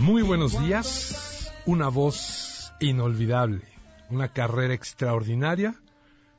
[0.00, 3.62] Muy buenos días, una voz inolvidable,
[4.08, 5.74] una carrera extraordinaria,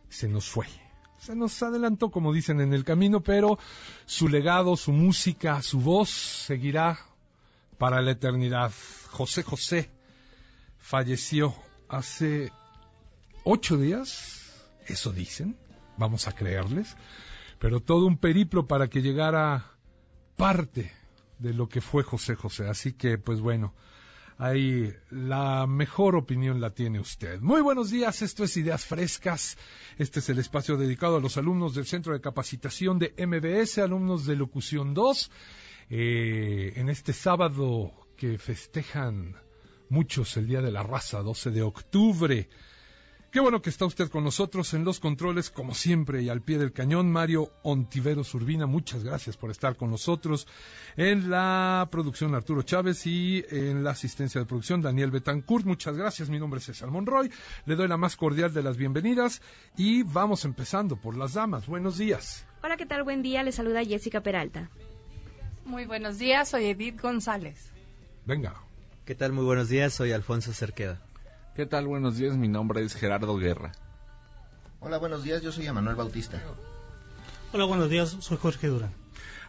[0.10, 0.68] se nos fue.
[1.18, 3.60] Se nos adelantó, como dicen, en el camino, pero
[4.06, 7.00] su legado, su música, su voz seguirá
[7.78, 8.72] para la eternidad.
[9.10, 9.90] José José
[10.80, 11.56] falleció
[11.88, 12.52] hace
[13.44, 14.52] ocho días,
[14.88, 15.58] eso dicen,
[15.98, 16.96] vamos a creerles,
[17.60, 19.66] pero todo un periplo para que llegara
[20.36, 21.01] parte
[21.42, 22.68] de lo que fue José José.
[22.70, 23.74] Así que, pues bueno,
[24.38, 27.42] ahí la mejor opinión la tiene usted.
[27.42, 29.58] Muy buenos días, esto es Ideas Frescas.
[29.98, 34.26] Este es el espacio dedicado a los alumnos del Centro de Capacitación de MBS, alumnos
[34.26, 35.32] de Locución 2.
[35.90, 39.36] Eh, en este sábado que festejan
[39.90, 42.50] muchos el Día de la Raza, 12 de octubre.
[43.32, 46.58] Qué bueno que está usted con nosotros en los controles, como siempre, y al pie
[46.58, 47.10] del cañón.
[47.10, 50.48] Mario Ontiveros Urbina, muchas gracias por estar con nosotros.
[50.98, 55.66] En la producción, Arturo Chávez, y en la asistencia de producción, Daniel Betancourt.
[55.66, 56.30] Muchas gracias.
[56.30, 57.32] Mi nombre es César Monroy.
[57.66, 59.42] Le doy la más cordial de las bienvenidas
[59.78, 61.68] y vamos empezando por las damas.
[61.68, 62.46] Buenos días.
[62.62, 63.04] Hola, ¿qué tal?
[63.04, 63.44] Buen día.
[63.44, 64.70] Le saluda Jessica Peralta.
[65.64, 67.72] Muy buenos días, soy Edith González.
[68.26, 68.56] Venga.
[69.06, 69.32] ¿Qué tal?
[69.32, 71.02] Muy buenos días, soy Alfonso Cerqueda.
[71.56, 71.86] ¿Qué tal?
[71.86, 73.74] Buenos días, mi nombre es Gerardo Guerra.
[74.80, 76.42] Hola, buenos días, yo soy Emanuel Bautista.
[77.52, 78.94] Hola, buenos días, soy Jorge Durán.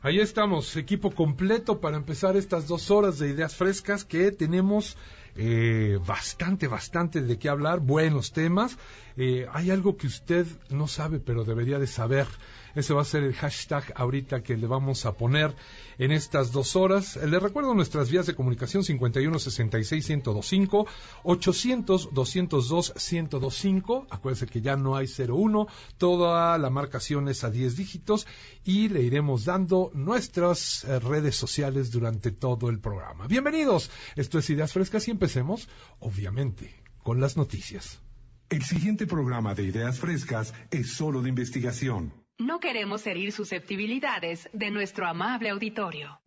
[0.02, 4.96] Ahí estamos, equipo completo para empezar estas dos horas de ideas frescas que tenemos
[5.36, 8.78] eh, bastante, bastante de qué hablar, buenos temas.
[9.16, 12.26] Eh, hay algo que usted no sabe, pero debería de saber.
[12.74, 15.54] Ese va a ser el hashtag ahorita que le vamos a poner
[15.98, 17.16] en estas dos horas.
[17.16, 20.86] Le recuerdo nuestras vías de comunicación 51 66 1025,
[21.22, 24.06] 800 202 1025.
[24.08, 25.66] Acuérdense que ya no hay 01,
[25.98, 28.26] toda la marcación es a 10 dígitos
[28.64, 33.26] y le iremos dando nuestras eh, redes sociales durante todo el programa.
[33.26, 35.68] Bienvenidos, esto es Ideas Frescas y empecemos,
[36.00, 38.00] obviamente, con las noticias.
[38.48, 42.21] El siguiente programa de Ideas Frescas es solo de investigación.
[42.38, 46.20] No queremos herir susceptibilidades de nuestro amable auditorio.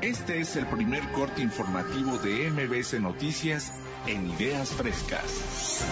[0.00, 3.72] Este es el primer corte informativo de MBS Noticias
[4.06, 5.84] en Ideas Frescas.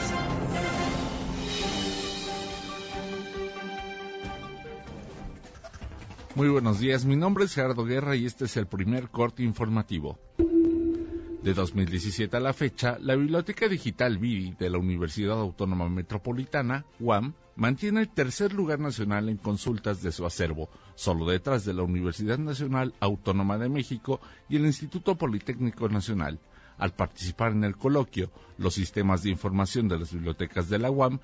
[6.35, 10.19] Muy buenos días, mi nombre es Gerardo Guerra y este es el primer corte informativo.
[11.49, 17.33] De 2017 a la fecha, la Biblioteca Digital BIDI de la Universidad Autónoma Metropolitana, UAM,
[17.57, 22.37] mantiene el tercer lugar nacional en consultas de su acervo, solo detrás de la Universidad
[22.37, 24.21] Nacional Autónoma de México
[24.51, 26.39] y el Instituto Politécnico Nacional.
[26.77, 31.19] Al participar en el coloquio, los sistemas de información de las bibliotecas de la UAM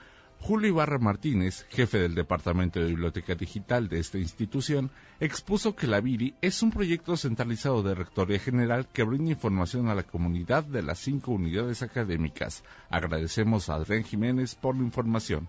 [0.47, 6.03] Julio Ibarra Martínez, jefe del Departamento de Biblioteca Digital de esta institución, expuso que la
[6.03, 10.83] BIRI es un proyecto centralizado de Rectoría General que brinda información a la comunidad de
[10.83, 12.63] las cinco unidades académicas.
[12.91, 15.49] Agradecemos a Adrián Jiménez por la información.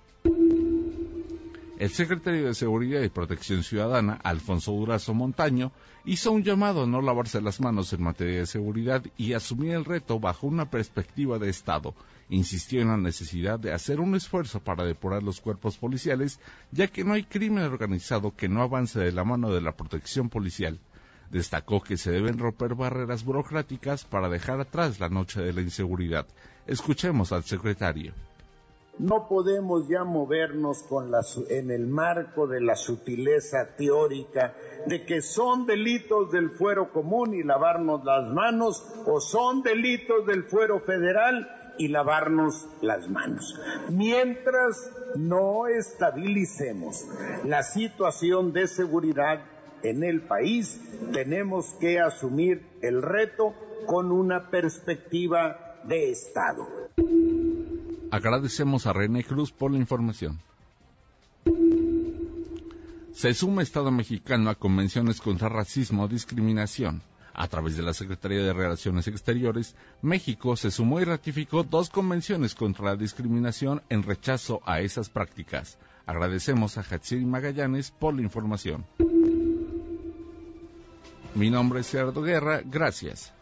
[1.78, 5.74] El secretario de Seguridad y Protección Ciudadana, Alfonso Durazo Montaño,
[6.06, 9.84] hizo un llamado a no lavarse las manos en materia de seguridad y asumir el
[9.84, 11.94] reto bajo una perspectiva de Estado.
[12.30, 16.40] Insistió en la necesidad de hacer un esfuerzo para depurar los cuerpos policiales,
[16.72, 20.30] ya que no hay crimen organizado que no avance de la mano de la protección
[20.30, 20.80] policial.
[21.30, 26.26] Destacó que se deben romper barreras burocráticas para dejar atrás la noche de la inseguridad.
[26.68, 28.14] Escuchemos al secretario.
[28.98, 30.86] No podemos ya movernos
[31.50, 34.54] en el marco de la sutileza teórica
[34.86, 40.44] de que son delitos del fuero común y lavarnos las manos o son delitos del
[40.44, 41.48] fuero federal
[41.78, 43.60] y lavarnos las manos.
[43.90, 47.06] Mientras no estabilicemos
[47.44, 49.42] la situación de seguridad
[49.84, 50.82] en el país,
[51.12, 53.54] tenemos que asumir el reto
[53.86, 56.66] con una perspectiva de Estado.
[58.12, 60.40] Agradecemos a René Cruz por la información.
[63.14, 67.02] Se suma Estado mexicano a convenciones contra racismo o discriminación.
[67.34, 72.56] A través de la Secretaría de Relaciones Exteriores, México se sumó y ratificó dos convenciones
[72.56, 75.78] contra la discriminación en rechazo a esas prácticas.
[76.06, 78.86] Agradecemos a Hatsiri Magallanes por la información.
[81.36, 83.35] Mi nombre es Gerardo Guerra, gracias.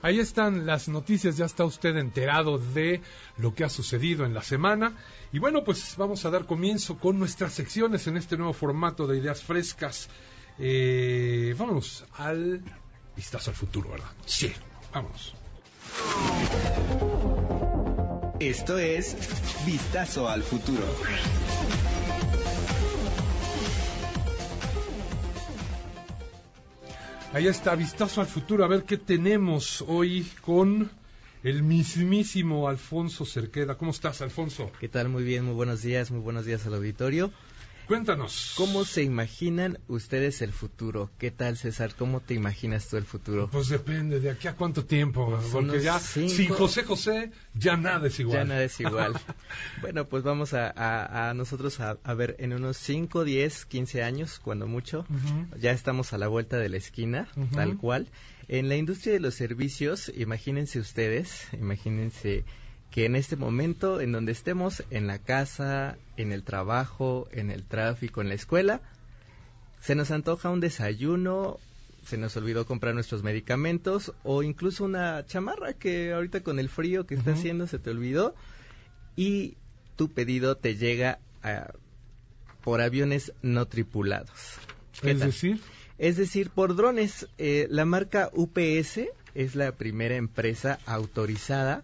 [0.00, 3.00] Ahí están las noticias, ya está usted enterado de
[3.36, 4.96] lo que ha sucedido en la semana.
[5.32, 9.18] Y bueno, pues vamos a dar comienzo con nuestras secciones en este nuevo formato de
[9.18, 10.08] ideas frescas.
[10.58, 12.62] Eh, vámonos al
[13.16, 14.10] vistazo al futuro, ¿verdad?
[14.24, 14.52] Sí,
[14.92, 15.34] vámonos.
[18.40, 19.16] Esto es
[19.66, 20.84] Vistazo al futuro.
[27.34, 30.90] Ahí está, vistazo al futuro, a ver qué tenemos hoy con
[31.42, 33.76] el mismísimo Alfonso Cerqueda.
[33.76, 34.72] ¿Cómo estás, Alfonso?
[34.80, 35.10] ¿Qué tal?
[35.10, 37.30] Muy bien, muy buenos días, muy buenos días al auditorio.
[37.88, 38.52] Cuéntanos.
[38.58, 41.10] ¿Cómo se imaginan ustedes el futuro?
[41.18, 41.94] ¿Qué tal, César?
[41.98, 43.48] ¿Cómo te imaginas tú el futro?
[43.50, 45.26] Pues depende, ¿de aquí a cuánto tiempo?
[45.30, 48.38] Pues Porque ya cinco- sin José José ya nada es igual.
[48.40, 49.14] Ya nada es igual.
[49.80, 54.02] bueno, pues vamos a, a- a nosotros a, a ver en unos 5, 10, 15
[54.02, 55.06] años, cuando mucho,
[55.58, 58.08] ya estamos a la vuelta de la esquina, tal cual.
[58.48, 62.44] En la industria de los servicios, imagínense ustedes, imagínense
[62.90, 67.64] que en este momento, en donde estemos, en la casa, en el trabajo, en el
[67.64, 68.80] tráfico, en la escuela,
[69.80, 71.58] se nos antoja un desayuno,
[72.04, 77.06] se nos olvidó comprar nuestros medicamentos o incluso una chamarra que ahorita con el frío
[77.06, 78.34] que está haciendo se te olvidó
[79.16, 79.56] y
[79.96, 81.72] tu pedido te llega a-
[82.64, 84.30] por aviones no tripulados.
[85.02, 85.28] ¿Qué Es tal?
[85.28, 85.60] decir,
[85.98, 87.28] Es decir, por drones.
[87.38, 91.82] Eh, la marca UPS es la primera empresa autorizada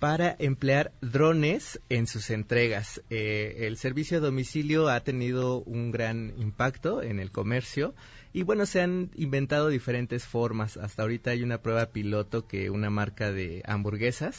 [0.00, 3.02] para emplear drones en sus entregas.
[3.10, 7.94] Eh, el servicio a domicilio ha tenido un gran impacto en el comercio
[8.32, 10.76] y bueno, se han inventado diferentes formas.
[10.76, 14.38] Hasta ahorita hay una prueba piloto que una marca de hamburguesas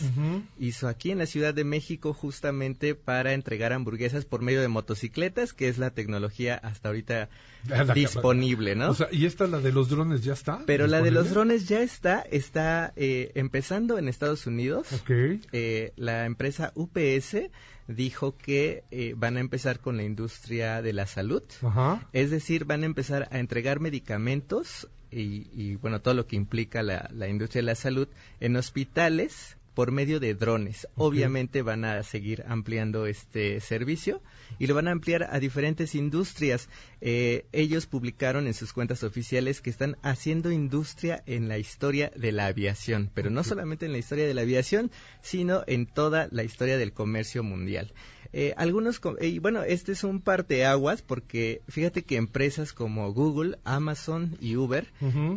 [0.57, 5.53] hizo aquí en la Ciudad de México justamente para entregar hamburguesas por medio de motocicletas,
[5.53, 7.29] que es la tecnología hasta ahorita
[7.67, 8.91] La- disponible, ¿no?
[8.91, 10.63] o sea, ¿y esta, la de los drones, ya está?
[10.65, 14.87] Pero la de los drones ya está, está eh, empezando en Estados Unidos.
[14.93, 15.11] Ok.
[15.51, 17.49] Eh, la empresa UPS
[17.87, 21.43] dijo que eh, van a empezar con la industria de la salud.
[21.61, 22.07] Ajá.
[22.13, 26.83] Es decir, van a empezar a entregar medicamentos y, y, bueno, todo lo que implica
[26.83, 28.07] la, la industria de la salud
[28.39, 30.87] en hospitales por medio de drones.
[30.95, 34.21] Obviamente van a seguir ampliando este servicio
[34.59, 36.69] y lo van a ampliar a diferentes industrias.
[36.99, 42.31] Eh, ellos publicaron en sus cuentas oficiales que están haciendo industria en la historia de
[42.31, 44.91] la aviación, pero no solamente en la historia de la aviación,
[45.21, 47.93] sino en toda la historia del comercio mundial.
[48.33, 54.37] Eh, algunos, y bueno, este es un parteaguas porque fíjate que empresas como Google, Amazon
[54.39, 54.87] y Uber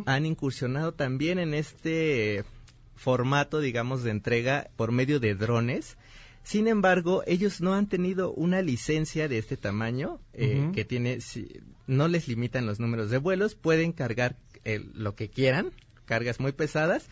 [0.05, 2.45] han incursionado también en este
[2.95, 5.97] formato, digamos, de entrega por medio de drones.
[6.43, 11.59] Sin embargo, ellos no han tenido una licencia de este tamaño eh, que tiene, si-
[11.87, 15.71] no les limitan los números de vuelos, pueden cargar eh, lo que quieran,
[16.05, 17.07] cargas muy pesadas,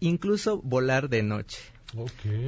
[0.00, 1.58] incluso volar de noche.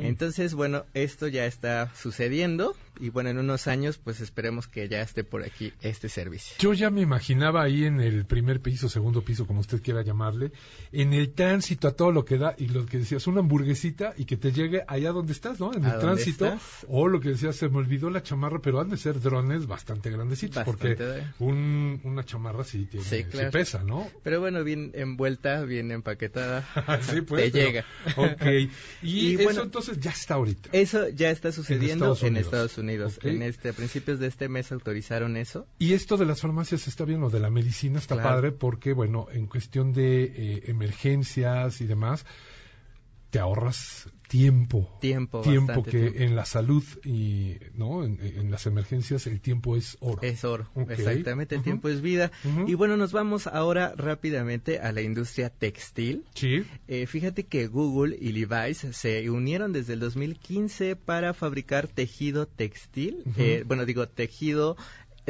[0.02, 5.00] Entonces, bueno, esto ya está sucediendo y bueno, en unos años pues esperemos que ya
[5.00, 6.56] esté por aquí este servicio.
[6.58, 10.52] Yo ya me imaginaba ahí en el primer piso, segundo piso, como usted quiera llamarle,
[10.92, 14.24] en el tránsito a todo lo que da y lo que decías, una hamburguesita y
[14.24, 15.72] que te llegue allá donde estás, ¿no?
[15.74, 16.46] En ¿A el tránsito.
[16.46, 16.86] estás?
[16.88, 20.10] O lo que decías, se me olvidó la chamarra, pero han de ser drones bastante
[20.10, 24.08] grandecitos, Bastante porque de- un, una chamarra sí tiene, Sí, pesa, ¿no?
[24.22, 26.66] Pero bueno, bien envuelta, bien empaquetada,
[27.02, 27.44] sí, pues.
[27.44, 27.84] te pero- llega.
[28.16, 28.70] Ok.
[29.02, 30.70] Y, Y eso bueno, entonces ya está ahorita.
[30.72, 32.36] Eso ya está sucediendo Estados en.
[32.36, 32.89] Estados Unidos.
[33.22, 35.66] En este, a principios de este mes autorizaron eso.
[35.78, 38.28] Y esto de las farmacias está bien, lo de la medicina está Claro.
[38.30, 42.24] padre porque, bueno, en cuestión de eh, emergencias y demás,
[43.30, 44.96] te ahorras tiempo.
[45.00, 46.18] Tiempo, Tiempo que tiempo.
[46.20, 48.04] en la salud y, ¿no?
[48.04, 50.22] En, en las emergencias el tiempo es oro.
[50.22, 50.90] Es oro, Ok.
[50.92, 52.30] exactamente, el tiempo es vida.
[52.68, 56.24] Y bueno, nos vamos ahora rápidamente a la industria textil.
[56.34, 56.64] Sí.
[56.86, 63.24] Eh, fíjate que Google y Levi's se unieron desde el 2015 para fabricar tejido textil,
[63.36, 64.76] eh, bueno, digo, tejido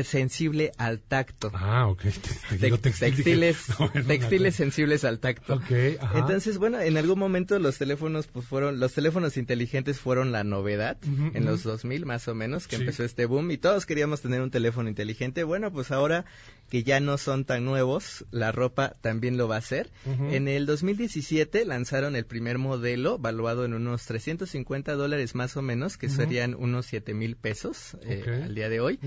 [0.04, 1.50] sensible al tacto.
[1.54, 2.02] Ah, ok.
[2.50, 5.54] Te- te textil, textiles, no, textiles sensibles al tacto.
[5.54, 6.18] Ok, ajá.
[6.18, 10.96] Entonces, bueno, en algún momento los teléfonos pues fueron los teléfonos inteligentes fueron la novedad
[11.02, 11.44] en ujú.
[11.50, 12.82] los 2000 más o menos que Sí.
[12.82, 15.44] empezó este boom y todos queríamos tener un teléfono inteligente.
[15.44, 16.24] Bueno, pues ahora
[16.70, 19.90] que ya no son tan nuevos, la ropa también lo va a hacer.
[20.06, 25.96] En el 2017 lanzaron el primer modelo, valuado en unos 350 dólares más o menos,
[25.96, 29.00] que serían unos 7 mil pesos eh, al día de hoy.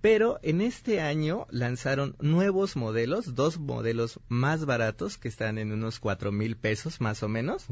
[0.00, 5.98] Pero en este año lanzaron nuevos modelos, dos modelos más baratos que están en unos
[5.98, 7.66] 4 mil pesos más o menos,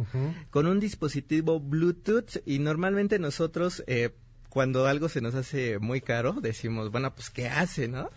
[0.50, 4.10] con un dispositivo Bluetooth y normalmente nosotros eh,
[4.50, 8.10] cuando algo se nos hace muy caro decimos, bueno, pues ¿qué hace, no?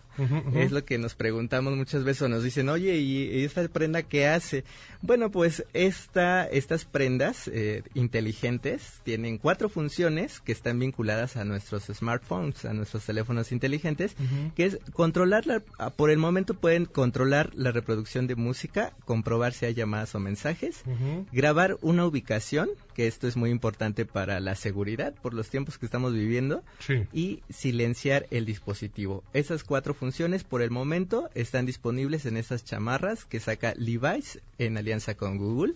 [0.55, 4.27] Es lo que nos preguntamos muchas veces o nos dicen, oye, ¿y esta prenda qué
[4.27, 4.63] hace?
[5.01, 11.86] Bueno, pues esta, estas prendas eh, inteligentes tienen cuatro funciones que están vinculadas a nuestros
[11.86, 14.15] smartphones, a nuestros teléfonos inteligentes,
[14.55, 19.53] que es controlar, la- ah, por el momento pueden controlar la reproducción de música, comprobar
[19.53, 20.84] si hay llamadas o mensajes,
[21.32, 25.86] grabar una ubicación, que esto es muy importante para la seguridad por los tiempos que
[25.86, 27.05] estamos viviendo, Sí.
[27.12, 29.24] y silenciar el dispositivo.
[29.34, 30.02] Esas cuatro funciones
[30.50, 35.75] por el momento están disponibles en estas chamarras que saca Levi's en alianza con Google.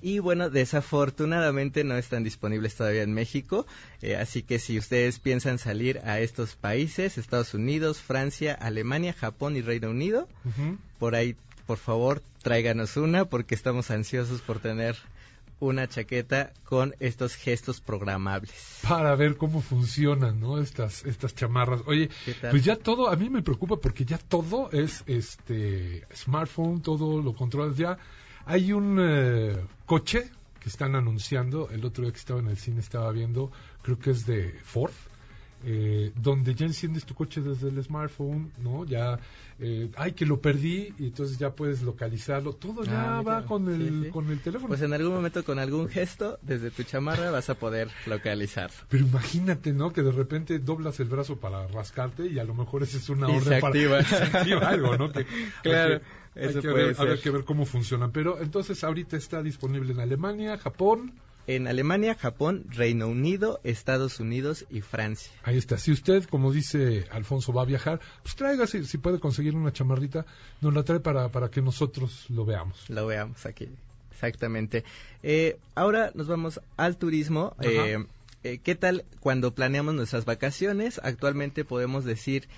[0.00, 3.66] Y bueno, desafortunadamente no están disponibles todavía en México,
[4.00, 9.56] eh, así que si ustedes piensan salir a estos países, Estados Unidos, Francia, Alemania, Japón
[9.56, 10.28] y Reino Unido,
[10.98, 14.96] por ahí, por favor, tráiganos una porque estamos ansiosos por tener
[15.62, 18.80] una chaqueta con estos gestos programables.
[18.88, 20.58] para ver cómo funcionan, ¿no?
[20.58, 21.82] Estas estas chamarras.
[21.86, 22.10] Oye,
[22.50, 27.34] pues ya todo a mí me preocupa porque ya todo es este smartphone, todo lo
[27.34, 27.96] controlas ya.
[28.44, 32.80] Hay un eh, coche que están anunciando, el otro día que estaba en el cine
[32.80, 33.52] estaba viendo,
[33.82, 34.92] creo que es de Ford.
[35.64, 38.84] Eh, donde ya enciendes tu coche desde el smartphone, ¿no?
[38.84, 39.18] Ya,
[39.60, 42.52] eh, ay, que lo perdí, y entonces ya puedes localizarlo.
[42.54, 43.46] Todo ya Ah, va mira.
[43.46, 44.10] con el, Sí, sí.
[44.10, 44.68] con el teléfono.
[44.68, 48.70] Pues en algún momento con algún gesto desde tu chamarra vas a poder localizar.
[48.88, 49.92] Pero imagínate, ¿no?
[49.92, 53.28] Que de repente doblas el brazo para rascarte y a lo mejor esa es una
[53.30, 54.02] Y orden se para activa.
[54.02, 55.12] se activa algo, ¿no?
[55.12, 55.26] Que,
[55.62, 57.22] Claro, hay que, hay eso que puede ver, habrá ser.
[57.22, 58.10] que ver cómo funcionan.
[58.10, 61.12] Pero entonces ahorita está disponible en Alemania, Japón.
[61.46, 65.32] En Alemania, Japón, Reino Unido, Estados Unidos y Francia.
[65.42, 65.76] Ahí está.
[65.76, 70.24] Si usted, como dice Alfonso, va a viajar, pues tráigase, si puede conseguir una chamarrita,
[70.60, 72.88] nos la trae para, para que nosotros lo veamos.
[72.88, 73.68] Lo veamos aquí.
[74.12, 74.84] Exactamente.
[75.24, 77.56] Eh, ahora nos vamos al turismo.
[77.60, 77.98] Eh,
[78.44, 81.00] eh, ¿Qué tal cuando planeamos nuestras vacaciones?
[81.02, 82.48] Actualmente podemos decir,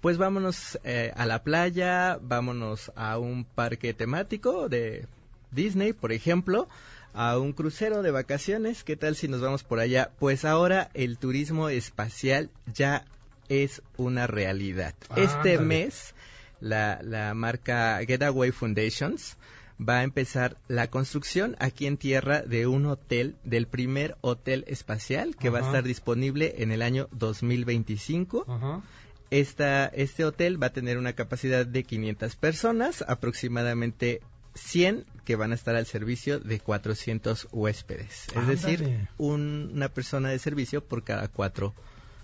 [0.00, 5.06] pues vámonos eh, a la playa, vámonos a un parque temático de
[5.52, 6.68] Disney, por ejemplo,
[7.14, 8.84] a un crucero de vacaciones.
[8.84, 10.10] ¿Qué tal si nos vamos por allá?
[10.18, 13.04] Pues ahora el turismo espacial ya
[13.48, 14.94] es una realidad.
[15.16, 15.60] Este Ándale.
[15.60, 16.14] mes
[16.60, 19.36] la, la marca Getaway Foundations
[19.80, 25.36] va a empezar la construcción aquí en tierra de un hotel, del primer hotel espacial
[25.36, 28.46] que va a estar disponible en el año 2025.
[28.48, 28.82] Ajá.
[29.30, 34.20] Esta, este hotel va a tener una capacidad de 500 personas, aproximadamente
[34.54, 38.26] 100 que van a estar al servicio de 400 huéspedes.
[38.28, 38.80] Es decir,
[39.18, 41.74] un- una persona de servicio por cada cuatro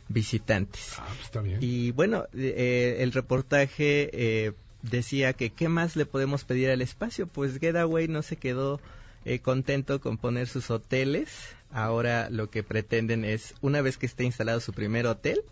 [0.08, 0.94] visitantes.
[0.99, 1.58] Ah, pues está bien.
[1.62, 7.26] Y bueno, eh, el reportaje eh, decía que qué más le podemos pedir al espacio.
[7.26, 8.80] Pues Getaway no se quedó
[9.25, 11.28] eh, contento con poner sus hoteles.
[11.70, 15.42] Ahora lo que pretenden es, una vez que esté instalado su primer hotel,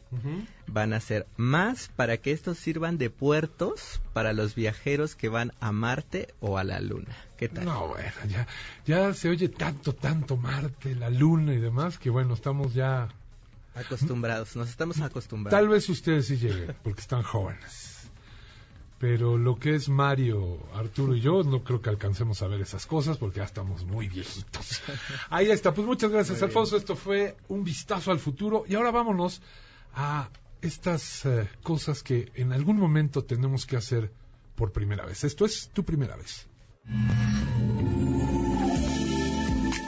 [0.67, 5.53] van a hacer más para que estos sirvan de puertos para los viajeros que van
[5.61, 7.17] a Marte o a la Luna.
[7.37, 7.67] ¿Qué tal?
[7.67, 8.47] No, bueno, ya,
[8.87, 13.09] ya se oye tanto, tanto Marte, la Luna y demás, que bueno, estamos ya
[13.77, 15.61] Acostumbrados, nos estamos acostumbrados.
[15.61, 17.96] Tal vez ustedes sí lleguen, porque están jóvenes.
[18.99, 22.87] Pero lo que es Mario, Arturo y yo, no creo que alcancemos a ver esas
[22.87, 24.83] cosas porque ya estamos muy viejitos.
[25.31, 26.43] Ahí está, pues muchas gracias.
[26.43, 26.77] Alfonso.
[26.77, 28.65] Esto fue un vistazo al futuro.
[28.67, 29.43] Y ahora vámonos
[29.95, 30.31] a
[30.63, 34.13] estas eh, cosas que en algún momento tenemos que hacer
[34.55, 35.25] por primera vez.
[35.25, 36.47] Esto es tu primera vez.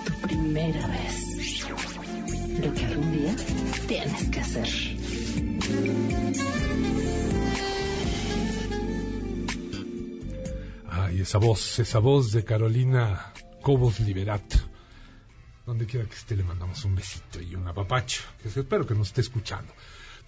[0.04, 1.24] Tu primera vez.
[2.60, 3.36] Lo que algún día
[3.86, 4.68] tienes que hacer.
[11.20, 14.54] Esa voz, esa voz de Carolina Cobos Liberat.
[15.66, 18.22] Donde quiera que esté, le mandamos un besito y un apapacho.
[18.40, 19.72] Que espero que nos esté escuchando.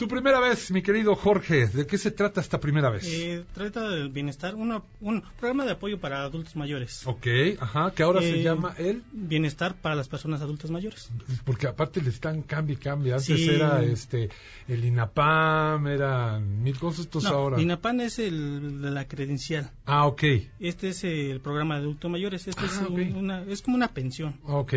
[0.00, 3.04] Tu primera vez, mi querido Jorge, ¿de qué se trata esta primera vez?
[3.06, 7.06] Eh, trata del bienestar, una- un programa de apoyo para adultos mayores.
[7.06, 7.26] Ok,
[7.60, 9.02] ajá, que ahora se Eh, llama el...
[9.12, 11.10] Bienestar para las personas adultas mayores.
[11.44, 13.12] Porque aparte le están cambio y cambio.
[13.14, 13.50] Antes Sí.
[13.50, 14.30] era este
[14.68, 17.60] el INAPAM, eran mil cosas, estos No, ahora...
[17.60, 19.70] INAPAN es el de la credencial.
[19.84, 20.22] Ah, ok,
[20.60, 22.48] Este es el programa de adultos mayores.
[22.48, 24.40] Este Ah, es, un- una, es como una pensión.
[24.44, 24.72] ok.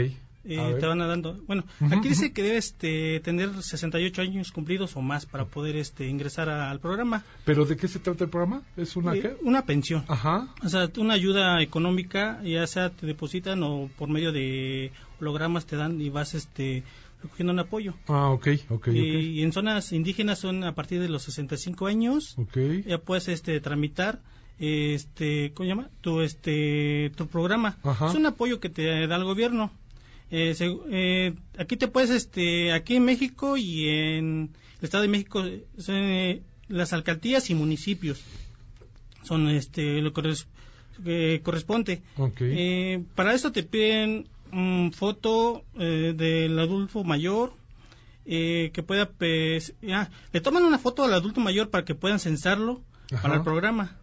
[0.46, 1.34] Eh, te van a dando.
[1.48, 6.08] Bueno, aquí dice que debes este, tener 68 años cumplidos o más para poder este,
[6.08, 7.24] ingresar a- al programa.
[7.46, 8.62] ¿Pero de qué se trata el programa?
[8.78, 9.36] ¿Es una Eh, qué?
[9.42, 10.04] Una pensión.
[10.08, 10.54] Ajá.
[10.64, 15.76] O sea, una ayuda económica, ya sea te depositan o por medio de hologramas te
[15.78, 16.84] dan y vas este,
[17.22, 17.94] recogiendo un apoyo.
[18.08, 18.98] Ah, ok, ok, y, ok.
[18.98, 22.36] y en zonas indígenas son a partir de los 65 años.
[22.38, 22.58] Ok.
[22.86, 24.20] Ya puedes este, tramitar
[24.60, 25.90] este, ¿cómo se llama?
[26.02, 27.78] Tu, este, tu programa.
[27.84, 28.08] Ajá.
[28.08, 29.72] Es un apoyo que te da el gobierno.
[30.36, 34.50] Eh, se- eh, aquí te puedes, este, aquí en México y en
[34.80, 38.20] el Estado de México, eh, son, eh, las alcaldías y municipios
[39.24, 40.48] son este lo que corres-
[41.04, 42.02] que corresponde.
[42.18, 42.38] Ok.
[42.42, 47.54] Eh, para eso te piden mm, foto eh, del adulto mayor
[48.26, 52.20] eh, que pueda pues, ya, le toman una foto al adulto mayor para que puedan
[52.20, 53.22] censarlo Ajá.
[53.22, 53.98] para el programa.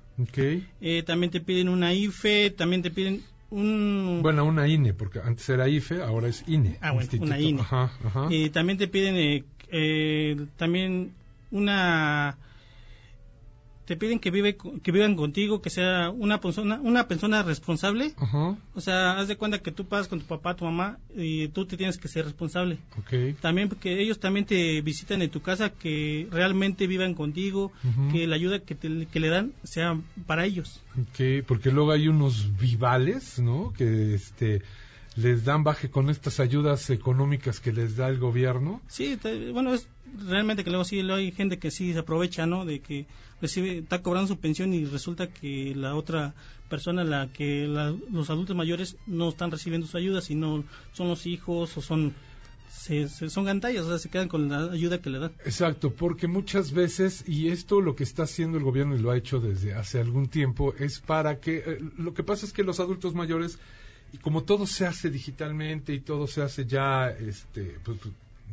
[0.81, 5.49] Eh, también te piden una IFE, también te piden un Bueno, una INE, porque antes
[5.49, 6.79] era IFE, ahora es INE.
[6.81, 7.27] Ah, bueno, Instituto.
[7.27, 7.61] una INE.
[7.61, 8.27] Ajá, ajá.
[8.31, 11.13] Y también te piden eh, eh, también
[11.51, 12.37] una
[13.91, 18.15] te piden que vive que vivan contigo, que sea una persona una persona responsable.
[18.19, 18.57] Ajá.
[18.77, 21.67] O sea, haz de cuenta que tú pagas con tu papá, tu mamá y tú
[21.67, 22.79] te tienes que ser responsable.
[23.41, 27.73] También porque ellos también te visitan en tu casa, que realmente vivan contigo,
[28.13, 30.81] que la ayuda que, te- que le dan sea para ellos.
[30.97, 33.73] Ok, porque luego hay unos vivales, ¿no?
[33.77, 34.63] Que este
[35.23, 38.81] les dan baje con estas ayudas económicas que les da el gobierno.
[38.89, 39.87] Sí, te- bueno, es
[40.29, 42.65] realmente que luego sí luego hay gente que sí se aprovecha, ¿no?
[42.65, 43.07] De que
[43.41, 46.35] recibe, está cobrando su pensión y resulta que la otra
[46.69, 51.27] persona, la que la- los adultos mayores no están recibiendo su ayuda, sino son los
[51.27, 52.13] hijos o son
[52.71, 55.33] se, se- son gantallas, o sea, se quedan con la ayuda que le dan.
[55.45, 59.17] Exacto, porque muchas veces, y esto lo que está haciendo el gobierno y lo ha
[59.17, 62.79] hecho desde hace algún tiempo, es para que, eh, lo que pasa es que los
[62.79, 63.59] adultos mayores,
[64.13, 67.99] y como todo se hace digitalmente y todo se hace ya, este, pues,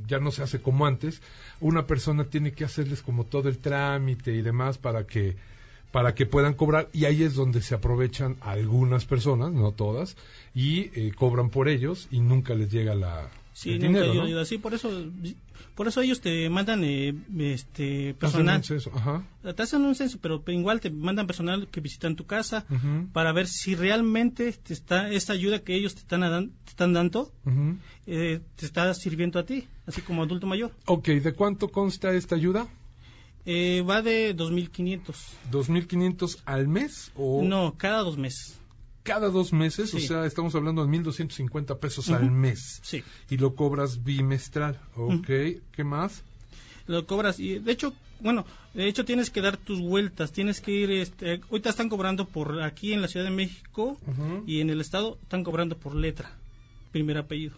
[0.07, 1.21] ya no se hace como antes,
[1.59, 5.35] una persona tiene que hacerles como todo el trámite y demás para que
[5.91, 10.17] para que puedan cobrar y ahí es donde se aprovechan algunas personas, no todas,
[10.53, 14.23] y eh, cobran por ellos y nunca les llega la Sí, nunca dinero, ¿no?
[14.25, 14.45] ayuda.
[14.45, 15.11] Sí, por eso,
[15.73, 18.57] por eso ellos te mandan eh, este Hacen personal.
[18.57, 19.23] un censo, ajá.
[19.41, 22.67] Te hacen un censo, pero igual te mandan personal que visitan tu casa
[23.13, 27.31] para ver si realmente te está esta ayuda que ellos te están, te están dando
[28.05, 30.71] eh, te está sirviendo a ti, así como adulto mayor.
[30.85, 32.67] Ok, ¿de cuánto consta esta ayuda?
[33.43, 35.15] Eh, va de 2.500.
[35.51, 38.59] ¿2.500 al mes o No, cada dos meses.
[39.07, 39.93] Cada dos meses?
[39.93, 42.17] O sea, estamos hablando de 1.250 pesos Ujú.
[42.17, 42.81] al mes.
[42.83, 43.03] Sí.
[43.29, 44.79] Y lo cobras bimestral.
[44.95, 45.27] Ok,
[45.71, 46.23] ¿qué más?
[46.87, 50.71] Lo cobras y de hecho, bueno, de hecho tienes que dar tus vueltas, tienes que
[50.71, 53.97] ir, este, ahorita están cobrando por aquí en la Ciudad de México
[54.45, 56.31] y en el estado están cobrando por letra,
[56.91, 57.55] primer apellido.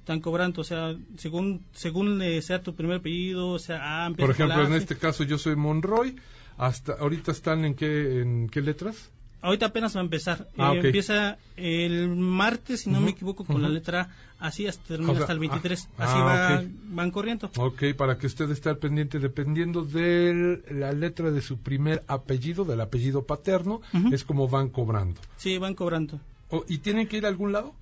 [0.00, 4.30] Están cobrando, o sea, según según eh, sea tu primer apellido, o sea, A, Por
[4.30, 6.16] ejemplo, en este caso yo soy Monroy.
[6.58, 9.10] Hasta ahorita están en qué en qué letras?
[9.42, 10.48] Ahorita apenas va a empezar.
[10.56, 10.84] Ah, Eh, ok.
[10.86, 15.22] Empieza el martes, si no me equivoco, con la letra así hasta termina O sea,
[15.22, 15.88] hasta el 23.
[15.98, 16.66] ah, así ah, va, ok.
[16.94, 17.50] van corriendo.
[17.56, 22.64] Ok, para que usted esté al pendiente, dependiendo de la letra de su primer apellido,
[22.64, 23.80] del apellido paterno,
[24.12, 25.20] es como van cobrando.
[25.36, 26.20] Sí, van cobrando.
[26.68, 27.74] ¿Y tienen que ir a algún lado?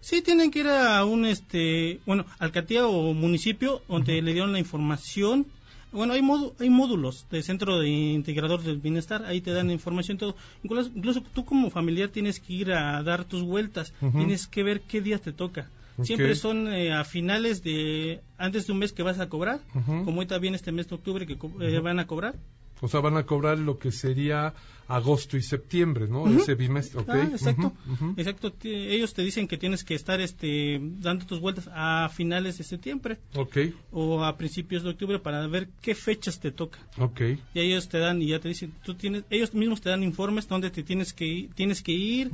[0.00, 4.58] Sí, tienen que ir a un, este, bueno, alcaldía o municipio donde le dieron la
[4.58, 5.46] información.
[5.92, 6.22] Bueno, hay,
[6.60, 10.36] hay módulos del Centro de Integrador del Bienestar, ahí te dan información todo.
[10.62, 14.82] Incluso, incluso tú como familiar tienes que ir a dar tus vueltas, tienes que ver
[14.82, 15.70] qué día te toca.
[16.02, 20.12] Siempre son eh, a finales de, antes de un mes que vas a cobrar, como
[20.12, 22.36] ahorita viene este mes de octubre que eh, van a cobrar.
[22.80, 24.54] O sea, van a cobrar lo que sería
[24.86, 26.28] agosto y septiembre, ¿no?
[26.28, 27.08] Ese bimestre, ¿ok?
[27.08, 27.72] Ah, exacto.
[28.16, 28.52] Exacto.
[28.62, 33.18] Ellos te dicen que tienes que estar este, dando tus vueltas a finales de septiembre
[33.34, 33.58] Ok,
[33.90, 36.78] o a principios de octubre para ver qué fechas te toca.
[36.98, 37.20] ok.
[37.54, 40.48] Y ellos te dan y ya te dicen, tú tienes, ellos mismos te dan informes
[40.48, 42.30] donde te tienes que ir, tienes que ir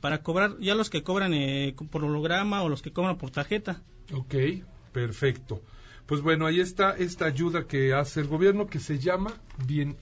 [0.00, 3.82] para cobrar, ya los que cobran eh, por holograma o los que cobran por tarjeta.
[4.12, 4.34] Ok,
[4.92, 5.62] perfecto.
[6.12, 9.32] Pues bueno, ahí está esta ayuda que hace el gobierno que se llama
[9.64, 9.96] Bien.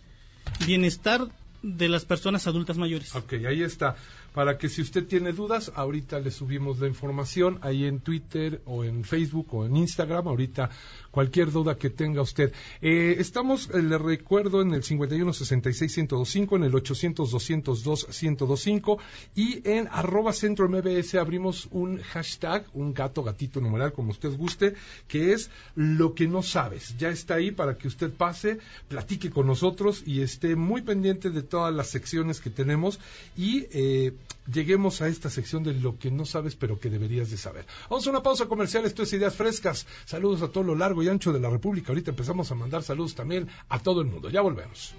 [0.67, 1.29] Bienestar
[1.63, 3.15] de las personas adultas mayores.
[3.15, 3.95] Ok, ahí está.
[4.35, 8.85] Para que si usted tiene dudas, ahorita le subimos la información ahí en Twitter o
[8.85, 10.29] en Facebook o en Instagram.
[10.29, 10.71] Ahorita
[11.11, 12.53] cualquier duda que tenga usted.
[12.81, 18.99] Eh, estamos, eh, le recuerdo, en el 5166-1025, en el 800-202-1025
[19.35, 24.75] y en arroba centro MBS abrimos un hashtag, un gato, gatito numeral, como usted guste,
[25.09, 26.97] que es lo que no sabes.
[26.99, 31.43] Ya está ahí para que usted pase, platique con nosotros y esté muy pendiente de
[31.43, 33.01] todas las secciones que tenemos
[33.37, 34.13] y eh,
[34.53, 37.67] lleguemos a esta sección de lo que no sabes pero que deberías de saber.
[37.89, 39.87] Vamos a una pausa comercial, esto es Ideas Frescas.
[40.05, 41.93] Saludos a todo lo largo y ancho de la República.
[41.93, 44.31] Ahorita empezamos a mandar saludos también a todo el mundo.
[44.31, 44.95] Ya volvemos.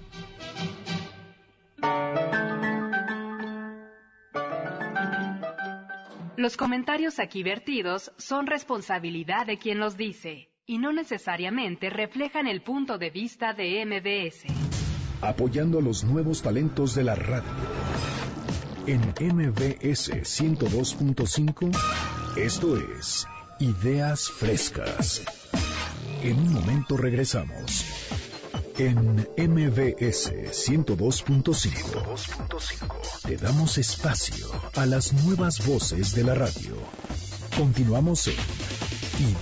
[6.36, 12.62] Los comentarios aquí vertidos son responsabilidad de quien los dice y no necesariamente reflejan el
[12.62, 14.46] punto de vista de MBS.
[15.20, 17.52] Apoyando a los nuevos talentos de la radio.
[18.84, 21.70] En MBS 102.5,
[22.36, 23.28] esto es
[23.60, 25.22] Ideas Frescas.
[26.20, 27.84] En un momento regresamos.
[28.78, 36.74] En MBS 102.5 te damos espacio a las nuevas voces de la radio.
[37.56, 38.34] Continuamos en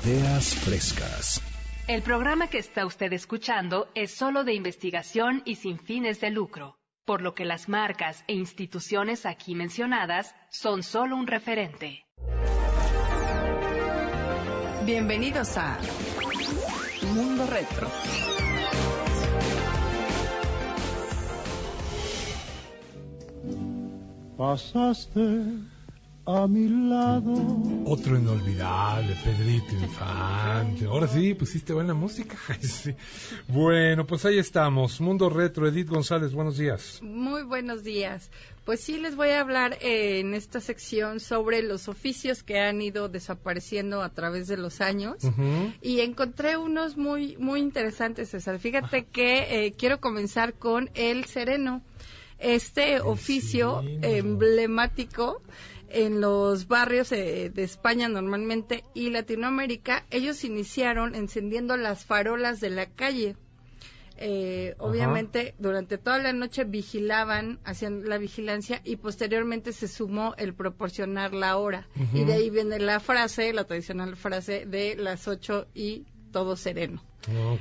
[0.05, 1.40] Ideas Frescas.
[1.88, 6.76] El programa que está usted escuchando es solo de investigación y sin fines de lucro,
[7.04, 12.04] por lo que las marcas e instituciones aquí mencionadas son solo un referente.
[14.84, 15.78] Bienvenidos a
[17.14, 17.88] Mundo Retro.
[24.36, 25.20] Pasaste
[26.26, 27.35] a mi lado.
[27.87, 30.85] Otro inolvidable, Pedrito Infante.
[30.87, 32.37] Ahora sí, pusiste buena música.
[32.61, 32.94] Sí.
[33.48, 35.00] Bueno, pues ahí estamos.
[35.00, 37.00] Mundo Retro, Edith González, buenos días.
[37.02, 38.30] Muy buenos días.
[38.64, 42.80] Pues sí, les voy a hablar eh, en esta sección sobre los oficios que han
[42.80, 45.16] ido desapareciendo a través de los años.
[45.83, 48.59] Y encontré unos muy, muy interesantes, César.
[48.59, 51.83] Fíjate que eh, quiero comenzar con el sereno.
[52.38, 55.42] Este oficio emblemático
[55.90, 62.70] en los barrios eh, de España normalmente y Latinoamérica, ellos iniciaron encendiendo las farolas de
[62.70, 63.37] la calle.
[64.22, 70.55] Eh, obviamente durante toda la noche vigilaban, hacían la vigilancia y posteriormente se sumó el
[70.55, 71.88] proporcionar la hora.
[72.12, 77.03] Y de ahí viene la frase, la tradicional frase de las ocho y todo sereno.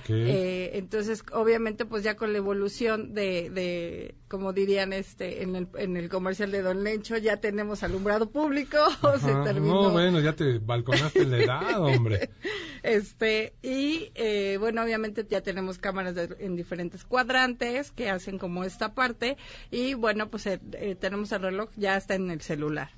[0.08, 5.68] Eh, entonces, obviamente, pues ya con la evolución de, de como dirían este en el,
[5.76, 8.78] en el comercial de Don Lencho, ya tenemos alumbrado público,
[9.20, 9.84] se terminó.
[9.84, 12.30] No, bueno, ya te balconaste la edad, hombre.
[12.82, 18.94] Este, y eh, bueno, obviamente ya tenemos cámaras en diferentes cuadrantes que hacen como esta
[18.94, 19.36] parte,
[19.70, 20.60] y bueno, pues eh,
[20.98, 22.90] tenemos el reloj, ya está en el celular.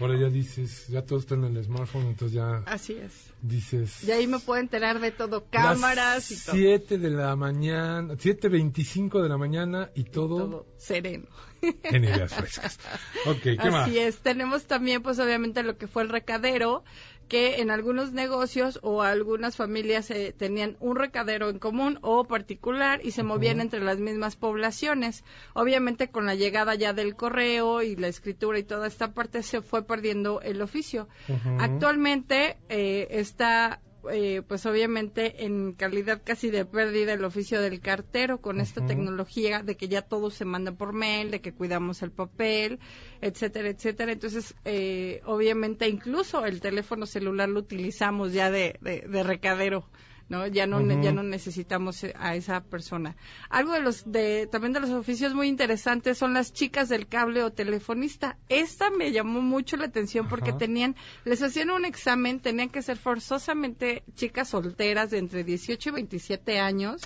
[0.00, 2.62] Ahora ya dices, ya todo está en el smartphone, entonces ya.
[2.66, 3.32] Así es.
[3.42, 4.04] Dices.
[4.04, 6.56] Y ahí me puedo enterar de todo, cámaras y todo.
[6.56, 10.36] 7 de la mañana, 7.25 de la mañana y todo.
[10.38, 11.26] todo sereno.
[11.62, 12.78] En ideas frescas.
[13.26, 13.88] Ok, ¿qué Así más?
[13.88, 14.18] Así es.
[14.18, 16.84] Tenemos también, pues obviamente, lo que fue el recadero,
[17.28, 23.00] que en algunos negocios o algunas familias eh, tenían un recadero en común o particular
[23.02, 25.24] y se movían entre las mismas poblaciones.
[25.54, 29.60] Obviamente con la llegada ya del correo y la escritura y toda esta parte se
[29.60, 31.08] fue perdiendo el oficio.
[31.58, 38.40] Actualmente eh, está eh, pues obviamente en calidad casi de pérdida el oficio del cartero
[38.40, 42.10] con esta tecnología de que ya todo se manda por mail, de que cuidamos el
[42.10, 42.78] papel,
[43.20, 44.12] etcétera, etcétera.
[44.12, 49.88] Entonces, eh, obviamente incluso el teléfono celular lo utilizamos ya de, de, de recadero.
[50.28, 50.46] ¿No?
[50.46, 53.16] Ya no, ya no necesitamos a esa persona.
[53.48, 57.42] Algo de los, de, también de los oficios muy interesantes son las chicas del cable
[57.42, 58.36] o telefonista.
[58.48, 62.96] Esta me llamó mucho la atención porque tenían, les hacían un examen, tenían que ser
[62.96, 67.02] forzosamente chicas solteras de entre 18 y 27 años.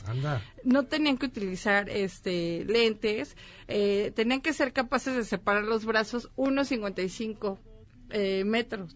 [0.65, 3.37] No tenían que utilizar, este, lentes,
[3.69, 7.59] eh, tenían que ser capaces de separar los brazos 1.55
[8.13, 8.95] eh, metros.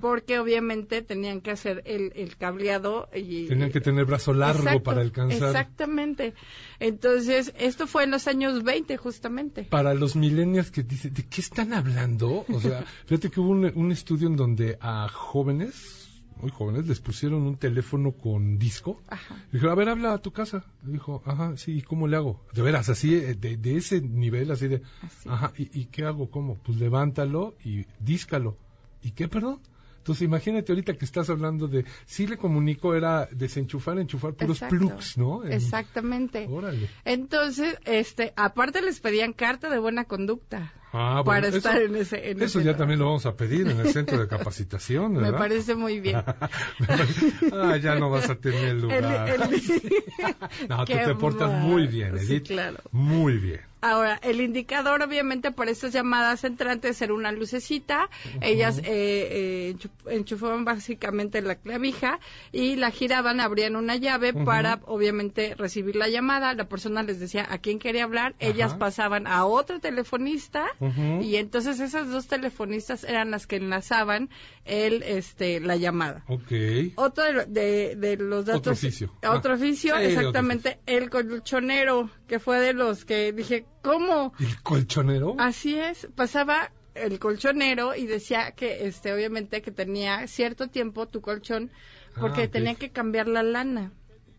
[0.00, 3.08] Porque obviamente tenían que hacer el, el cableado.
[3.14, 5.48] Y, tenían que tener brazo largo Exacto, para alcanzar.
[5.48, 6.34] Exactamente.
[6.80, 9.64] Entonces, esto fue en los años 20, justamente.
[9.64, 12.44] Para los millennials que dicen, ¿de qué están hablando?
[12.48, 16.01] O sea, fíjate que hubo un, un estudio en donde a jóvenes
[16.40, 19.00] muy jóvenes, les pusieron un teléfono con disco.
[19.08, 19.36] Ajá.
[19.52, 20.64] Dijo, a ver, habla a tu casa.
[20.82, 22.40] Dijo, ajá, sí, ¿y cómo le hago?
[22.52, 25.28] De veras, así, de, de ese nivel, así de, así.
[25.28, 26.30] ajá, ¿y, ¿y, qué hago?
[26.30, 26.58] ¿Cómo?
[26.58, 28.56] Pues levántalo y díscalo.
[29.02, 29.60] ¿Y qué, perdón?
[30.02, 34.76] Entonces, imagínate ahorita que estás hablando de, sí le comunico, era desenchufar, enchufar puros Exacto.
[34.76, 35.44] plugs, ¿no?
[35.44, 36.48] En, Exactamente.
[36.50, 36.88] Órale.
[37.04, 40.72] Entonces, este, aparte les pedían carta de buena conducta.
[40.94, 42.78] Ah, bueno, para eso, estar en ese en eso ese ya trabajo.
[42.80, 45.32] también lo vamos a pedir en el centro de capacitación, ¿verdad?
[45.32, 46.16] Me parece muy bien.
[47.52, 49.28] ah, ya no vas a tener lugar.
[49.28, 49.62] El- el-
[50.68, 52.46] no, tú te portas muy bien, Sí, Edith.
[52.48, 52.78] claro.
[52.92, 53.60] Muy bien.
[53.82, 58.08] Ahora, el indicador, obviamente, por estas llamadas entrantes era una lucecita.
[58.40, 62.20] Ellas eh, eh, enchu- enchufaban básicamente la clavija
[62.52, 66.54] y la giraban, abrían una llave para, obviamente, recibir la llamada.
[66.54, 68.34] La persona les decía a quién quería hablar.
[68.38, 70.66] Ellas pasaban a otro telefonista
[71.20, 74.30] y entonces esas dos telefonistas eran las que enlazaban
[74.64, 76.24] el, este, la llamada.
[76.28, 76.52] Ok.
[76.94, 78.60] Otro de, de- de los datos.
[78.60, 79.12] Otro oficio.
[79.28, 79.56] Otro Ah.
[79.56, 80.78] oficio, Sí, exactamente.
[80.86, 84.32] El colchonero, que fue de los que dije, ¿cómo?
[84.38, 85.34] ¿El colchonero?
[85.38, 86.08] Así es.
[86.14, 91.70] Pasaba el colchonero y decía que, este, obviamente, que tenía cierto tiempo tu colchón
[92.20, 93.92] porque Ah, tenía que cambiar la lana.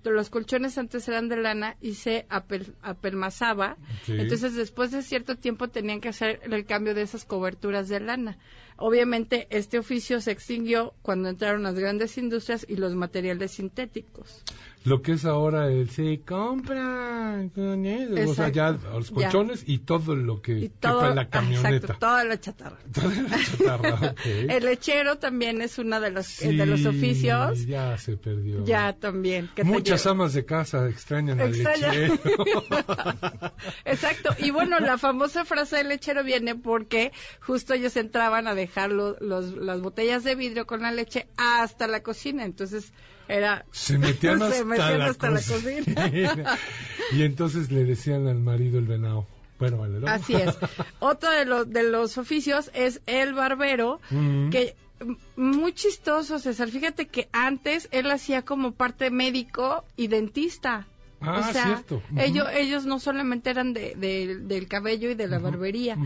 [0.03, 3.77] Los colchones antes eran de lana y se apel- apelmazaba.
[4.07, 8.37] Entonces, después de cierto tiempo tenían que hacer el cambio de esas coberturas de lana.
[8.75, 14.43] Obviamente, este oficio se extinguió cuando entraron las grandes industrias y los materiales sintéticos.
[14.85, 18.29] Lo que es ahora el se compra con eso.
[18.31, 19.13] O sea, ya los Ya.
[19.15, 21.69] colchones y todo lo que Y quepa todo, en la camioneta.
[21.75, 22.77] exacto, toda la chatarra.
[22.93, 24.25] Toda la chatarra, ok.
[24.25, 27.65] El lechero también es uno de los, Sí, de los oficios.
[27.65, 28.65] Ya se perdió.
[28.65, 29.49] Ya también.
[29.63, 31.91] Muchas amas de casa extrañan al Extraña.
[31.93, 32.19] lechero.
[33.85, 34.35] Exacto.
[34.39, 39.17] Y bueno, la famosa frase del lechero viene porque justo ellos entraban a dejar lo-
[39.19, 42.43] los, las botellas de vidrio con la leche hasta la cocina.
[42.45, 42.91] Entonces
[43.27, 43.65] era...
[43.71, 46.11] Se metían hasta, Se metían la, hasta la cocina.
[47.11, 49.25] y entonces le decían al marido el venado.
[49.59, 50.07] Bueno, vale, ¿no?
[50.07, 50.57] Así es.
[50.99, 54.49] Otro de los, de los oficios es el barbero, Mm.
[54.49, 54.75] que
[55.35, 56.69] muy chistoso, César.
[56.69, 60.87] Fíjate que antes él hacía como parte médico y dentista.
[61.25, 62.01] Ah, o sea, cierto.
[62.17, 65.97] Ellos, ellos no solamente eran de, de- del cabello y de la barbería,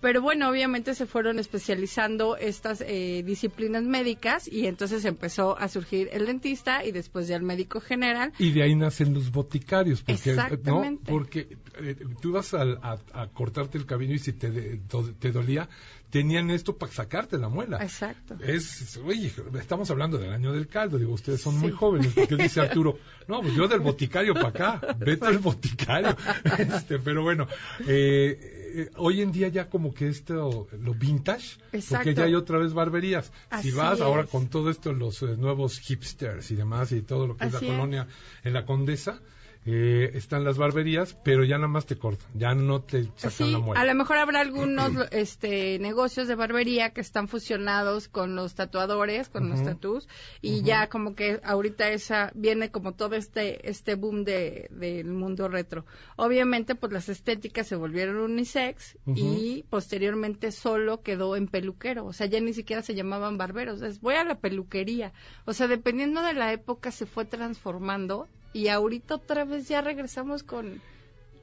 [0.00, 6.08] pero bueno, obviamente se fueron especializando estas eh, disciplinas médicas y entonces empezó a surgir
[6.12, 8.32] el dentista y después ya el médico general.
[8.38, 10.42] Y de ahí nacen los boticarios, porque, ¿no?
[10.42, 11.10] Exactamente.
[11.12, 14.80] porque eh, tú vas al- a, a cortarte el cabello y si te,
[15.18, 15.68] te dolía,
[16.10, 17.78] tenían esto para sacarte la muela.
[17.82, 18.36] Exacto.
[18.40, 22.60] Es, oye, estamos hablando del año del caldo, digo, ustedes son muy jóvenes, porque dice
[22.60, 26.16] Arturo, no, pues yo del boticario para acá, vete al boticario.
[26.60, 27.46] Este, pero bueno,
[27.86, 28.38] eh,
[28.74, 32.72] eh, hoy en día ya como que esto, lo vintage, porque ya hay otra vez
[32.72, 33.32] barberías.
[33.62, 37.36] si vas ahora con todo esto, los eh, nuevos hipsters y demás, y todo lo
[37.36, 37.66] que es la es.
[37.66, 38.08] colonia
[38.44, 39.20] en la Condesa,
[39.66, 43.52] eh, están las barberías, pero ya nada más te cortan, ya no te sacan Sí,
[43.52, 43.80] la muela.
[43.80, 49.28] a lo mejor habrá algunos este, negocios de barbería que están fusionados con los tatuadores,
[49.28, 50.08] con los tatús,
[50.40, 55.48] y ya como que ahorita esa viene como todo este este boom de del mundo
[55.48, 55.84] retro.
[56.16, 62.26] Obviamente, pues las estéticas se volvieron unisex y posteriormente solo quedó en peluquero, o sea,
[62.26, 65.12] ya ni siquiera se llamaban barberos, es voy a la peluquería.
[65.44, 70.42] O sea, dependiendo de la época se fue transformando y ahorita otra vez ya regresamos
[70.42, 70.80] con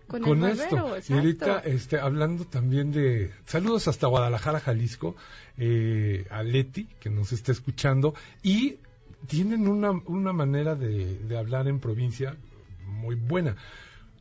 [0.07, 0.75] con, con el esto.
[0.75, 5.15] barbero, Y ahorita, este, hablando también de saludos hasta Guadalajara, Jalisco,
[5.57, 8.77] eh, a Leti, que nos está escuchando, y
[9.27, 12.37] tienen una, una manera de, de hablar en provincia
[12.85, 13.57] muy buena.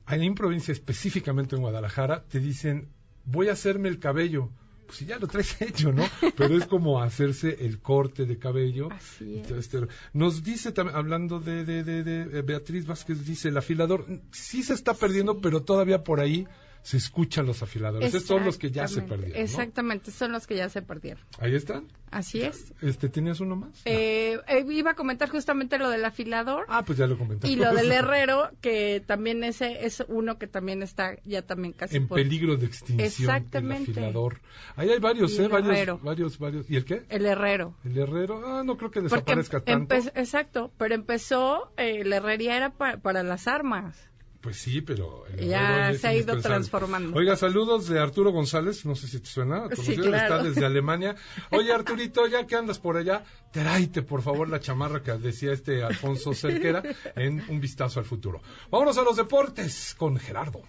[0.09, 2.88] En provincia, específicamente en Guadalajara, te dicen,
[3.25, 4.51] voy a hacerme el cabello.
[4.87, 6.05] Pues si ya lo traes hecho, ¿no?
[6.37, 8.88] Pero es como hacerse el corte de cabello.
[8.92, 13.57] Así este- Nos dice también, hablando de, de, de- de, eh, Beatriz Vázquez, dice, el
[13.57, 16.46] afilador sí se está perdiendo, pero todavía por ahí
[16.87, 18.07] se escuchan los afiladores.
[18.14, 19.44] Estos son los que ya se perdieron, ¿no?
[19.44, 21.20] Exactamente, son los que ya se perdieron.
[21.40, 21.88] Ahí están.
[22.12, 22.72] Así es.
[22.81, 23.83] Este, ¿Tenías uno más?
[23.87, 27.49] Eh, eh, iba a comentar justamente lo del afilador Ah, pues ya lo comentaste.
[27.53, 31.96] y lo del herrero, que también ese es uno que también está ya también casi
[31.96, 33.05] En por- peligro de extinción.
[33.05, 33.90] Exactamente.
[33.90, 34.40] El afilador.
[34.77, 35.49] Ahí hay varios, ¿eh?
[35.49, 35.99] Varios, herrero.
[36.05, 36.70] varios, varios.
[36.70, 37.03] ¿Y el qué?
[37.09, 37.75] El herrero.
[37.85, 38.42] El herrero.
[38.46, 39.92] Ah, no creo que Porque desaparezca tanto.
[40.14, 43.99] exacto, pero empezó, eh, la herrería era pa- para las armas.
[44.40, 47.16] Pues sí, pero el Ya se ha ido transformando.
[47.16, 50.16] Oiga, saludos de Arturo González, no sé si te suena, Sí, claro.
[50.16, 51.16] está desde Alemania.
[51.51, 55.83] Oye, Arturito, ya que andas por allá, tráete por favor la chamarra que decía este
[55.83, 56.83] Alfonso Cerquera
[57.16, 58.40] en Un Vistazo al Futuro.
[58.70, 60.62] Vámonos a los deportes con Gerardo.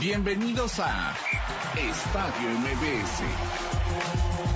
[0.00, 1.14] Bienvenidos a
[1.76, 4.53] Estadio MBS.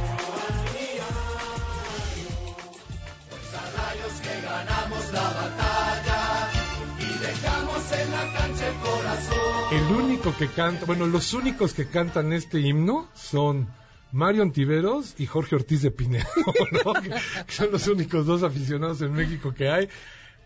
[4.40, 6.50] Que ganamos la batalla
[6.98, 9.38] y dejamos en la cancha el corazón.
[9.72, 13.68] El único que canta, bueno, los únicos que cantan este himno son
[14.12, 16.26] Mario Antiveros y Jorge Ortiz de Pinedo,
[16.84, 16.94] ¿no?
[16.94, 19.88] que, que son los únicos dos aficionados en México que hay,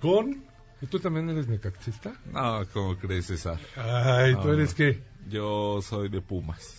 [0.00, 0.44] con...
[0.80, 2.12] ¿y ¿Tú también eres necaxista?
[2.32, 3.58] No, ¿cómo crees, César?
[3.76, 5.02] Ay, ¿tú No, eres qué?
[5.28, 6.74] Yo soy de Pumas.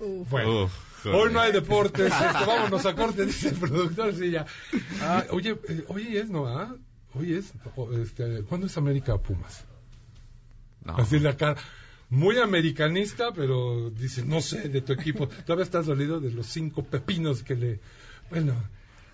[0.00, 0.72] Bueno, Uf,
[1.04, 4.46] hoy no hay deportes, este, vámonos a corte, dice el productor, sí, ya.
[5.00, 6.46] Ah, oye, eh, hoy es, ¿no?
[6.46, 6.74] ah?
[7.14, 9.64] Hoy es, o- este, ¿cuándo es América Pumas?
[10.84, 11.56] Así la cara.
[12.10, 15.28] Muy americanista, pero dice, no sé, de tu equipo.
[15.28, 17.80] Todavía estás dolido de los cinco pepinos que le...
[18.30, 18.54] Bueno,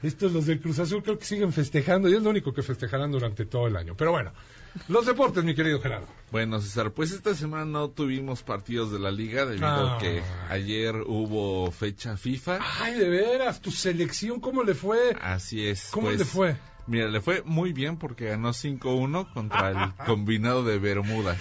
[0.03, 3.11] estos los del Cruz Azul creo que siguen festejando y es lo único que festejarán
[3.11, 3.97] durante todo el año.
[3.97, 4.33] Pero bueno,
[4.89, 6.07] los deportes, mi querido Gerardo.
[6.31, 9.97] Bueno, César, pues esta semana no tuvimos partidos de la liga debido Ah.
[9.97, 12.59] a que ayer hubo fecha FIFA.
[12.81, 15.17] Ay, de veras, tu selección, ¿cómo le fue?
[15.21, 15.89] Así es.
[15.93, 16.57] ¿Cómo pues, le fue?
[16.87, 21.39] Mira, le fue muy bien porque ganó 5-1 contra el combinado de Bermudas.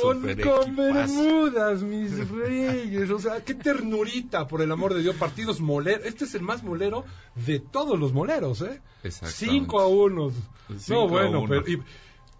[0.00, 0.22] Con.
[0.22, 3.10] Bermudas, mis reyes.
[3.10, 5.16] O sea, qué ternurita, por el amor de Dios.
[5.16, 6.06] Partidos moleros.
[6.06, 8.80] Este es el más molero de todos los moleros, ¿eh?
[9.02, 9.64] Exactamente.
[9.66, 10.30] 5 a 1.
[10.78, 11.68] Cinco No, bueno, pero.
[11.68, 11.82] Y,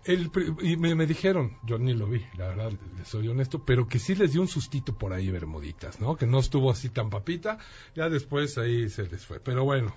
[0.06, 0.30] el
[0.62, 3.98] y me, me dijeron, yo ni lo vi, la verdad, les soy honesto, pero que
[3.98, 6.16] sí les dio un sustito por ahí Bermuditas, ¿no?
[6.16, 7.58] Que no estuvo así tan papita,
[7.94, 9.40] ya después ahí se les fue.
[9.40, 9.94] Pero bueno,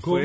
[0.00, 0.22] con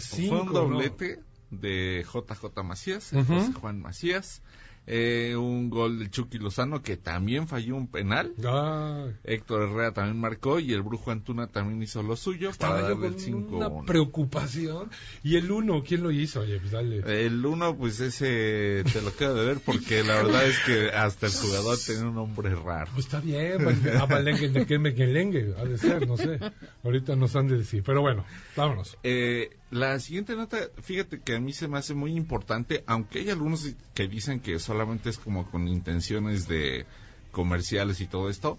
[0.00, 0.52] cinco, Fue un ¿no?
[0.52, 3.10] doblete de JJ Macías.
[3.12, 4.42] José Juan Macías.
[4.92, 8.34] Eh, un gol del Chucky Lozano que también falló un penal.
[8.38, 9.14] Ay.
[9.22, 12.88] Héctor Herrera también marcó y el Brujo Antuna también hizo lo suyo para Estaba yo
[12.88, 14.90] darle el con 5 una preocupación.
[15.22, 16.40] Y el uno, ¿quién lo hizo?
[16.40, 17.24] Oye, pues dale.
[17.24, 21.26] El uno, pues ese te lo quedo de ver porque la verdad es que hasta
[21.26, 22.90] el jugador tenía un nombre raro.
[22.92, 26.40] Pues está bien, pues, ah, balengue, de que mequelengue, ha de ser, no sé.
[26.82, 27.84] Ahorita nos han de decir.
[27.86, 28.24] Pero bueno,
[28.56, 28.98] vámonos.
[29.04, 33.30] Eh, la siguiente nota, fíjate que a mí se me hace muy importante, aunque hay
[33.30, 36.86] algunos que dicen que solamente es como con intenciones de
[37.30, 38.58] comerciales y todo esto,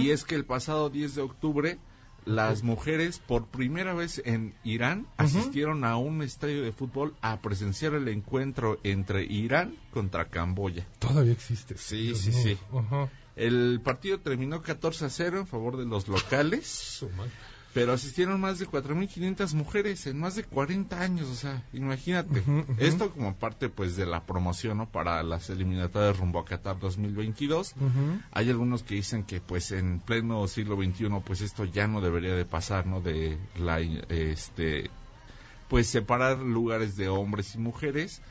[0.00, 1.78] y es que el pasado 10 de octubre
[2.24, 7.94] las mujeres por primera vez en Irán asistieron a un estadio de fútbol a presenciar
[7.94, 10.86] el encuentro entre Irán contra Camboya.
[10.98, 11.78] Todavía existe.
[11.78, 12.58] Sí, Dios sí, sí.
[13.36, 17.06] El partido terminó 14 a 0 en favor de los locales.
[17.74, 22.42] Pero asistieron más de 4.500 mujeres en más de 40 años, o sea, imagínate.
[22.78, 24.88] Esto como parte pues de la promoción, ¿no?
[24.88, 27.74] Para las eliminatorias rumbo a Qatar 2022.
[27.76, 28.20] Ujú.
[28.32, 32.34] Hay algunos que dicen que pues en pleno siglo XXI pues esto ya no debería
[32.34, 33.00] de pasar, ¿no?
[33.00, 34.90] De la, este,
[35.68, 38.22] pues separar lugares de hombres y mujeres.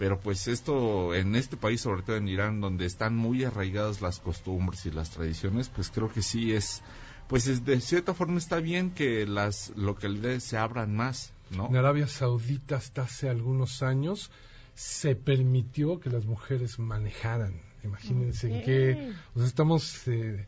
[0.00, 4.18] Pero pues esto en este país, sobre todo en Irán, donde están muy arraigadas las
[4.18, 6.80] costumbres y las tradiciones, pues creo que sí es,
[7.30, 11.68] pues es- de cierta forma está bien que las localidades se abran más, ¿no?
[11.68, 14.30] En Arabia Saudita hasta hace algunos años
[14.74, 17.54] se permitió que las mujeres manejaran.
[17.84, 19.12] Imagínense en qué...
[19.34, 20.06] O sea, estamos...
[20.08, 20.46] eh,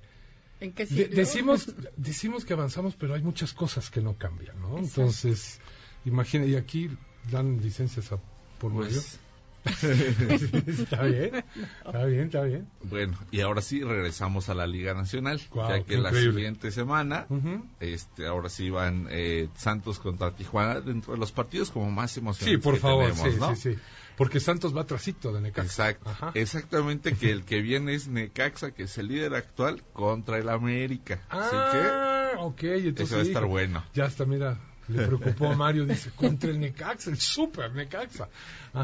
[0.60, 4.78] ¿En qué de- decimos, decimos que avanzamos, pero hay muchas cosas que no cambian, ¿no?
[4.78, 5.60] Entonces,
[6.04, 6.90] imagínense, y aquí
[7.30, 8.18] dan licencias a
[8.58, 9.02] por Pues- medio.
[10.66, 11.44] está bien,
[11.85, 12.68] está bien, está bien.
[12.83, 16.33] Bueno, y ahora sí regresamos a la Liga Nacional, ya que la increíble.
[16.35, 17.27] siguiente semana,
[17.81, 22.61] este, ahora sí van eh, Santos contra Tijuana dentro de los partidos como más emocionantes.
[22.61, 23.57] Sí, por que favor, tenemos, sí, ¿no?
[23.57, 23.79] sí, sí.
[24.16, 25.90] Porque Santos va trasito de Necaxa.
[25.90, 30.48] Exacto, exactamente que el que viene es Necaxa, que es el líder actual contra el
[30.48, 31.22] América.
[31.29, 33.85] Así Ah, ok, entonces Eso va a estar bueno.
[33.94, 34.59] Ya está, mira,
[34.92, 38.28] le preocupó a Mario, dice, contra el Necaxa, el super Necaxa.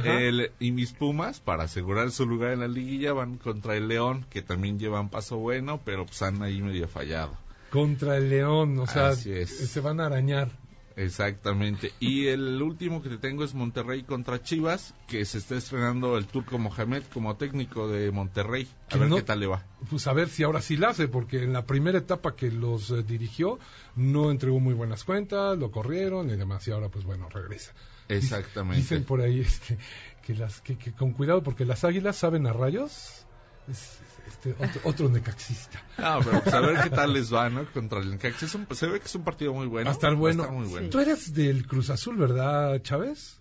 [0.04, 4.26] el, y mis Pumas, para asegurar su lugar en la liguilla, van contra el León,
[4.30, 7.36] que también llevan paso bueno, pero pues han ahí medio fallado.
[7.70, 10.50] Contra el León, o sea, se van a arañar.
[10.98, 11.92] Exactamente.
[12.00, 16.26] Y el último que te tengo es Monterrey contra Chivas, que se está estrenando el
[16.26, 18.68] turco Mohamed como técnico de Monterrey.
[18.90, 19.64] A ver no- qué tal le va.
[19.88, 22.90] Pues a ver si ahora sí la hace, porque en la primera etapa que los
[22.90, 23.58] eh, dirigió
[23.94, 27.72] no entregó muy buenas cuentas, lo corrieron y demás, y ahora pues bueno, regresa.
[28.08, 28.78] Exactamente.
[28.80, 29.78] Dicen por ahí este,
[30.26, 33.24] que, las, que, que con cuidado, porque las águilas saben a rayos.
[33.68, 35.82] Es, este, otro, otro necaxista.
[35.96, 37.64] Ah, pero pues a ver qué tal les va, ¿no?
[37.72, 38.46] Contra el Necaxa.
[38.46, 39.86] Es un- se ve que es un partido muy bueno.
[39.86, 40.50] Va a estar Va bueno.
[40.52, 40.88] muy bueno.
[40.90, 43.38] Tú eres del Cruz Azul, ¿verdad, Chávez?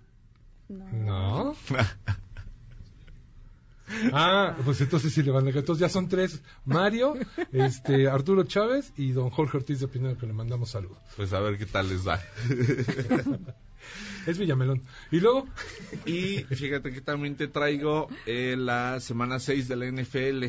[0.70, 1.56] No.
[4.12, 6.42] Ah, pues entonces sí le van a Entonces ya son tres.
[6.66, 7.14] Mario,
[7.54, 10.98] este, Arturo Chávez y don Jorge Ortiz de Pinedo, que le mandamos saludos.
[11.16, 12.20] Pues a ver qué tal les va.
[14.26, 14.84] Es Villamelón.
[15.12, 15.48] Y luego,
[16.06, 20.48] Y fíjate que también te traigo eh, la semana 6 de la NFL,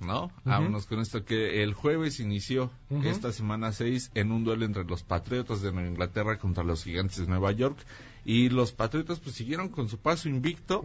[0.00, 0.30] ¿no?
[0.44, 2.70] Vámonos con esto que el jueves inició
[3.04, 7.18] esta semana 6 en un duelo entre los Patriotas de Nueva Inglaterra contra los Gigantes
[7.18, 7.78] de Nueva York.
[8.24, 10.82] Y los Patriotas pues siguieron con su paso invicto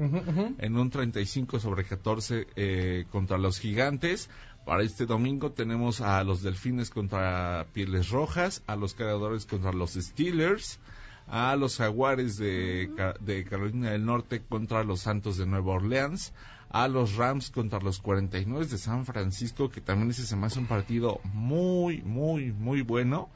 [0.57, 4.29] en un 35 sobre 14 eh, contra los Gigantes.
[4.65, 9.93] Para este domingo tenemos a los Delfines contra Pieles Rojas, a los Cargadores contra los
[9.93, 10.79] Steelers,
[11.27, 16.33] a los Jaguares de, de Carolina del Norte contra los Santos de Nueva Orleans,
[16.75, 20.59] a los Rams contra los 49 de San Francisco, que también ese se me hace
[20.59, 23.29] un partido muy, muy, muy bueno.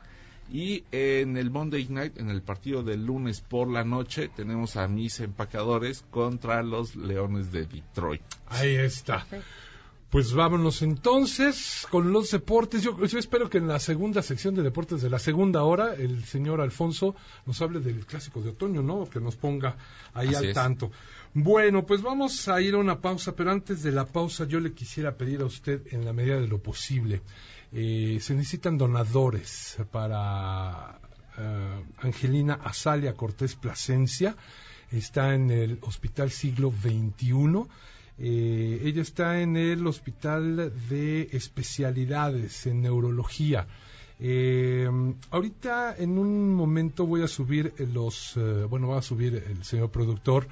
[0.51, 4.89] Y en el Monday Night, en el partido del lunes por la noche, tenemos a
[4.89, 8.21] mis empacadores contra los Leones de Detroit.
[8.49, 9.25] ahí está.
[10.09, 12.81] Pues vámonos entonces con los deportes.
[12.81, 16.25] Yo, yo, espero que en la segunda sección de deportes de la segunda hora el
[16.25, 17.15] señor Alfonso
[17.45, 19.07] nos hable del clásico de otoño, ¿no?
[19.07, 19.77] Que nos ponga
[20.15, 20.55] ahí Así al es.
[20.55, 20.91] tanto.
[21.35, 24.73] Bueno, pues vamos a ir a una pausa, pero antes de la pausa yo le
[24.73, 27.21] quisiera pedir a usted, en la medida de lo posible,
[27.71, 30.99] eh, se necesitan donadores para
[31.37, 34.35] eh, Angelina Azalia Cortés Plasencia.
[34.91, 37.67] Está en el Hospital Siglo XXI.
[38.19, 43.67] Eh, ella está en el Hospital de Especialidades en Neurología.
[44.21, 44.89] Eh,
[45.31, 49.91] ahorita en un momento voy a subir los, eh, bueno, va a subir el señor
[49.91, 50.49] productor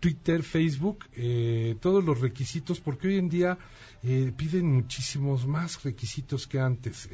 [0.00, 3.58] Twitter, Facebook, eh, todos los requisitos, porque hoy en día
[4.36, 7.08] piden muchísimos más requisitos que antes.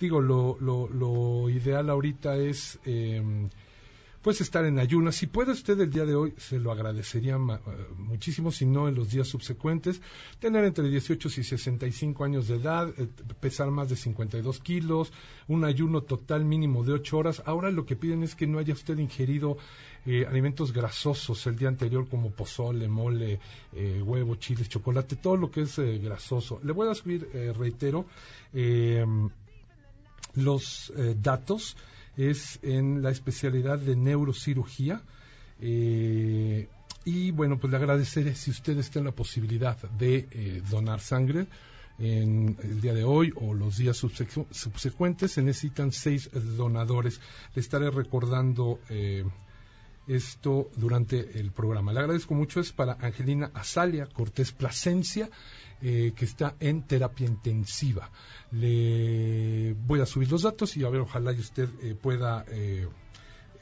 [0.00, 2.78] Digo, lo, lo, lo ideal ahorita es
[4.26, 5.14] pues estar en ayunas.
[5.14, 7.58] Si puede usted el día de hoy, se lo agradecería eh,
[7.96, 10.02] muchísimo, si no en los días subsecuentes,
[10.40, 13.06] tener entre 18 y 65 años de edad, eh,
[13.38, 15.12] pesar más de 52 kilos,
[15.46, 17.40] un ayuno total mínimo de 8 horas.
[17.46, 19.58] Ahora lo que piden es que no haya usted ingerido
[20.04, 23.38] eh, alimentos grasosos el día anterior como pozole, mole,
[23.74, 26.58] eh, huevo, chiles, chocolate, todo lo que es eh, grasoso.
[26.64, 28.06] Le voy a subir, reitero,
[30.34, 31.76] los datos
[32.16, 35.02] es en la especialidad de neurocirugía.
[35.60, 36.68] eh,
[37.04, 41.46] y bueno, pues le agradeceré si usted está en la posibilidad de eh, donar sangre
[42.00, 45.30] en el día de hoy o los días subsecu- subsecuentes.
[45.32, 47.20] Se necesitan seis donadores.
[47.54, 49.24] Le estaré recordando eh,
[50.08, 51.92] esto durante el programa.
[51.92, 52.58] Le agradezco mucho.
[52.60, 55.30] Es para Angelina Azalia Cortés Plasencia,
[55.82, 58.10] eh, que está en terapia intensiva.
[58.52, 62.44] Le voy a subir los datos y a ver, ojalá y usted eh, pueda.
[62.48, 62.86] eh,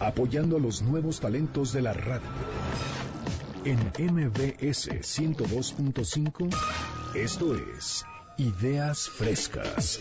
[0.00, 2.28] Apoyando a los nuevos talentos de la radio.
[3.64, 6.54] En MBS 102.5,
[7.14, 8.04] esto es
[8.36, 10.00] Ideas Frescas.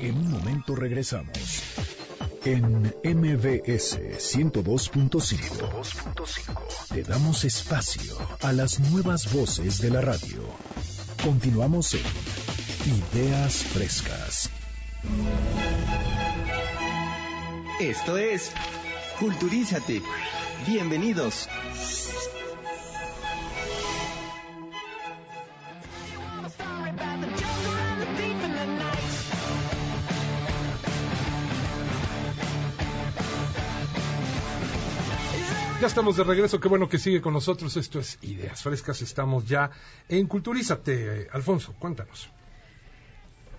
[0.00, 1.93] En un momento regresamos.
[2.46, 10.42] En MBS 102.5, te damos espacio a las nuevas voces de la radio.
[11.22, 12.02] Continuamos en
[13.14, 14.50] Ideas Frescas.
[17.80, 18.52] Esto es
[19.18, 20.02] Culturízate.
[20.66, 21.48] Bienvenidos.
[35.84, 37.76] Ya estamos de regreso, qué bueno que sigue con nosotros.
[37.76, 39.70] Esto es Ideas Frescas, estamos ya
[40.08, 41.28] en Culturízate.
[41.30, 42.30] Alfonso, cuéntanos.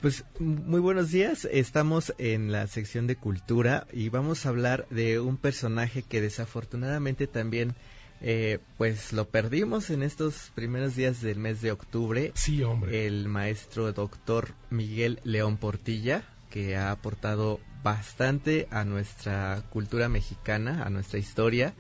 [0.02, 5.20] Pues muy buenos días, estamos en la sección de cultura y vamos a hablar de
[5.20, 7.76] un personaje que desafortunadamente también
[8.22, 12.32] eh, pues lo perdimos en estos primeros días del mes de octubre.
[12.34, 13.06] Sí, hombre.
[13.06, 20.90] El maestro doctor Miguel León Portilla, que ha aportado bastante a nuestra cultura mexicana, a
[20.90, 21.76] nuestra historia.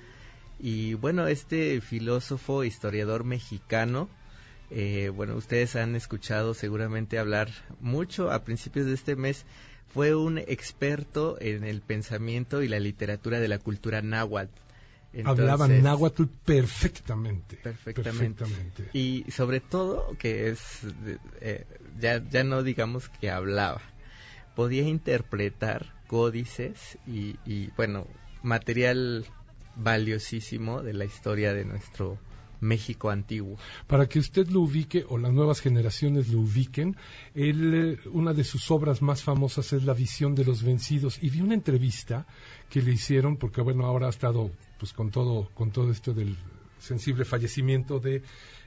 [0.59, 4.09] Y bueno, este filósofo, historiador mexicano,
[4.71, 7.49] eh, bueno, ustedes han escuchado seguramente hablar
[7.79, 9.45] mucho a principios de este mes.
[9.87, 14.59] Fue un experto en el pensamiento y la literatura de la cultura náhuatl.
[15.13, 17.55] Entonces, náhuatl perfectamente.
[17.57, 18.43] Perfectamente.
[18.43, 18.89] Perfectamente.
[18.91, 20.59] Y sobre todo que es,
[21.39, 21.65] eh,
[21.99, 23.81] ya, ya no digamos que hablaba,
[24.55, 28.07] podía interpretar códices y, y, bueno,
[28.43, 29.25] material
[29.76, 32.17] valiosísimo de la historia de nuestro
[32.61, 33.57] México antiguo.
[33.88, 36.95] Para que usted lo ubique o las nuevas generaciones lo ubiquen,
[37.34, 41.19] él, eh, una de sus obras más famosas es La visión de los vencidos.
[41.21, 42.26] Y vi una entrevista
[42.69, 46.36] que le hicieron, porque bueno, ahora ha estado pues con todo, con todo esto del
[46.80, 48.21] sensible fallecimiento de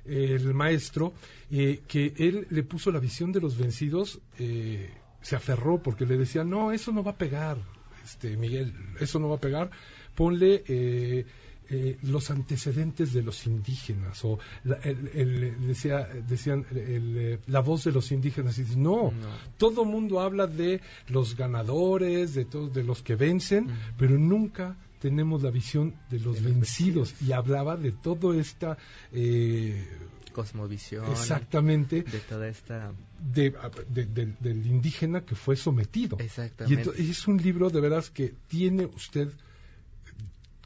[0.09, 1.13] el maestro,
[1.51, 4.91] eh, que él le puso la visión de los vencidos, eh,
[5.21, 7.59] se aferró porque le decía, no, eso no va a pegar,
[8.05, 9.71] este Miguel, eso no va a pegar,
[10.19, 11.25] ponle eh,
[11.71, 15.99] eh, los antecedentes de los indígenas o la, el, el- decía
[16.33, 19.13] decían el, la voz de los indígenas y dices, no,
[19.59, 23.69] todo mundo habla de los ganadores de todos de los que vencen
[24.01, 28.77] pero nunca tenemos la visión de los vencidos y hablaba de todo esta
[29.13, 29.87] eh,
[30.33, 31.05] Cosmovisión.
[31.11, 32.93] exactamente De toda esta...
[33.35, 33.53] de,
[33.97, 36.17] de- de- del indígena que fue sometido.
[36.21, 36.91] Exactamente.
[36.99, 39.29] y es un libro de veras que tiene usted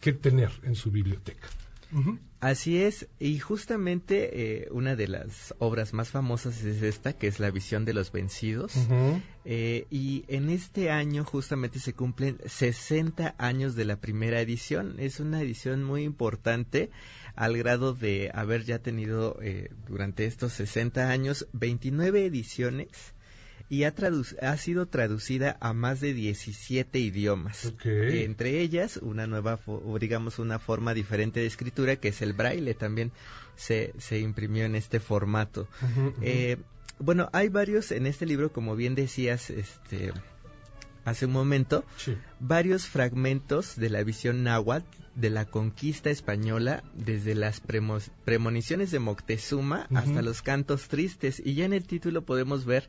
[0.03, 1.49] que tener en su biblioteca.
[2.41, 7.39] Así es, y justamente eh, una de las obras más famosas es esta, que es
[7.39, 8.75] La visión de los vencidos.
[9.45, 14.97] Eh, y en este año justamente se cumplen 60 años de la primera edición.
[14.99, 16.91] Es una edición muy importante
[17.37, 23.15] al grado de haber ya tenido eh, durante estos 60 años 29 ediciones
[23.73, 27.65] y ha, tradu- ha sido traducida a más de 17 idiomas.
[28.25, 32.35] Entre ellas, una nueva, fo- o digamos, una forma diferente de escritura que es el
[32.35, 32.75] braille.
[32.75, 33.13] También
[33.57, 35.69] se, se imprimió en este formato.
[36.21, 36.59] Eh,
[36.99, 40.13] bueno, hay varios en este libro, como bien decías, este,
[41.07, 41.85] hace un momento,
[42.41, 48.99] varios fragmentos de la visión náhuatl de la conquista española, desde las premo- premoniciones de
[48.99, 51.41] Moctezuma hasta los cantos tristes.
[51.45, 52.89] Y ya en el título podemos ver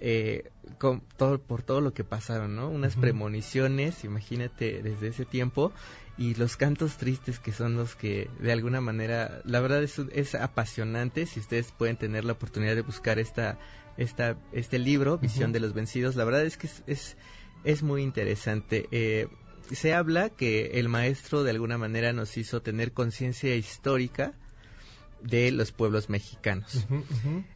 [0.00, 2.68] eh, con todo, por todo lo que pasaron, ¿no?
[2.68, 5.72] Unas premoniciones, imagínate, desde ese tiempo,
[6.18, 10.34] y los cantos tristes que son los que, de alguna manera, la verdad es, es
[10.34, 13.58] apasionante, si ustedes pueden tener la oportunidad de buscar esta,
[13.96, 17.16] esta, este libro, Visión de los Vencidos, la verdad es que es, es,
[17.64, 18.88] es muy interesante.
[18.90, 19.28] Eh,
[19.70, 24.34] se habla que el maestro de alguna manera nos hizo tener conciencia histórica
[25.22, 26.86] de los pueblos mexicanos.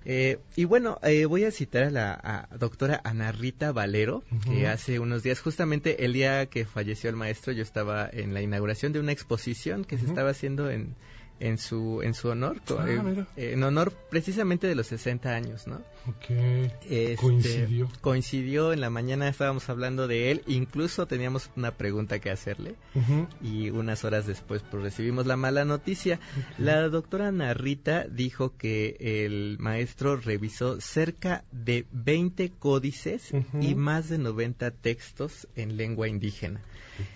[0.05, 4.67] Eh, y bueno, eh, voy a citar a la a doctora Ana Rita Valero, que
[4.67, 8.93] hace unos días, justamente el día que falleció el maestro, yo estaba en la inauguración
[8.93, 10.95] de una exposición que se estaba haciendo en,
[11.41, 13.27] en su en su honor, Ah, eh, mira.
[13.37, 15.77] en honor precisamente de los 60 años, ¿no?
[16.09, 16.31] Ok.
[16.89, 17.89] Este, Coincidió.
[18.01, 22.77] Coincidió, en la mañana estábamos hablando de él, incluso teníamos una pregunta que hacerle
[23.43, 26.21] y unas horas después pues recibimos la mala noticia.
[26.59, 34.19] La doctora Narrita dijo que el maestro revisó cerca de 20 códices y más de
[34.19, 36.61] 90 textos en lengua indígena.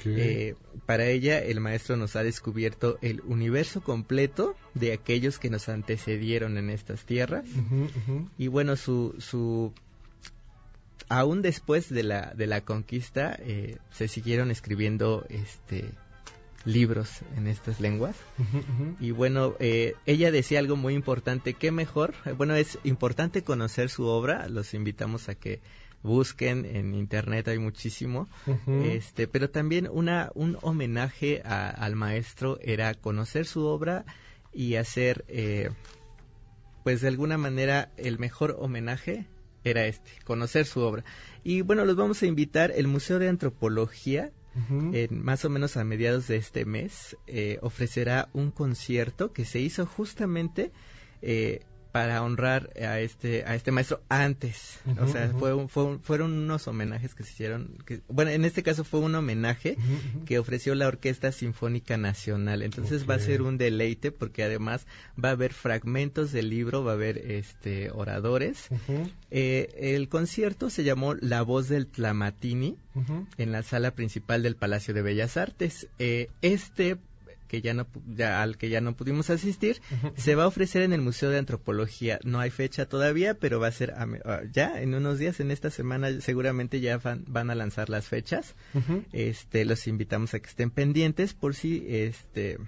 [0.04, 0.54] Eh,
[0.86, 6.58] para ella, el maestro nos ha descubierto el universo completo de aquellos que nos antecedieron
[6.58, 7.44] en estas tierras.
[8.38, 9.72] Y bueno, su, su
[11.08, 15.90] aún después de la, de la conquista, eh, se siguieron escribiendo este
[16.64, 18.16] libros en estas lenguas.
[19.00, 22.14] Y bueno, eh, ella decía algo muy importante, ¿qué mejor?
[22.36, 25.60] Bueno, es importante conocer su obra, los invitamos a que
[26.02, 28.28] busquen en internet, hay muchísimo.
[28.82, 34.04] Este, pero también una, un homenaje a- al maestro era conocer su obra
[34.52, 35.70] y hacer, eh,
[36.82, 39.26] pues de alguna manera, el mejor homenaje
[39.64, 41.04] era este, conocer su obra.
[41.44, 44.30] Y bueno, los vamos a invitar, el Museo de Antropología,
[44.94, 49.60] en más o menos a mediados de este mes, eh, ofrecerá un concierto que se
[49.60, 50.72] hizo justamente
[51.22, 51.60] eh,
[51.92, 54.78] para honrar a este a este maestro antes.
[55.00, 57.76] o sea, fue un- fue un- fueron unos homenajes que se hicieron.
[57.86, 59.76] Que, bueno, en este caso fue un homenaje
[60.26, 62.62] que ofreció la Orquesta Sinfónica Nacional.
[62.62, 64.86] Entonces va a ser un deleite porque además
[65.22, 68.68] va a haber fragmentos del libro, va a haber este oradores.
[69.30, 72.76] Eh, el concierto se llamó La voz del Tlamatini
[73.38, 75.88] en la sala principal del Palacio de Bellas Artes.
[75.98, 76.96] Eh, este
[77.50, 79.82] que ya no ya, al que ya no pudimos asistir
[80.16, 82.20] se va a ofrecer en el Museo de Antropología.
[82.22, 83.92] No hay fecha todavía, pero va a ser
[84.52, 88.54] ya en unos días, en esta semana seguramente ya van, van a lanzar las fechas.
[89.12, 92.58] Este, los invitamos a que estén pendientes por si este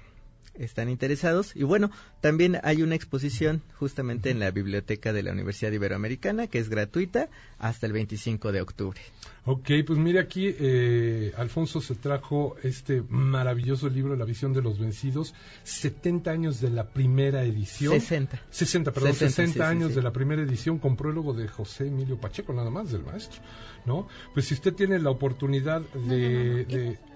[0.55, 1.55] están interesados.
[1.57, 1.91] Y bueno,
[2.21, 7.29] también hay una exposición justamente en la biblioteca de la Universidad Iberoamericana que es gratuita
[7.59, 9.01] hasta el 25 de octubre.
[9.45, 14.79] Ok, pues mire aquí, eh, Alfonso se trajo este maravilloso libro, La visión de los
[14.79, 15.35] vencidos,
[15.65, 17.93] 70 años de la primera edición.
[17.93, 18.41] 60.
[18.51, 19.95] 60, perdón, 60, 60 sí, sí, años sí.
[19.97, 23.41] de la primera edición con prólogo de José Emilio Pacheco, nada más del maestro,
[23.85, 24.07] ¿no?
[24.33, 26.65] Pues si usted tiene la oportunidad de...
[26.65, 27.12] de-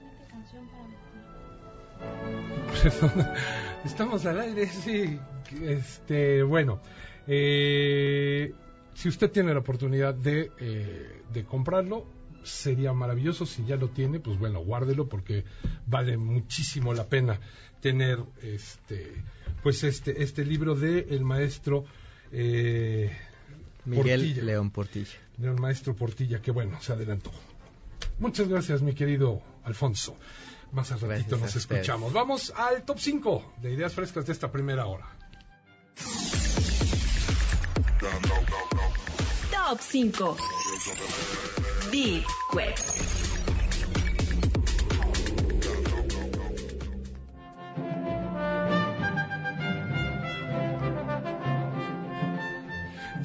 [2.82, 3.26] Perdón,
[3.84, 5.18] Estamos al aire, sí.
[5.62, 6.80] Este, bueno,
[7.26, 8.52] eh,
[8.94, 12.06] si usted tiene la oportunidad de, eh, de comprarlo,
[12.42, 13.46] sería maravilloso.
[13.46, 15.44] Si ya lo tiene, pues bueno, guárdelo porque
[15.86, 17.38] vale muchísimo la pena
[17.80, 19.22] tener este,
[19.62, 21.84] pues este, este libro de el maestro
[22.32, 23.10] eh,
[23.84, 24.42] Miguel Portilla.
[24.42, 25.18] León Portilla.
[25.36, 27.30] del maestro Portilla, que bueno, se adelantó.
[28.18, 30.16] Muchas gracias, mi querido Alfonso.
[30.72, 32.12] Más al ratito nos escuchamos.
[32.12, 35.06] Vamos al top 5 de ideas frescas de esta primera hora.
[39.50, 40.36] Top 5.
[41.90, 42.74] Deep Web.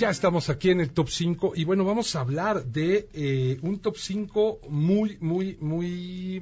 [0.01, 3.77] Ya estamos aquí en el top 5 y bueno, vamos a hablar de eh, un
[3.77, 6.41] top 5 muy, muy, muy,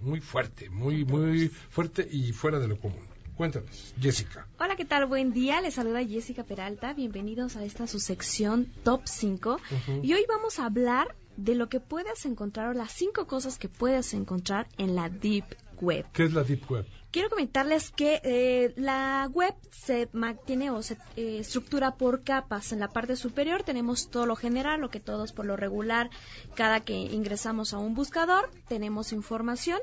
[0.00, 3.10] muy fuerte, muy, muy fuerte y fuera de lo común.
[3.36, 4.46] Cuéntanos, Jessica.
[4.58, 5.06] Hola, ¿qué tal?
[5.06, 5.62] Buen día.
[5.62, 6.92] Les saluda Jessica Peralta.
[6.92, 9.54] Bienvenidos a esta su sección Top 5.
[9.54, 10.00] Ujú.
[10.02, 13.70] Y hoy vamos a hablar de lo que puedes encontrar o las cinco cosas que
[13.70, 15.44] puedes encontrar en la Deep
[15.80, 16.06] Web.
[16.12, 16.86] ¿Qué es la Deep Web?
[17.10, 22.72] Quiero comentarles que eh, la web se mantiene o se eh, estructura por capas.
[22.72, 26.08] En la parte superior tenemos todo lo general, lo que todos por lo regular,
[26.54, 29.80] cada que ingresamos a un buscador, tenemos información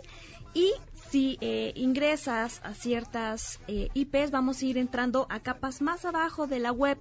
[0.53, 0.71] y
[1.09, 6.47] si eh, ingresas a ciertas eh, IPs, vamos a ir entrando a capas más abajo
[6.47, 6.97] de la web.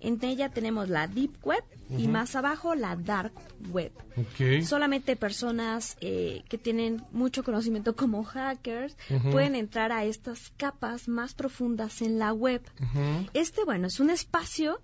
[0.00, 3.32] En ella tenemos la Deep Web y más abajo la Dark
[3.70, 3.92] Web.
[4.62, 8.96] Solamente personas eh, que tienen mucho conocimiento como hackers
[9.32, 12.62] pueden entrar a estas capas más profundas en la web.
[12.80, 13.28] Ujú.
[13.34, 14.80] Este, bueno, es un espacio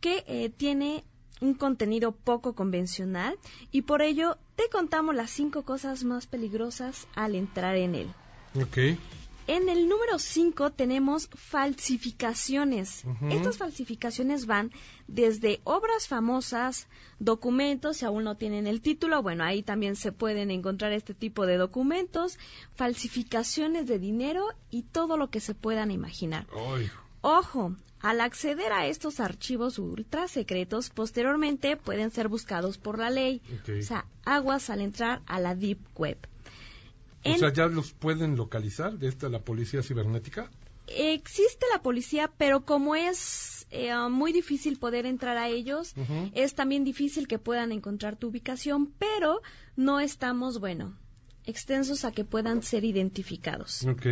[0.00, 1.04] que eh, tiene
[1.40, 3.38] un contenido poco convencional
[3.70, 8.08] y por ello te contamos las cinco cosas más peligrosas al entrar en él.
[8.54, 8.78] Ok.
[9.48, 13.04] En el número 5 tenemos falsificaciones.
[13.30, 14.72] Estas falsificaciones van
[15.06, 16.88] desde obras famosas,
[17.20, 21.46] documentos, si aún no tienen el título, bueno, ahí también se pueden encontrar este tipo
[21.46, 22.40] de documentos,
[22.74, 26.48] falsificaciones de dinero y todo lo que se puedan imaginar.
[27.20, 27.76] Ojo,
[28.06, 33.42] al acceder a estos archivos ultra secretos, posteriormente pueden ser buscados por la ley.
[33.68, 36.16] O sea, aguas al entrar a la Deep Web.
[37.24, 40.48] O sea, ¿ya los pueden localizar de esta la policía cibernética?
[40.86, 45.92] Existe la policía, pero como es eh, muy difícil poder entrar a ellos,
[46.32, 49.42] es también difícil que puedan encontrar tu ubicación, pero
[49.74, 50.96] no estamos, bueno,
[51.44, 53.84] extensos a que puedan ser identificados.
[53.84, 54.06] Ok.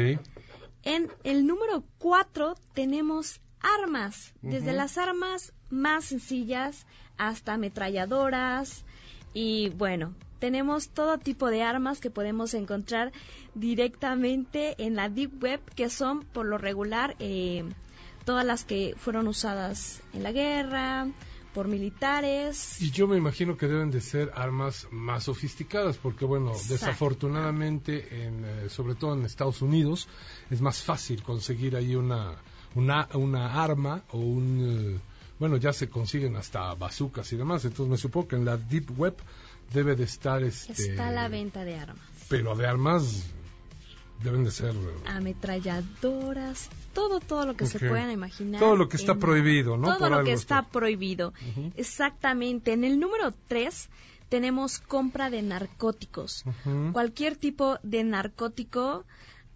[0.82, 6.86] En el número 4 tenemos armas, desde las armas más sencillas
[7.16, 8.84] hasta ametralladoras
[9.32, 13.12] y bueno, tenemos todo tipo de armas que podemos encontrar
[13.54, 17.64] directamente en la Deep Web, que son por lo regular eh,
[18.24, 21.08] todas las que fueron usadas en la guerra,
[21.54, 22.82] por militares.
[22.82, 26.72] Y yo me imagino que deben de ser armas más sofisticadas, porque bueno, Exacto.
[26.72, 30.08] desafortunadamente, en, eh, sobre todo en Estados Unidos,
[30.50, 32.34] es más fácil conseguir ahí una,
[32.74, 34.96] una, una arma o un...
[34.96, 35.00] eh,
[35.38, 38.98] bueno, ya se consiguen hasta bazucas y demás, entonces me supongo que en la Deep
[38.98, 39.16] Web
[39.72, 40.72] debe de estar este...
[40.72, 42.04] Está la venta de armas.
[42.28, 43.24] Pero de armas
[44.22, 44.74] deben de ser...
[44.74, 48.60] eh, ametralladoras, todo, todo lo que se puedan imaginar.
[48.60, 49.88] Todo lo que está en- prohibido, ¿no?
[49.88, 50.62] Todo Por lo que está.
[50.68, 51.32] prohibido.
[51.76, 52.72] Exactamente.
[52.72, 53.88] En el número 3
[54.28, 56.44] tenemos compra de narcóticos.
[56.92, 59.04] Cualquier tipo de narcótico,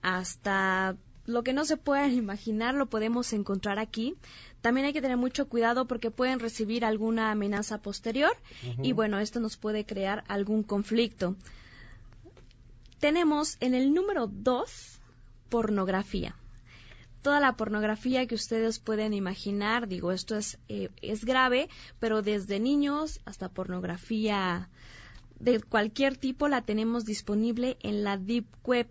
[0.02, 0.96] hasta
[1.28, 4.16] lo que no se puedan imaginar, lo podemos encontrar aquí.
[4.62, 8.32] También hay que tener mucho cuidado porque pueden recibir alguna amenaza posterior
[8.82, 11.36] y bueno, esto nos puede crear algún conflicto.
[12.98, 15.00] Tenemos en el número 2
[15.50, 16.34] pornografía.
[17.20, 21.68] Toda la pornografía que ustedes pueden imaginar, digo, esto es, eh, es grave,
[22.00, 24.70] pero desde niños hasta pornografía
[25.40, 28.88] de cualquier tipo la tenemos disponible en la Deep Web.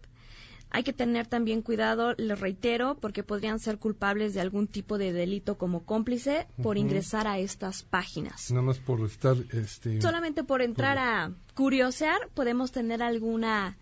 [0.70, 5.14] Hay que tener también cuidado, les reitero, porque podrían ser culpables de algún tipo de
[5.14, 8.52] delito como cómplice por ingresar a estas páginas.
[8.52, 9.38] Nada más por estar...
[9.54, 13.78] Este, Solamente por entrar a curiosear podemos tener alguna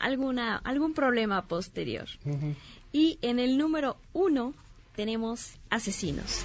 [0.00, 2.08] alguna algún problema posterior.
[2.92, 4.54] Y en el número uno
[4.96, 6.44] tenemos asesinos.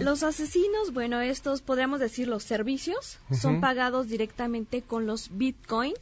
[0.00, 5.94] Los asesinos, bueno, estos podríamos decir los servicios, son pagados directamente con los Bitcoin,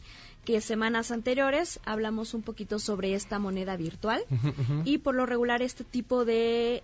[0.44, 4.22] que semanas anteriores hablamos un poquito sobre esta moneda virtual.
[4.84, 6.82] Y por lo regular este tipo de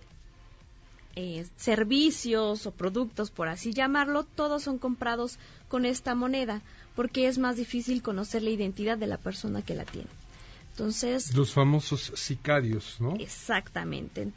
[1.15, 6.61] eh, servicios o productos, por así llamarlo, todos son comprados con esta moneda,
[6.95, 10.09] porque es más difícil conocer la identidad de la persona que la tiene.
[10.71, 13.15] Entonces, Los famosos sicarios, ¿no?
[13.15, 14.31] Exactamente.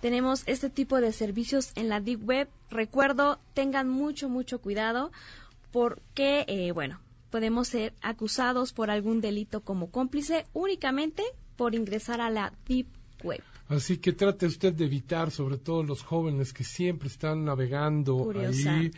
[0.00, 2.48] Tenemos este tipo de servicios en la Deep Web.
[2.70, 5.12] Recuerdo, tengan mucho, mucho cuidado
[5.72, 6.98] porque, eh, bueno,
[7.34, 11.24] podemos ser acusados por algún delito como cómplice únicamente
[11.56, 12.86] por ingresar a la Deep
[13.24, 13.42] Web.
[13.68, 18.76] Así que trate usted de evitar, sobre todo los jóvenes que siempre están navegando Curiosa.
[18.76, 18.92] ahí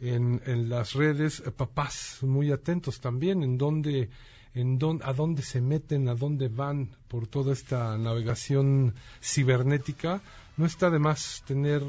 [0.00, 4.10] en, en las redes, eh, papás muy atentos también en dónde
[4.52, 10.20] en dónde, a dónde se meten, a dónde van por toda esta navegación cibernética,
[10.58, 11.82] no está de más tener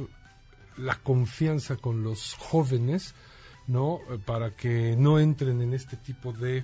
[0.78, 3.14] la confianza con los jóvenes,
[3.70, 4.00] ¿no?
[4.26, 6.64] Para que no entren en este tipo de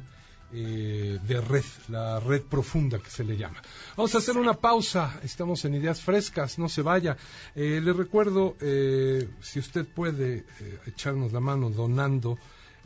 [0.54, 3.62] eh, de red, la red profunda que se le llama.
[3.98, 7.18] Vamos a hacer una pausa, estamos en ideas frescas, no se vaya.
[7.56, 12.38] Eh, le recuerdo, eh, si usted puede eh, echarnos la mano donando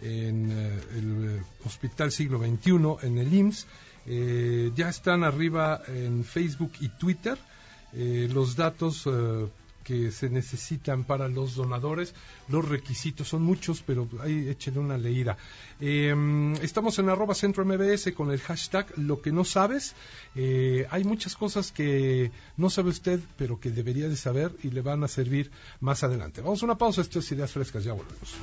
[0.01, 3.67] en eh, el Hospital Siglo XXI, en el IMSS,
[4.05, 7.38] eh, ya están arriba en Facebook y Twitter
[7.93, 9.47] eh, los datos eh,
[9.89, 12.13] que se necesitan para los donadores.
[12.47, 15.35] Los requisitos son muchos, pero ahí échenle una leída.
[15.81, 16.13] Eh,
[16.61, 19.95] estamos en arroba centro MBS con el hashtag lo que no sabes.
[20.35, 24.81] Eh, hay muchas cosas que no sabe usted, pero que debería de saber y le
[24.81, 26.41] van a servir más adelante.
[26.41, 28.35] Vamos a una pausa, esto es Ideas Frescas, ya volvemos.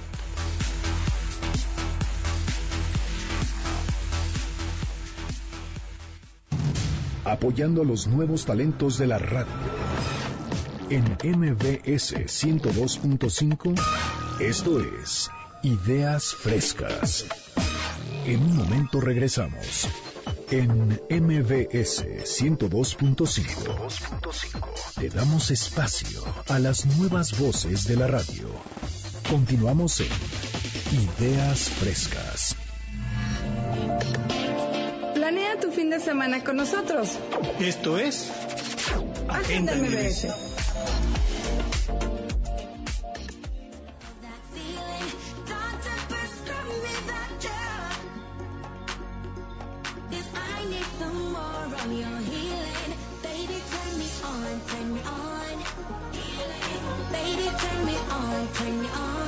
[7.27, 10.16] apoyando a los nuevos talentos de la radio.
[10.89, 13.75] En MBS 102.5,
[14.41, 15.29] esto es
[15.65, 17.25] Ideas Frescas.
[18.25, 19.89] En un momento regresamos.
[20.53, 28.49] En MBS 102.5, te damos espacio a las nuevas voces de la radio.
[29.29, 30.07] Continuamos en
[31.19, 32.55] Ideas Frescas.
[35.15, 37.19] Planea tu fin de semana con nosotros.
[37.59, 38.31] Esto es
[39.29, 40.56] Agenda MBS.
[57.23, 59.26] baby, turn me on, turn me on.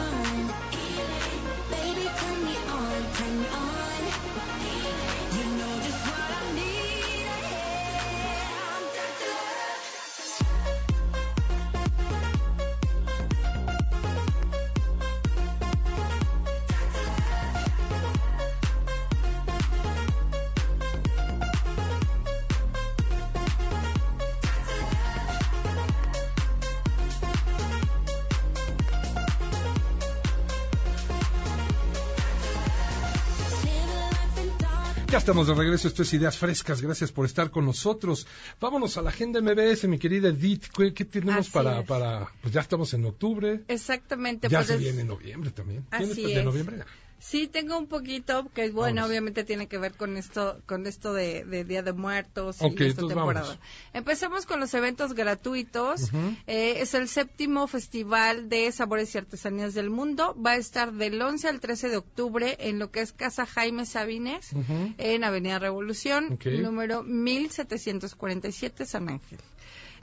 [35.29, 38.27] Estamos de regreso, esto es Ideas Frescas, gracias por estar con nosotros.
[38.63, 41.87] Vámonos a la agenda MBS, mi querida Edith, ¿qué, qué tenemos Así para, es.
[41.87, 44.49] para, pues ya estamos en octubre, Exactamente.
[44.49, 45.85] ya pues se es- viene noviembre también.
[45.91, 46.45] ¿Tienes Así de es.
[46.47, 46.79] noviembre?
[47.21, 49.09] Sí, tengo un poquito, que bueno, Vámonos.
[49.11, 52.81] obviamente tiene que ver con esto, con esto de, de Día de Muertos y Ok,
[52.83, 53.47] esta temporada.
[53.47, 53.59] vamos.
[53.93, 56.11] Empezamos con los eventos gratuitos.
[56.47, 60.37] Eh, es el séptimo Festival de Sabores y Artesanías del Mundo.
[60.41, 63.85] Va a estar del 11 al 13 de octubre en lo que es Casa Jaime
[63.85, 64.51] Sabines,
[64.99, 66.47] en Avenida Revolución, Ok.
[66.63, 69.39] número 1747, San Ángel.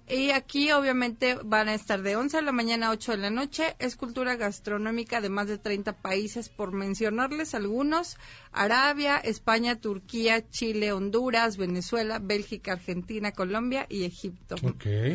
[0.08, 3.30] Y aquí obviamente van a estar de 11 de la mañana a 8 de la
[3.32, 3.76] noche.
[3.80, 8.18] Es cultura gastronómica de más de 30 países, por mencionarles algunos.
[8.52, 14.56] Arabia, España, Turquía, Chile, Honduras, Venezuela, Bélgica, Argentina, Colombia y Egipto.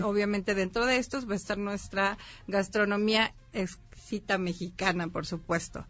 [0.03, 2.18] Obviamente dentro de estos va a estar nuestra
[2.49, 3.32] gastronomía
[4.11, 5.86] exquisita mexicana, por supuesto.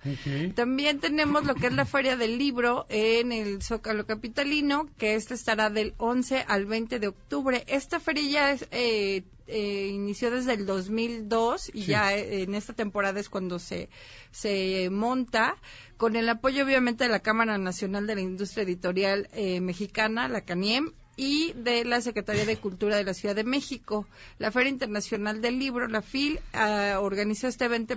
[0.54, 5.34] También tenemos lo que es la Feria del Libro en el Zócalo Capitalino, que este
[5.34, 7.64] estará del 11 al 20 de octubre.
[7.66, 11.86] Esta feria ya es, eh, eh, inició desde el 2002 y Sí.
[11.86, 13.88] ya eh, en esta temporada es cuando se,
[14.30, 15.56] se monta,
[15.96, 20.42] con el apoyo obviamente de la Cámara Nacional de la Industria Editorial eh, Mexicana, la
[20.42, 24.06] CANIEM, y de la Secretaría de Cultura de la Ciudad de México.
[24.38, 27.94] La Feria Internacional del Libro, la FIL, ah, organizó este evento,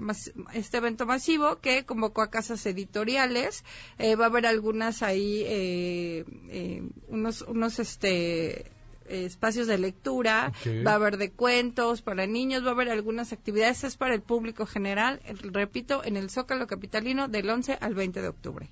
[0.53, 3.63] este evento masivo que convocó a casas editoriales.
[3.97, 8.72] Eh, va a haber algunas ahí, eh, eh, unos, unos este
[9.13, 10.51] espacios de lectura,
[10.85, 14.21] va a haber de cuentos para niños, va a haber algunas actividades, es para el
[14.21, 18.69] público general, repito, en el Zócalo Capitalino del 11 al 20 de octubre.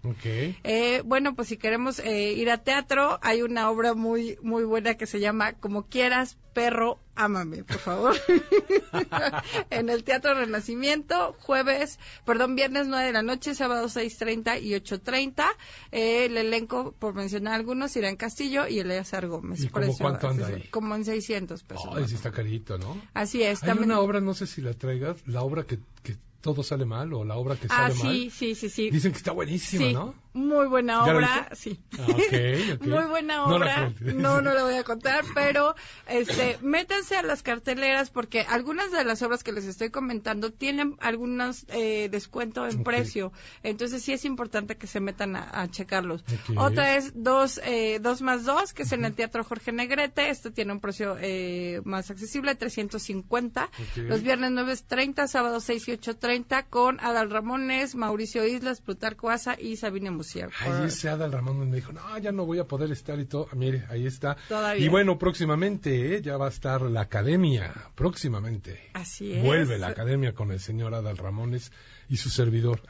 [0.64, 4.96] Eh, bueno, pues si queremos eh, ir a teatro, hay una obra muy muy buena
[4.96, 8.16] que se llama Como quieras, perro, ámame, por favor.
[9.70, 15.44] en el Teatro Renacimiento, jueves, perdón, viernes 9 de la noche, sábado 6.30 y 8.30.
[15.92, 19.62] Eh, el elenco, por mencionar algunos, Irán Castillo y Eleazar Gómez.
[19.62, 20.68] ¿Y eso, cuánto anda ahí?
[20.72, 21.90] Como en 600 pesos.
[21.94, 23.00] Ay, sí está carito, ¿no?
[23.14, 23.62] Así es.
[23.64, 26.86] Hay también- una obra, no sé si la traigas, la obra que, que todo sale
[26.86, 28.14] mal o la obra que Ah, sale mal.
[28.14, 28.90] sí, sí, sí, sí.
[28.90, 29.94] Dicen que está buenísima, Sí.
[29.94, 30.16] ¿no?
[30.34, 31.80] Muy buena ¿Ya la obra, sí.
[32.00, 32.06] Ah.
[32.82, 33.94] Muy buena No la obra.
[34.00, 35.76] No, no la voy a contar, pero
[36.08, 40.96] este, métanse a las carteleras porque algunas de las obras que les estoy comentando tienen
[41.02, 43.34] algunos eh, descuento en precio.
[43.64, 46.24] Entonces sí es importante que se metan a, a checarlos.
[46.56, 50.30] Otra es dos, eh, dos más dos, que es en el Teatro Jorge Negrete.
[50.30, 53.66] Este tiene un precio eh, más accesible, 350.
[53.66, 53.72] Ok.
[53.98, 59.76] Los viernes 9.30, sábado 6 y 8.30 con Adal Ramones, Mauricio Islas, Plutarco Asa y
[59.76, 60.50] Sabine Musier.
[60.60, 63.48] Ahí ese Adal Ramón me dijo, no, ya no voy a poder estar y todo.
[63.54, 64.38] Mire, ahí está.
[64.48, 64.86] Todavía.
[64.86, 66.22] Y bueno, próximamente ¿eh?
[66.22, 68.92] ya va a estar la academia, próximamente.
[68.94, 69.44] Así es.
[69.44, 71.72] Vuelve la academia con el señor Adal Ramones
[72.08, 72.82] y su servidor.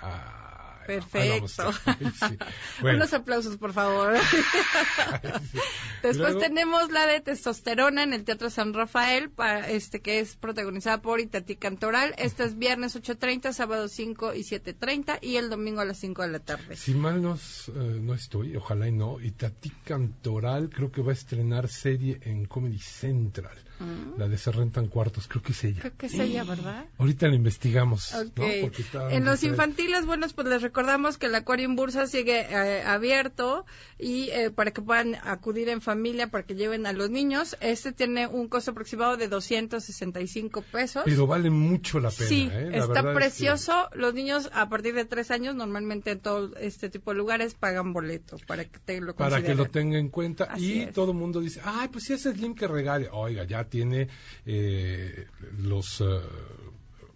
[0.88, 1.68] Perfecto.
[1.88, 2.30] a estar.
[2.30, 2.38] Sí.
[2.82, 2.98] Bueno.
[2.98, 4.14] Unos aplausos, por favor.
[6.02, 10.36] Después Luego- tenemos la de testosterona en el Teatro San Rafael, pa- este que es
[10.36, 12.16] protagonizada por Itatí Cantoral.
[12.18, 16.28] Este es viernes 8.30, sábado 5 y 7.30 y el domingo a las 5 de
[16.30, 16.76] la tarde.
[16.76, 21.12] Si mal no, eh, no estoy, ojalá y no, y Tati Cantoral creo que va
[21.12, 24.20] a estrenar serie en Comedy Central, Mm.
[24.20, 25.82] la de Se Rentan Cuartos, creo que es ella.
[25.82, 26.86] Creo que es ella, ¿verdad?
[26.98, 28.38] Ahorita la investigamos, Ok.
[28.38, 28.46] ¿no?
[28.62, 32.84] Porque está- En los infantiles, bueno, pues les recordamos que el Aquarium Bursa sigue eh,
[32.84, 33.66] abierto
[33.98, 37.58] y eh, para que puedan acudir en familia, para que lleven a los niños.
[37.62, 41.04] Este tiene un costo aproximado de 265 pesos.
[41.06, 42.70] Pero vale mucho la pena, Sí, ¿eh?
[42.72, 43.90] La está verdad es que- precioso.
[43.94, 47.94] Los niños a partir de tres años, normalmente en todo este tipo de lugares, pagan
[47.94, 50.94] boleto para que te lo para que lo tenga en cuenta Así y es.
[50.94, 54.08] todo el mundo dice, ay, pues si es Slim que regale, oiga, ya tiene
[54.46, 55.26] eh,
[55.58, 56.06] los eh,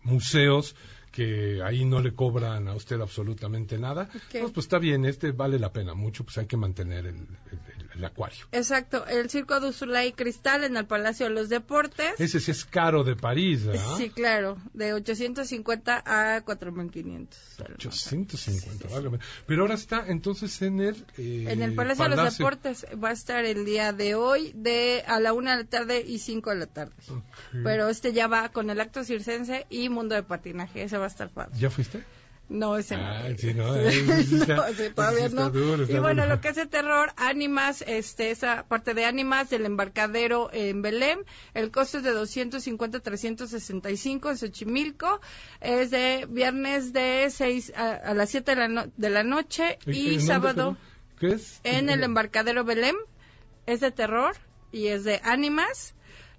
[0.03, 0.75] museos
[1.11, 4.09] que ahí no le cobran a usted absolutamente nada,
[4.41, 7.74] pues, pues está bien, este vale la pena mucho, pues hay que mantener el, el-
[7.95, 8.45] el acuario.
[8.51, 12.13] Exacto, el Circo de Ursula y Cristal en el Palacio de los Deportes.
[12.19, 13.83] Ese sí es caro de París, ¿verdad?
[13.97, 17.39] Sí, claro, de 850 a 4500.
[17.75, 19.19] 850, válgame.
[19.45, 20.95] Pero ahora está entonces en el...
[21.17, 25.03] eh, En el Palacio, de los Deportes va a estar el día de hoy de
[25.07, 26.93] a la una de la tarde y 5 de la tarde.
[27.63, 31.07] Pero este ya va con el acto circense y mundo de patinaje, ese va a
[31.07, 31.51] estar padre.
[31.57, 32.03] ¿Ya fuiste?
[32.47, 32.93] No, ese.
[32.93, 35.49] Ah, sí, no, Sí, eh, sí está- no, todavía no.
[35.49, 36.35] duro, y bueno, duro.
[36.35, 41.23] lo que es de terror, Ánimas, este, esa parte de Ánimas del embarcadero en Belém,
[41.55, 45.21] el costo es de 250 365 en Xochimilco,
[45.59, 49.79] es de viernes de 6 a, a las 7 de la, no- de la noche
[49.87, 50.77] ¿En- en y sábado perdón?
[51.19, 51.61] ¿Qué es?
[51.63, 52.95] en el embarcadero Belém,
[53.65, 54.35] es de terror
[54.71, 55.94] y es de Ánimas.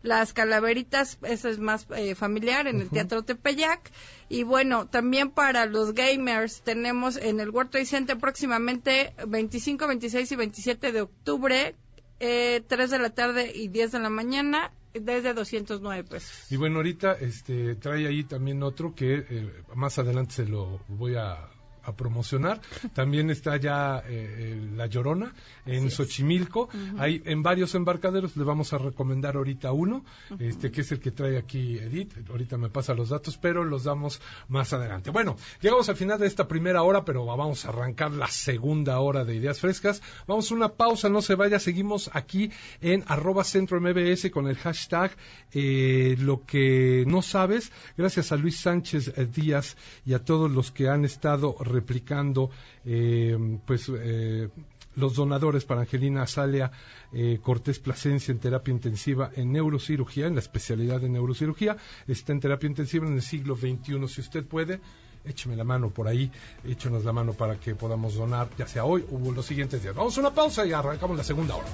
[0.06, 3.90] Las calaveritas, eso es más eh, familiar en el Teatro Tepeyac.
[4.28, 10.30] Y bueno, también para los gamers tenemos en el World Trade Center próximamente 25, 26
[10.30, 11.74] y 27 de octubre,
[12.20, 16.52] eh, 3 de la tarde y 10 de la mañana, desde 209 pesos.
[16.52, 21.16] Y bueno, ahorita este, trae ahí también otro que eh, más adelante se lo voy
[21.16, 21.50] a,
[21.86, 22.60] a promocionar.
[22.94, 25.32] También está ya eh, eh, La Llorona
[25.64, 26.64] en Xochimilco.
[26.64, 26.98] Ujú.
[26.98, 30.04] Hay en varios embarcaderos, le vamos a recomendar ahorita uno,
[30.38, 32.12] este que es el que trae aquí Edith.
[32.28, 35.10] Ahorita me pasa los datos, pero los damos más adelante.
[35.10, 39.24] Bueno, llegamos al final de esta primera hora, pero vamos a arrancar la segunda hora
[39.24, 40.02] de Ideas Frescas.
[40.26, 44.56] Vamos a una pausa, no se vaya, seguimos aquí en arroba centro MBS con el
[44.56, 45.16] hashtag
[45.52, 47.70] eh, lo que no sabes.
[47.96, 52.50] Gracias a Luis Sánchez Díaz y a todos los que han estado replicando
[52.84, 54.48] eh, pues eh,
[54.96, 56.70] los donadores para Angelina Azalea
[57.12, 61.76] eh, Cortés Plasencia en terapia intensiva en neurocirugía, en la especialidad de neurocirugía,
[62.08, 64.08] está en terapia intensiva en el siglo XXI.
[64.08, 64.80] Si usted puede,
[65.24, 66.30] écheme la mano por ahí,
[66.64, 69.94] échenos la mano para que podamos donar, ya sea hoy o los siguientes días.
[69.94, 71.68] Vamos a una pausa y arrancamos la segunda hora.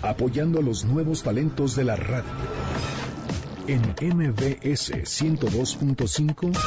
[0.00, 2.97] apoyando a los nuevos talentos de la radio.
[3.68, 6.58] En MBS 102.5,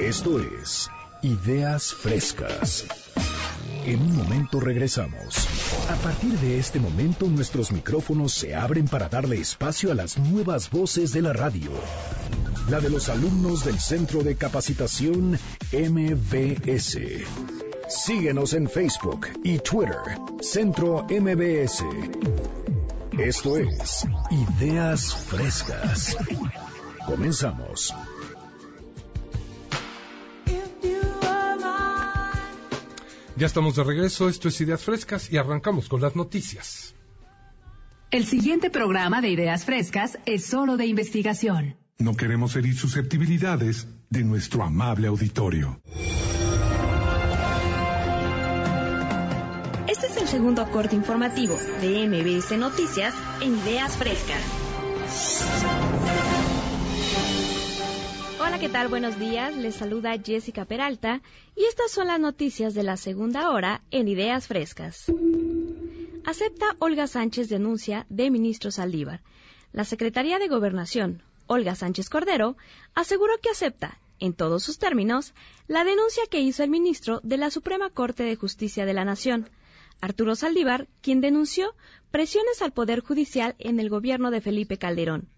[0.00, 0.90] esto es
[1.22, 2.86] Ideas Frescas.
[3.84, 5.46] En un momento regresamos.
[5.88, 10.70] A partir de este momento nuestros micrófonos se abren para darle espacio a las nuevas
[10.70, 11.70] voces de la radio.
[12.68, 15.38] La de los alumnos del Centro de Capacitación
[15.72, 16.98] MBS.
[17.88, 20.00] Síguenos en Facebook y Twitter,
[20.40, 21.84] Centro MBS.
[23.18, 26.16] Esto es Ideas Frescas.
[27.06, 27.94] Comenzamos.
[33.36, 36.94] Ya estamos de regreso, esto es Ideas Frescas y arrancamos con las noticias.
[38.10, 41.76] El siguiente programa de Ideas Frescas es solo de investigación.
[41.98, 45.80] No queremos herir susceptibilidades de nuestro amable auditorio.
[50.30, 54.40] Segundo corte informativo de MBS Noticias en Ideas Frescas.
[58.40, 58.86] Hola, ¿qué tal?
[58.86, 59.56] Buenos días.
[59.56, 61.20] Les saluda Jessica Peralta
[61.56, 65.06] y estas son las noticias de la segunda hora en Ideas Frescas.
[66.24, 69.22] Acepta Olga Sánchez denuncia de ministro Saldívar.
[69.72, 72.56] La Secretaría de Gobernación, Olga Sánchez Cordero,
[72.94, 75.34] aseguró que acepta, en todos sus términos,
[75.66, 79.50] la denuncia que hizo el ministro de la Suprema Corte de Justicia de la Nación,
[80.00, 81.74] Arturo Saldívar, quien denunció
[82.10, 85.28] presiones al Poder Judicial en el gobierno de Felipe Calderón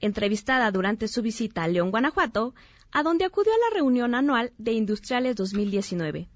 [0.00, 2.54] entrevistada durante su visita a León, Guanajuato,
[2.90, 6.28] a donde acudió a la reunión anual de Industriales 2019.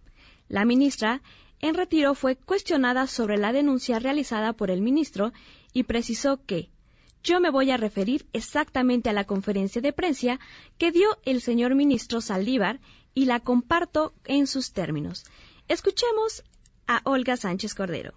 [0.48, 1.22] La ministra,
[1.60, 5.32] en retiro, fue cuestionada sobre la denuncia realizada por el ministro
[5.72, 6.70] y precisó que
[7.22, 10.40] yo me voy a referir exactamente a la conferencia de prensa
[10.76, 12.80] que dio el señor ministro Saldívar
[13.14, 15.24] y la comparto en sus términos.
[15.68, 16.42] Escuchemos
[16.86, 18.12] a Olga Sánchez Cordero.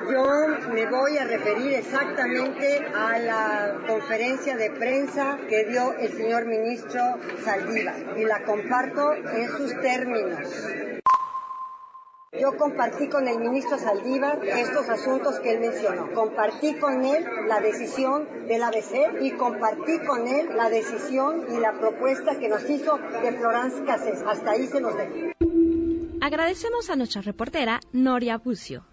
[0.00, 6.46] Yo me voy a referir exactamente a la conferencia de prensa que dio el señor
[6.46, 7.00] ministro
[7.44, 10.40] Saldívar y la comparto en sus términos.
[12.32, 16.12] Yo compartí con el ministro Saldívar estos asuntos que él mencionó.
[16.14, 21.74] Compartí con él la decisión del ABC y compartí con él la decisión y la
[21.74, 24.22] propuesta que nos hizo de Florence Cassés.
[24.26, 25.32] Hasta ahí se nos dejo.
[26.22, 28.84] Agradecemos a nuestra reportera Noria Bucio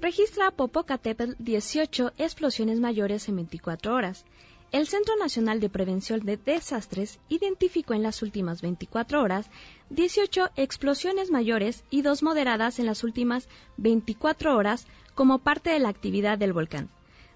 [0.00, 4.24] registra Popocatépetl 18 explosiones mayores en 24 horas.
[4.72, 9.48] El Centro Nacional de Prevención de Desastres identificó en las últimas 24 horas
[9.90, 15.88] 18 explosiones mayores y dos moderadas en las últimas 24 horas como parte de la
[15.88, 16.90] actividad del volcán.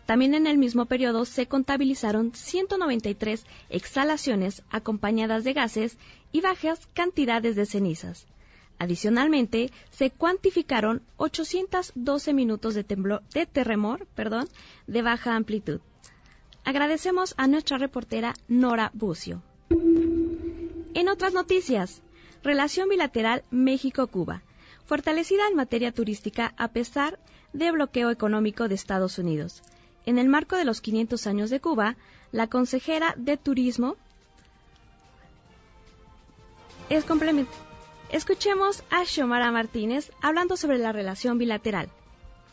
[0.07, 5.97] También en el mismo periodo se contabilizaron 193 exhalaciones acompañadas de gases
[6.33, 8.27] y bajas cantidades de cenizas.
[8.79, 12.85] Adicionalmente, se cuantificaron 812 minutos de,
[13.33, 14.49] de terremor perdón,
[14.89, 15.81] de baja amplitud.
[16.65, 19.43] Agradecemos a nuestra reportera Nora Bucio.
[19.71, 22.03] En otras noticias,
[22.43, 24.43] relación bilateral México-Cuba,
[24.85, 27.19] fortalecida en materia turística a pesar
[27.53, 29.63] de bloqueo económico de Estados Unidos.
[30.07, 31.97] En el marco de los 500 años de Cuba,
[32.33, 33.97] la consejera de Turismo
[36.89, 37.73] es complementaria
[38.13, 41.89] Escuchemos a Xiomara Martínez hablando sobre la relación bilateral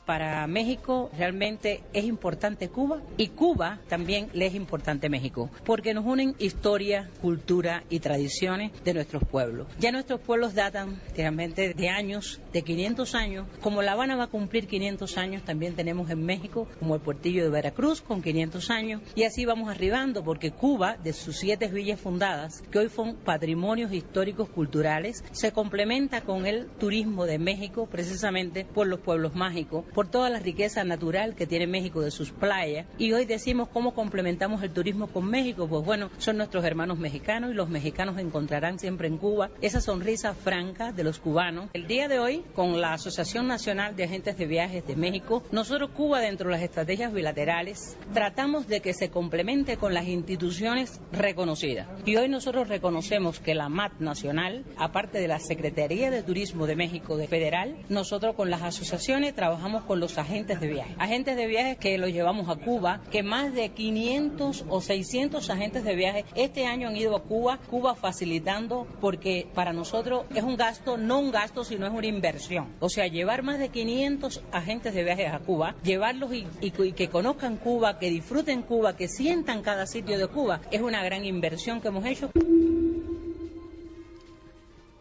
[0.09, 6.03] para México realmente es importante Cuba y Cuba también le es importante México, porque nos
[6.03, 9.67] unen historia, cultura y tradiciones de nuestros pueblos.
[9.77, 13.47] Ya nuestros pueblos datan realmente de años, de 500 años.
[13.61, 17.43] Como La Habana va a cumplir 500 años, también tenemos en México como el puertillo
[17.43, 22.01] de Veracruz con 500 años y así vamos arribando, porque Cuba, de sus siete villas
[22.01, 28.65] fundadas, que hoy son patrimonios históricos culturales, se complementa con el turismo de México precisamente
[28.65, 32.87] por los pueblos mágicos por toda la riqueza natural que tiene México de sus playas.
[32.97, 35.67] Y hoy decimos cómo complementamos el turismo con México.
[35.67, 40.33] Pues bueno, son nuestros hermanos mexicanos y los mexicanos encontrarán siempre en Cuba esa sonrisa
[40.33, 41.69] franca de los cubanos.
[41.73, 45.89] El día de hoy, con la Asociación Nacional de Agentes de Viajes de México, nosotros
[45.89, 51.89] Cuba dentro de las estrategias bilaterales tratamos de que se complemente con las instituciones reconocidas.
[52.05, 56.77] Y hoy nosotros reconocemos que la MAT nacional, aparte de la Secretaría de Turismo de
[56.77, 60.93] México de Federal, nosotros con las asociaciones trabajamos con los agentes de viaje.
[60.99, 65.83] Agentes de viaje que los llevamos a Cuba, que más de 500 o 600 agentes
[65.83, 70.57] de viaje este año han ido a Cuba, Cuba facilitando porque para nosotros es un
[70.57, 72.67] gasto, no un gasto, sino es una inversión.
[72.79, 77.57] O sea, llevar más de 500 agentes de viaje a Cuba, llevarlos y que conozcan
[77.57, 81.87] Cuba, que disfruten Cuba, que sientan cada sitio de Cuba, es una gran inversión que
[81.87, 82.29] hemos hecho.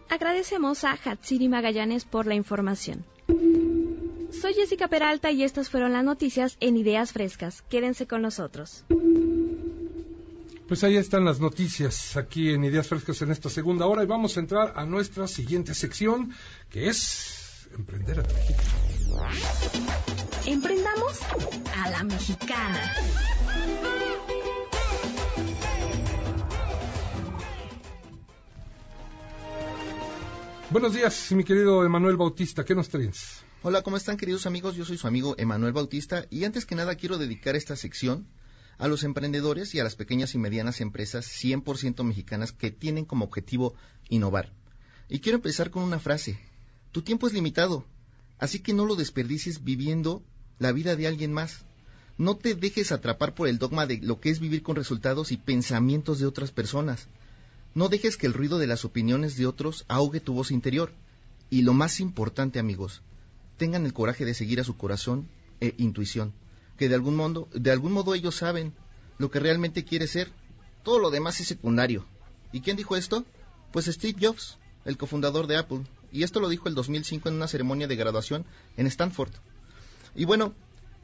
[0.09, 3.05] Agradecemos a Hatsiri Magallanes por la información.
[4.31, 7.63] Soy Jessica Peralta y estas fueron las noticias en Ideas Frescas.
[7.63, 8.85] Quédense con nosotros.
[10.69, 14.37] Pues ahí están las noticias aquí en Ideas Frescas en esta segunda hora y vamos
[14.37, 16.33] a entrar a nuestra siguiente sección
[16.69, 19.31] que es Emprender a la Mexicana.
[20.47, 21.21] Emprendamos
[21.75, 22.93] a la Mexicana.
[30.71, 33.48] Buenos días, mi querido Emanuel Bautista, ¿qué nos traes?
[33.61, 34.77] Hola, ¿cómo están queridos amigos?
[34.77, 38.29] Yo soy su amigo Emanuel Bautista y antes que nada quiero dedicar esta sección
[38.79, 43.25] a los emprendedores y a las pequeñas y medianas empresas 100% mexicanas que tienen como
[43.25, 43.75] objetivo
[44.11, 44.53] innovar.
[45.09, 46.39] Y quiero empezar con una frase.
[46.93, 47.85] Tu tiempo es limitado,
[48.39, 50.23] así que no lo desperdicies viviendo
[50.61, 51.65] la vida de alguien más.
[52.17, 55.37] No te dejes atrapar por el dogma de lo que es vivir con resultados y
[55.37, 57.09] pensamientos de otras personas.
[57.75, 60.93] No dejes que el ruido de las opiniones de otros ahogue tu voz interior.
[61.51, 63.03] Y lo más importante, amigos,
[63.59, 65.29] tengan el coraje de seguir a su corazón
[65.61, 66.33] e intuición,
[66.79, 68.73] que de algún modo, de algún modo ellos saben
[69.19, 70.31] lo que realmente quiere ser
[70.85, 72.07] todo lo demás es secundario.
[72.53, 73.25] ¿Y quién dijo esto?
[73.73, 74.57] Pues Steve Jobs,
[74.87, 75.81] el cofundador de Apple.
[76.13, 78.47] Y esto lo dijo el 2005 en una ceremonia de graduación
[78.79, 79.33] en Stanford.
[80.15, 80.55] Y bueno,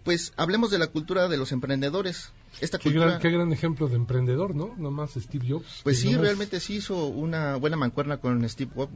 [0.04, 2.30] pues hablemos de la cultura de los emprendedores.
[2.60, 4.74] Esta Qué cultura, gran, qué gran ejemplo de emprendedor, ¿no?
[4.78, 5.80] Nomás Steve Jobs.
[5.82, 8.88] pues sí, nomás- realmente sí hizo una buena mancuerna con Steve Wo-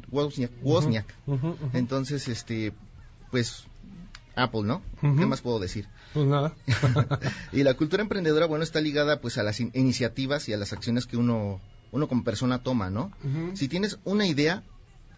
[0.63, 1.05] Wozniak.
[1.73, 2.73] Entonces, este,
[3.31, 3.65] pues
[4.37, 4.83] Apple, ¿no?
[5.01, 5.89] ¿Qué más puedo decir?
[6.15, 6.55] Pues nada.
[7.53, 10.73] y la cultura emprendedora, bueno, está ligada pues a las in- iniciativas y a las
[10.73, 11.61] acciones que uno,
[11.93, 13.13] uno como persona toma, ¿no?
[13.57, 14.63] Si tienes una idea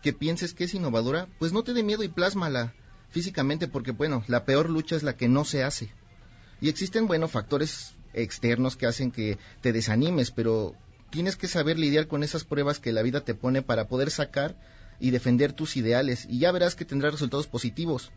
[0.02, 2.74] que pienses que es innovadora, pues no te dé miedo y plásmala
[3.10, 5.90] físicamente, porque bueno, la peor lucha es la que no se hace.
[6.60, 10.74] Y existen, bueno, factores externos que hacen que te desanimes, pero
[11.10, 14.56] tienes que saber lidiar con esas pruebas que la vida te pone para poder sacar
[15.00, 18.10] y defender tus ideales, y ya verás que tendrás resultados positivos.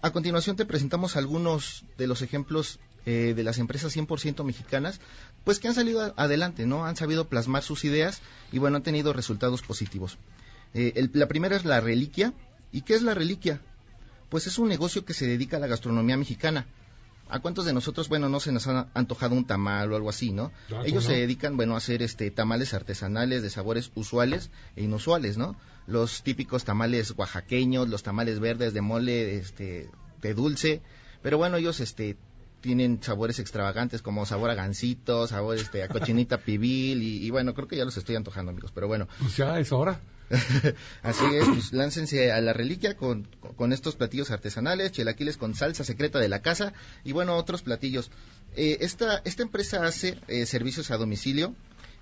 [0.00, 5.00] A continuación te presentamos algunos de los ejemplos eh, de las empresas 100% mexicanas,
[5.44, 6.84] pues que han salido adelante, ¿no?
[6.84, 8.20] Han sabido plasmar sus ideas
[8.52, 10.18] y bueno, han tenido resultados positivos.
[10.74, 12.32] Eh, la primera es la reliquia.
[12.70, 13.60] ¿Y qué es la reliquia?
[14.28, 16.66] Pues es un negocio que se dedica a la gastronomía mexicana.
[17.30, 20.32] ¿A cuántos de nosotros, bueno, no se nos ha antojado un tamal o algo así,
[20.32, 20.50] no?
[20.72, 24.84] Ah, Ellos ¿cómo se dedican, bueno, a hacer este tamales artesanales de sabores usuales e
[24.84, 25.56] inusuales, ¿no?
[25.86, 29.90] Los típicos tamales oaxaqueños, los tamales verdes de mole, este,
[30.22, 30.82] de dulce,
[31.22, 32.16] pero bueno, ellos, este,
[32.60, 37.54] tienen sabores extravagantes como sabor a gansito, sabor este, a cochinita pibil y, y bueno,
[37.54, 39.06] creo que ya los estoy antojando, amigos, pero bueno.
[39.20, 40.00] Pues ya es hora.
[41.02, 43.26] Así es, pues láncense a la reliquia con,
[43.72, 46.72] estos platillos artesanales, chilaquiles con salsa secreta de la casa
[47.04, 48.10] y bueno, otros platillos.
[48.56, 51.54] Eh, esta, esta empresa hace eh, servicios a domicilio,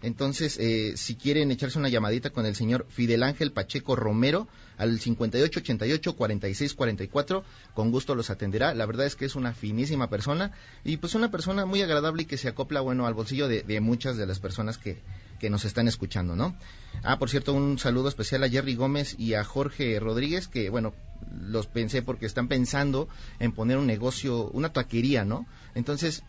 [0.03, 5.01] entonces eh, si quieren echarse una llamadita con el señor Fidel Ángel Pacheco Romero al
[5.01, 7.42] 5888-4644,
[7.74, 8.74] con gusto los atenderá.
[8.74, 10.53] La verdad es que es una finísima persona
[10.84, 13.80] y pues una persona muy agradable y que se acopla, bueno, al bolsillo de, de
[13.80, 15.01] muchas de las personas que,
[15.38, 16.57] que nos están escuchando, ¿no?
[17.03, 20.94] Ah, por cierto, un saludo especial a Jerry Gómez y a Jorge Rodríguez, que, bueno,
[21.40, 25.47] los pensé porque están pensando en poner un negocio, una taquería, ¿no?
[25.74, 26.22] Entonces,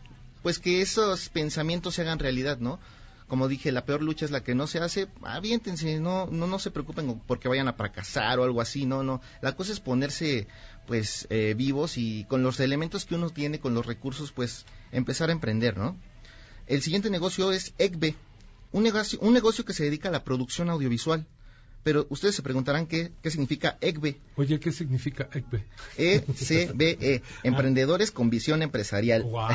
[0.44, 2.80] pues que esos pensamientos se hagan realidad, ¿no?
[3.28, 5.08] Como dije, la peor lucha es la que no se hace.
[5.22, 9.22] Aviéntense, no, no, no se preocupen porque vayan a fracasar o algo así, no, no.
[9.42, 10.48] La cosa es ponerse,
[10.86, 15.30] pues, eh, vivos y con los elementos que uno tiene, con los recursos, pues, empezar
[15.30, 15.98] a emprender, ¿no?
[16.68, 18.16] El siguiente negocio es EGBE,
[18.72, 21.26] un negocio, un negocio que se dedica a la producción audiovisual.
[21.84, 24.20] Pero ustedes se preguntarán qué, qué significa EGBE.
[24.36, 25.64] Oye, ¿qué significa ECBE?
[25.98, 29.24] E-C-B-E, Emprendedores con Visión Empresarial.
[29.24, 29.48] Wow,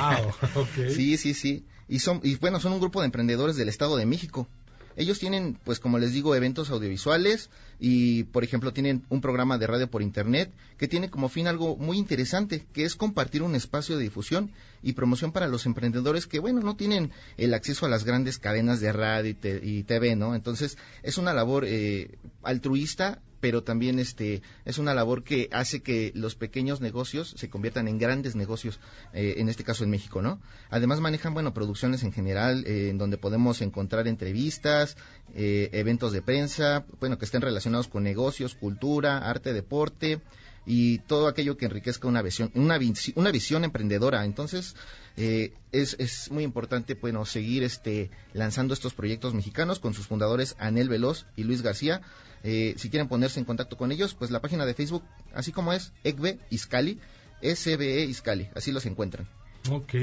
[0.54, 0.88] ok.
[0.94, 1.66] Sí, sí, sí.
[1.92, 4.48] Y son, y bueno, son un grupo de emprendedores del Estado de México.
[4.96, 9.66] Ellos tienen, pues como les digo, eventos audiovisuales y, por ejemplo, tienen un programa de
[9.66, 13.96] radio por Internet que tiene como fin algo muy interesante, que es compartir un espacio
[13.96, 14.50] de difusión
[14.82, 18.80] y promoción para los emprendedores que, bueno, no tienen el acceso a las grandes cadenas
[18.80, 20.34] de radio y, te- y TV, ¿no?
[20.34, 26.12] Entonces, es una labor eh, altruista pero también este es una labor que hace que
[26.14, 28.78] los pequeños negocios se conviertan en grandes negocios,
[29.12, 30.40] eh, en este caso en México, ¿no?
[30.70, 34.96] Además manejan, bueno, producciones en general, eh, en donde podemos encontrar entrevistas,
[35.34, 40.20] eh, eventos de prensa, bueno, que estén relacionados con negocios, cultura, arte, deporte
[40.64, 42.78] y todo aquello que enriquezca una visión, una,
[43.16, 44.24] una visión emprendedora.
[44.24, 44.76] Entonces,
[45.16, 50.54] eh, es, es muy importante, bueno, seguir este, lanzando estos proyectos mexicanos con sus fundadores
[50.58, 52.02] Anel Veloz y Luis García.
[52.44, 55.72] Eh, si quieren ponerse en contacto con ellos, pues la página de Facebook, así como
[55.72, 56.98] es, EGBE Iscali,
[57.42, 59.26] SBE Iscali, así los encuentran.
[59.70, 59.94] Ok,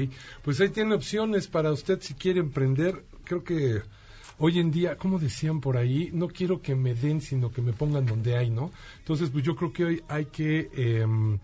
[0.42, 3.04] pues ahí tiene opciones para usted si quiere emprender.
[3.24, 3.82] Creo que
[4.38, 7.74] hoy en día, como decían por ahí, no quiero que me den, sino que me
[7.74, 8.72] pongan donde hay, ¿no?
[8.98, 11.38] Entonces, pues yo creo que hoy hay que, em,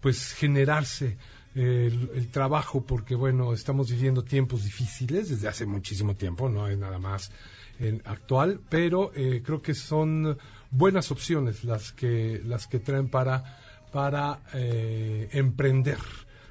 [0.00, 1.16] pues, generarse
[1.56, 6.76] el, el trabajo, porque bueno, estamos viviendo tiempos difíciles desde hace muchísimo tiempo, no hay
[6.76, 7.32] nada más
[7.78, 10.38] en actual, pero eh, creo que son
[10.70, 13.58] buenas opciones las que las que traen para
[13.92, 15.98] para eh, emprender.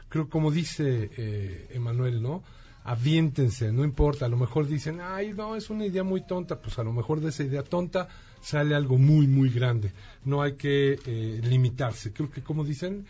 [0.10, 2.44] Creo como dice eh, Emanuel, ¿no?
[2.84, 6.78] Aviéntense, no importa, a lo mejor dicen, ay, no, es una idea muy tonta, pues
[6.78, 8.08] a lo mejor de esa idea tonta
[8.42, 9.92] sale algo muy, muy grande.
[10.24, 11.00] No hay que
[11.44, 12.14] limitarse.
[12.14, 13.08] Creo que como dicen,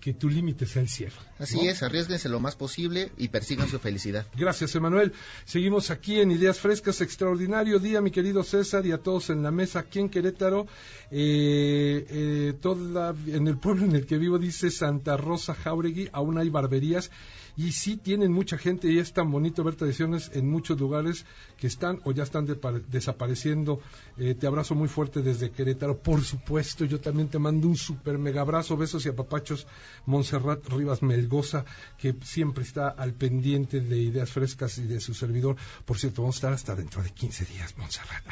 [0.00, 1.16] que tu límite sea el cielo.
[1.38, 1.62] Así ¿no?
[1.62, 4.26] es, arriesguense lo más posible y persigan su felicidad.
[4.36, 5.12] Gracias, Emanuel.
[5.44, 7.00] Seguimos aquí en Ideas Frescas.
[7.00, 10.66] Extraordinario día, mi querido César, y a todos en la mesa aquí en Querétaro.
[11.10, 16.38] Eh, eh, toda, en el pueblo en el que vivo, dice Santa Rosa Jauregui, aún
[16.38, 17.10] hay barberías
[17.56, 21.24] Y sí tienen mucha gente y es tan bonito ver tradiciones en muchos lugares
[21.56, 22.46] que están o ya están
[22.88, 23.80] desapareciendo.
[24.18, 25.98] Eh, te abrazo muy fuerte desde Querétaro.
[25.98, 29.66] Por supuesto, yo también te mando un super mega abrazo, besos y apapachos.
[30.04, 31.64] Montserrat Rivas Melgoza,
[31.98, 35.56] que siempre está al pendiente de ideas frescas y de su servidor.
[35.84, 38.24] Por cierto, vamos a estar hasta dentro de 15 días, Montserrat.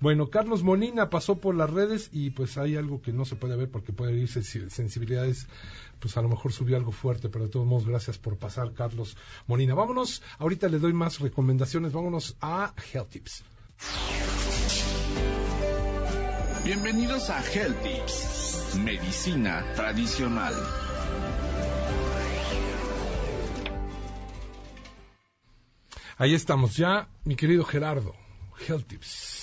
[0.00, 3.56] Bueno, Carlos Molina pasó por las redes y pues hay algo que no se puede
[3.56, 5.46] ver porque puede irse sensibilidades
[6.02, 9.16] pues a lo mejor subió algo fuerte, pero de todos modos, gracias por pasar, Carlos
[9.46, 9.74] Molina.
[9.74, 13.44] Vámonos, ahorita le doy más recomendaciones, vámonos a Health Tips.
[16.64, 20.54] Bienvenidos a Health Tips, medicina tradicional.
[26.18, 28.12] Ahí estamos ya, mi querido Gerardo,
[28.66, 29.41] Health Tips.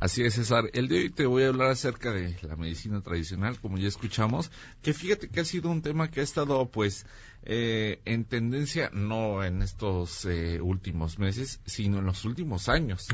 [0.00, 0.70] Así es, César.
[0.74, 4.50] El de hoy te voy a hablar acerca de la medicina tradicional, como ya escuchamos,
[4.80, 7.04] que fíjate que ha sido un tema que ha estado, pues,
[7.42, 13.08] eh, en tendencia, no en estos eh, últimos meses, sino en los últimos años.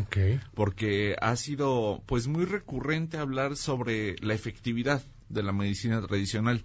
[0.55, 6.62] Porque ha sido, pues, muy recurrente hablar sobre la efectividad de la medicina tradicional.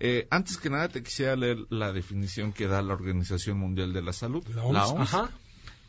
[0.00, 4.02] Eh, antes que nada, te quisiera leer la definición que da la Organización Mundial de
[4.02, 5.14] la Salud, la OMS,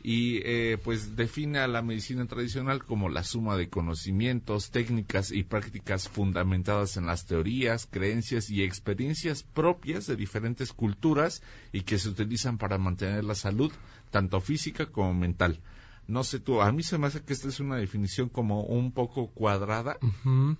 [0.06, 5.44] y eh, pues define a la medicina tradicional como la suma de conocimientos, técnicas y
[5.44, 12.10] prácticas fundamentadas en las teorías, creencias y experiencias propias de diferentes culturas y que se
[12.10, 13.72] utilizan para mantener la salud,
[14.10, 15.60] tanto física como mental.
[16.06, 18.92] No sé tú, a mí se me hace que esta es una definición como un
[18.92, 19.96] poco cuadrada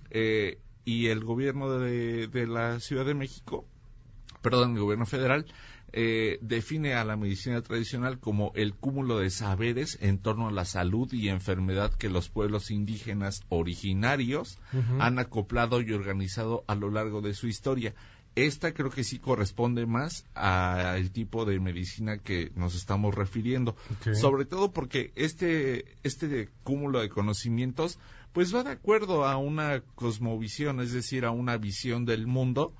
[0.09, 3.63] eh, y el gobierno de, de la Ciudad de México,
[4.41, 5.45] perdón, el gobierno federal,
[5.97, 10.65] eh, define a la medicina tradicional como el cúmulo de saberes en torno a la
[10.65, 14.59] salud y enfermedad que los pueblos indígenas originarios
[14.99, 17.95] han acoplado y organizado a lo largo de su historia.
[18.35, 23.77] Esta creo que sí corresponde más al tipo de medicina que nos estamos refiriendo,
[24.15, 27.99] sobre todo porque este este cúmulo de conocimientos
[28.33, 32.73] pues va de acuerdo a una cosmovisión, es decir, a una visión del mundo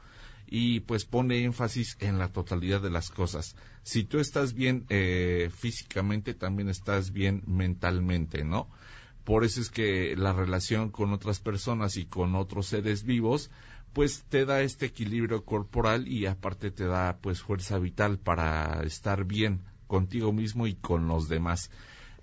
[0.47, 3.55] y pues pone énfasis en la totalidad de las cosas.
[3.83, 8.69] Si tú estás bien eh, físicamente, también estás bien mentalmente, ¿no?
[9.23, 13.49] Por eso es que la relación con otras personas y con otros seres vivos,
[13.93, 19.25] pues te da este equilibrio corporal y aparte te da pues fuerza vital para estar
[19.25, 21.71] bien contigo mismo y con los demás.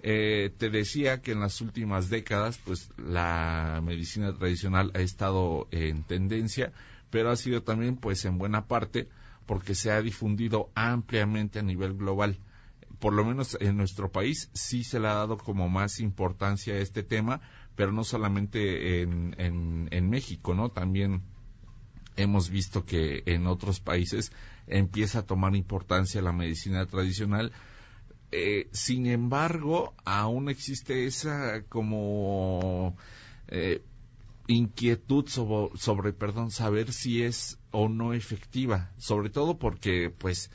[0.04, 6.02] Eh, te decía que en las últimas décadas, pues la medicina tradicional ha estado en
[6.02, 6.72] tendencia
[7.12, 9.06] pero ha sido también, pues, en buena parte,
[9.44, 12.39] porque se ha difundido ampliamente a nivel global.
[13.01, 16.78] Por lo menos en nuestro país sí se le ha dado como más importancia a
[16.78, 17.43] este tema,
[17.76, 20.70] pero no solamente en, en, México, ¿no?
[20.70, 21.20] También
[22.16, 24.32] hemos visto que en otros países
[24.66, 27.52] empieza a tomar importancia la medicina tradicional.
[28.30, 32.97] Eh, sin embargo, aún existe esa como
[33.48, 33.82] eh,
[34.47, 40.51] inquietud sobre, sobre, perdón, saber si es o no efectiva, sobre todo porque pues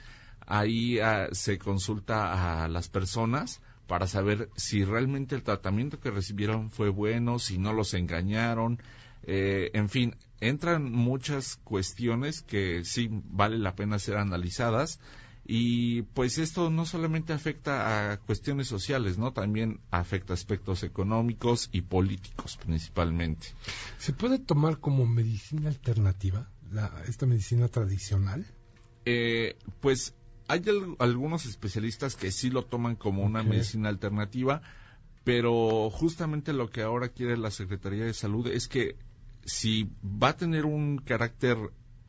[0.45, 6.71] ahí ah, se consulta a las personas para saber si realmente el tratamiento que recibieron
[6.71, 8.81] fue bueno, si no los engañaron,
[9.23, 14.99] eh, en fin, entran muchas cuestiones que sí vale la pena ser analizadas
[15.49, 19.31] y pues esto no solamente afecta a cuestiones sociales, ¿no?
[19.31, 23.47] También afecta aspectos económicos y políticos principalmente.
[23.97, 28.45] ¿Se puede tomar como medicina alternativa la, esta medicina tradicional?
[29.05, 30.15] Eh, pues
[30.49, 30.63] hay
[30.99, 34.61] algunos especialistas que sí lo toman como una medicina alternativa,
[35.23, 38.97] pero justamente lo que ahora quiere la Secretaría de Salud es que
[39.45, 41.57] si va a tener un carácter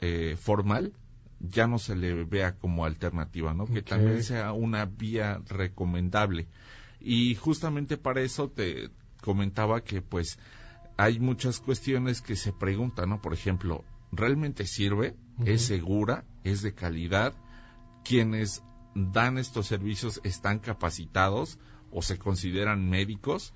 [0.00, 0.92] eh, formal,
[1.40, 3.66] ya no se le vea como alternativa, ¿no?
[3.66, 6.48] Que también sea una vía recomendable.
[7.00, 8.90] Y justamente para eso te
[9.20, 10.38] comentaba que pues
[10.96, 13.22] hay muchas cuestiones que se preguntan, ¿no?
[13.22, 15.14] Por ejemplo, ¿realmente sirve?
[15.44, 16.24] ¿Es segura?
[16.42, 17.34] ¿Es de calidad?
[18.04, 21.58] ¿Quienes dan estos servicios están capacitados
[21.92, 23.52] o se consideran médicos?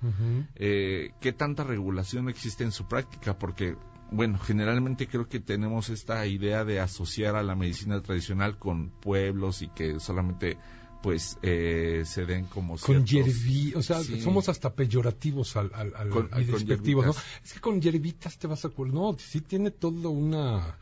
[0.55, 3.37] Eh, ¿Qué tanta regulación existe en su práctica?
[3.37, 3.75] Porque
[4.11, 9.61] bueno, generalmente creo que tenemos esta idea de asociar a la medicina tradicional con pueblos
[9.61, 10.57] y que solamente
[11.01, 16.47] pues eh, se den como con yerbi, o sea, somos hasta peyorativos al, al, al,
[16.47, 17.13] despectivos, ¿no?
[17.43, 20.77] Es que con yerbitas te vas a no, sí tiene todo una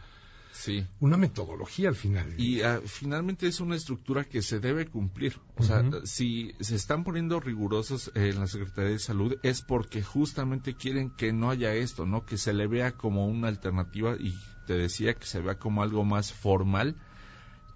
[0.52, 0.86] Sí.
[0.99, 2.34] Una metodología al final.
[2.38, 5.40] Y ah, finalmente es una estructura que se debe cumplir.
[5.57, 10.76] O sea, si se están poniendo rigurosos en la Secretaría de Salud es porque justamente
[10.76, 12.26] quieren que no haya esto, ¿no?
[12.26, 14.36] Que se le vea como una alternativa y
[14.68, 16.95] te decía que se vea como algo más formal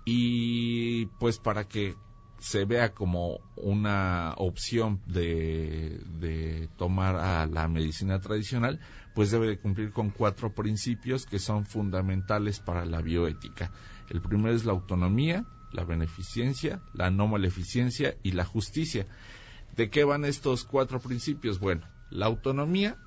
[0.06, 1.96] y pues para que
[2.40, 8.80] se vea como una opción de, de tomar a la medicina tradicional,
[9.16, 13.72] pues debe de cumplir con cuatro principios que son fundamentales para la bioética.
[14.10, 19.08] El primero es la autonomía, la beneficencia, la no maleficencia y la justicia.
[19.76, 21.60] ¿De qué van estos cuatro principios?
[21.60, 22.98] Bueno, la autonomía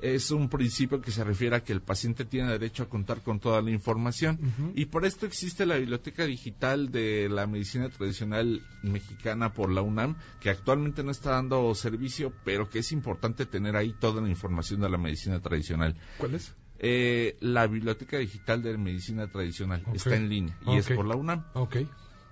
[0.00, 3.40] es un principio que se refiere a que el paciente tiene derecho a contar con
[3.40, 4.38] toda la información
[4.74, 10.16] y por esto existe la biblioteca digital de la medicina tradicional mexicana por la UNAM
[10.40, 14.80] que actualmente no está dando servicio pero que es importante tener ahí toda la información
[14.80, 15.96] de la medicina tradicional.
[16.18, 16.54] ¿Cuál es?
[16.80, 21.44] Eh, la biblioteca digital de medicina tradicional está en línea y es por la UNAM.
[21.54, 21.88] Okay.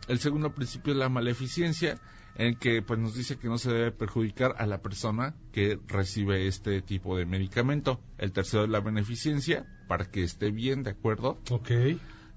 [0.06, 2.00] El segundo principio es la maleficencia
[2.38, 6.46] en que pues nos dice que no se debe perjudicar a la persona que recibe
[6.46, 8.00] este tipo de medicamento.
[8.18, 11.38] El tercero es la beneficencia, para que esté bien, ¿de acuerdo?
[11.50, 11.70] Ok.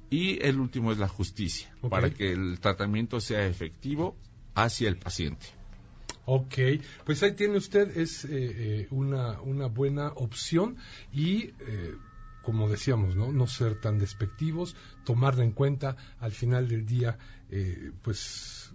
[0.10, 4.16] Y el último es la justicia, para que el tratamiento sea efectivo
[4.56, 5.48] hacia el paciente.
[6.26, 6.56] Ok,
[7.06, 10.78] pues ahí tiene usted, es eh, eh, una, una buena opción
[11.12, 11.54] y...
[11.60, 11.96] Eh,
[12.42, 13.32] como decíamos, ¿no?
[13.32, 15.98] No ser tan despectivos, tomarla en cuenta.
[16.20, 17.20] Al final del día,
[18.02, 18.74] pues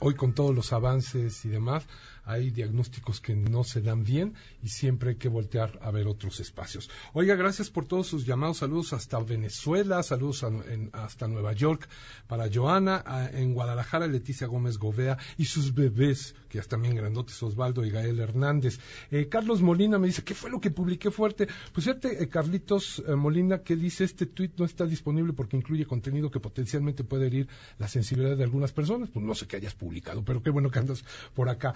[0.00, 1.86] hoy con todos los avances y demás,
[2.24, 6.40] hay diagnósticos que no se dan bien y siempre hay que voltear a ver otros
[6.40, 6.90] espacios.
[7.12, 8.58] Oiga, gracias por todos sus llamados.
[8.58, 10.44] Saludos hasta Venezuela, saludos
[10.92, 11.88] hasta Nueva York
[12.26, 13.02] para Joana,
[13.32, 17.90] en Guadalajara Leticia Gómez Govea y sus bebés, que ya están bien grandotes, Osvaldo y
[17.90, 18.78] Gael Hernández.
[19.10, 21.48] Eh, Carlos Molina me dice, ¿qué fue lo que publiqué fuerte?
[21.72, 25.86] Pues fíjate, eh, Carlitos eh, Molina, que dice, este tuit no está disponible porque incluye
[25.86, 27.48] contenido que potencialmente puede herir
[27.78, 29.08] la sensibilidad de algunas personas.
[29.10, 31.74] Pues no sé qué hayas publicado, pero qué bueno que andas por acá.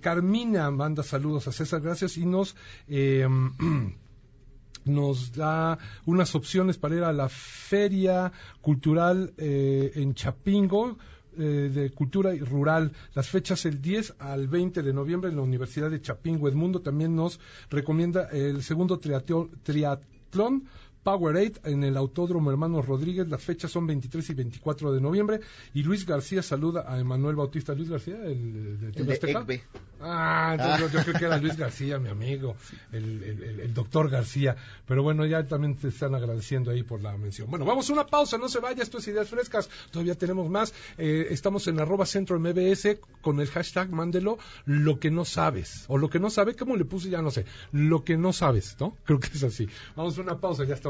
[0.00, 2.56] Carmina manda saludos a César, gracias, y nos...
[2.88, 3.26] Eh,
[4.86, 8.32] nos da unas opciones para ir a la feria
[8.62, 10.96] cultural eh, en Chapingo,
[11.36, 12.92] de Cultura Rural.
[13.14, 16.48] Las fechas el 10 al 20 de noviembre en la Universidad de Chapingo.
[16.48, 20.68] Edmundo también nos recomienda el segundo triatlón
[21.02, 23.28] Powerade en el Autódromo Hermanos Rodríguez.
[23.28, 25.40] Las fechas son 23 y 24 de noviembre.
[25.74, 27.74] Y Luis García saluda a Emanuel Bautista.
[27.74, 29.62] Luis García, el, de,
[30.02, 32.56] Ah, entonces Yo, creo que era Luis García, mi amigo,
[32.92, 34.56] el, doctor García.
[34.86, 37.50] Pero bueno, ya también te están agradeciendo ahí por la mención.
[37.50, 39.68] Bueno, vamos a una pausa, no se vaya, esto es Ideas Frescas.
[39.90, 40.72] Todavía tenemos más.
[40.96, 45.84] Eh, estamos en arroba centro MBS con el hashtag mándelo lo que no sabes.
[45.88, 47.10] O lo que no sabe, ¿cómo le puse?
[47.10, 47.44] Ya no sé.
[47.72, 48.96] Lo que no sabes, ¿no?
[49.04, 49.68] Creo que es así.
[49.96, 50.89] Vamos a una pausa, ya estamos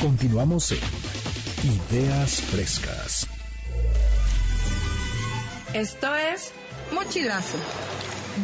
[0.00, 0.78] Continuamos en
[1.90, 3.26] Ideas Frescas.
[5.72, 6.52] Esto es
[6.92, 7.58] Mochilazo.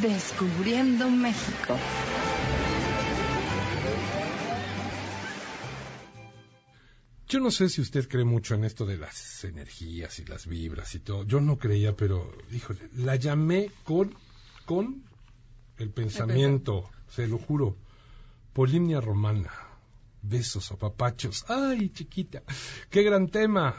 [0.00, 1.76] Descubriendo México.
[7.28, 10.94] Yo no sé si usted cree mucho en esto de las energías y las vibras
[10.94, 11.24] y todo.
[11.24, 14.14] Yo no creía, pero, híjole, la llamé con,
[14.66, 15.04] con
[15.78, 17.76] el pensamiento, se lo juro.
[18.52, 19.69] Polimnia romana
[20.22, 21.44] besos o papachos.
[21.48, 22.42] Ay, chiquita,
[22.90, 23.74] qué gran tema.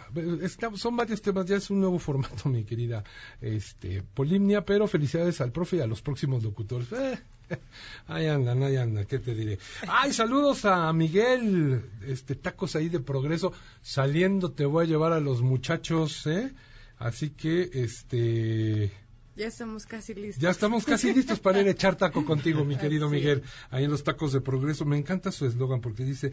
[0.76, 3.04] son varios temas, ya es un nuevo formato, mi querida
[3.40, 6.92] este, Polimnia, pero felicidades al profe y a los próximos locutores.
[6.94, 7.20] Eh,
[8.08, 9.60] ahí andan, ahí andan, ¿qué te diré?
[9.88, 13.54] Ay, saludos a Miguel, este, tacos ahí de progreso.
[13.82, 16.52] Saliendo te voy a llevar a los muchachos, ¿eh?
[16.98, 18.92] Así que, este,
[19.42, 20.42] ya estamos casi listos.
[20.42, 23.42] Ya estamos casi listos para ir a echar taco contigo, mi querido Miguel,
[23.72, 24.86] ahí en los tacos de progreso.
[24.86, 26.32] Me encanta su eslogan porque dice,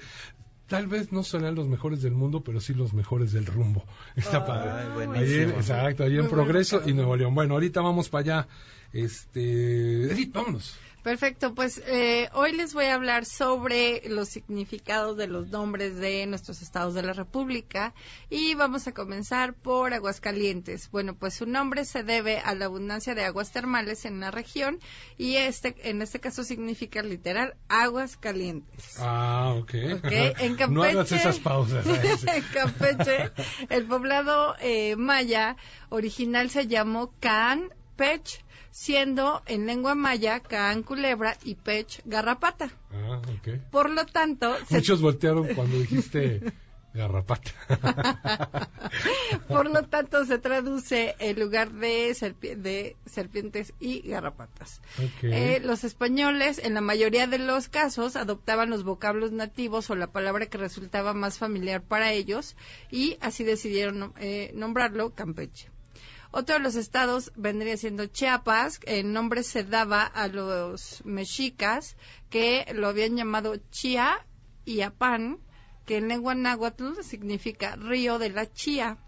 [0.67, 3.83] tal vez no serán los mejores del mundo, pero sí los mejores del rumbo.
[4.15, 5.19] Está padre.
[5.19, 7.35] Ahí exacto, ahí en Progreso y Nuevo León.
[7.35, 8.49] Bueno, ahorita vamos para allá.
[8.93, 10.79] Este, Edith, vámonos.
[11.03, 16.27] Perfecto, pues eh, hoy les voy a hablar sobre los significados de los nombres de
[16.27, 17.95] nuestros estados de la República
[18.29, 20.91] y vamos a comenzar por Aguascalientes.
[20.91, 24.81] Bueno, pues su nombre se debe a la abundancia de aguas termales en la región
[25.17, 28.97] y este, en este caso significa literal aguas calientes.
[28.99, 29.75] Ah, ok.
[29.99, 30.33] okay.
[30.39, 31.87] En Campeche, no hagas esas pausas.
[31.87, 33.31] en Campeche,
[33.71, 35.57] el poblado eh, maya
[35.91, 42.71] original se llamó Can Pech siendo en lengua maya Can culebra y Pech garrapata.
[42.93, 43.59] Ah, ok.
[43.71, 44.57] Por lo tanto...
[44.71, 46.41] Muchos voltearon cuando dijiste
[46.95, 47.51] Garrapata.
[49.49, 54.81] Por lo tanto, se traduce en lugar de, serpi- de serpientes y garrapatas.
[55.23, 60.07] Eh, los españoles, en la mayoría de los casos, adoptaban los vocablos nativos o la
[60.11, 62.57] palabra que resultaba más familiar para ellos
[62.91, 65.69] y así decidieron eh, nombrarlo Campeche.
[66.31, 68.81] Otro de los estados vendría siendo Chiapas.
[68.85, 71.97] El nombre se daba a los mexicas
[72.29, 74.27] que lo habían llamado Chía
[74.65, 75.39] y Apán,
[75.87, 78.99] que en lengua náhuatl significa río de la chía.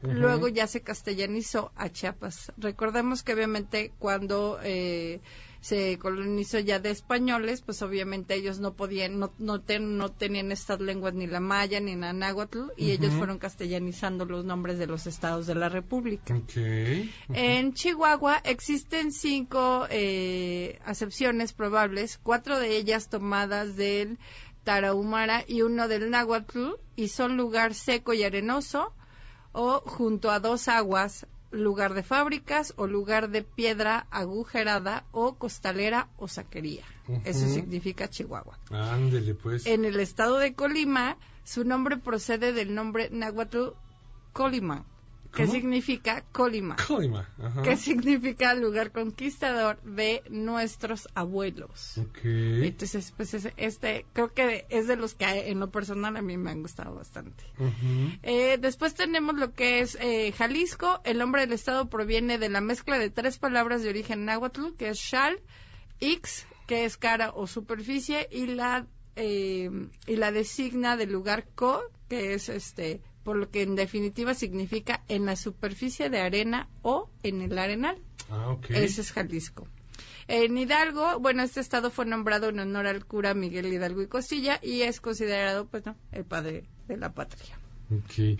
[0.00, 2.50] Luego ya se castellanizó a Chiapas.
[2.56, 5.20] Recordemos que obviamente cuando eh,
[5.62, 10.50] se colonizó ya de españoles, pues obviamente ellos no podían, no, no, ten- no tenían
[10.50, 14.88] estas lenguas ni la maya ni la náhuatl y ellos fueron castellanizando los nombres de
[14.88, 16.34] los estados de la república.
[17.32, 24.18] En Chihuahua existen cinco eh, acepciones probables, cuatro de ellas tomadas del
[24.64, 28.92] Tarahumara y uno del Náhuatl, y son lugar seco y arenoso,
[29.52, 36.08] o junto a dos aguas, lugar de fábricas o lugar de piedra agujerada o costalera
[36.16, 36.84] o saquería.
[37.24, 38.58] Eso significa Chihuahua.
[38.70, 39.66] Ándele, pues.
[39.66, 43.74] En el estado de Colima, su nombre procede del nombre náhuatl
[44.32, 44.84] Colima,
[45.32, 47.28] que significa Colima, Colima.
[47.42, 47.62] Ajá.
[47.62, 51.98] que significa lugar conquistador de nuestros abuelos.
[51.98, 52.18] Ok.
[52.24, 56.50] Entonces, pues este creo que es de los que en lo personal a mí me
[56.50, 57.44] han gustado bastante.
[58.22, 61.00] Eh, después tenemos lo que es eh, Jalisco.
[61.04, 64.90] El nombre del estado proviene de la mezcla de tres palabras de origen náhuatl, que
[64.90, 65.40] es shal,
[66.00, 68.86] ix, que es cara o superficie, y la
[69.16, 69.70] eh,
[70.06, 75.02] y la designa del lugar co, que es este, por lo que en definitiva significa
[75.08, 77.98] en la superficie de arena o en el arenal.
[78.30, 78.70] Ah, ok.
[78.70, 79.66] Ese es Jalisco.
[80.28, 84.60] En Hidalgo, bueno, este estado fue nombrado en honor al cura Miguel Hidalgo y Costilla
[84.62, 87.58] y es considerado, pues, no, el padre de la patria.
[87.90, 88.38] Ok.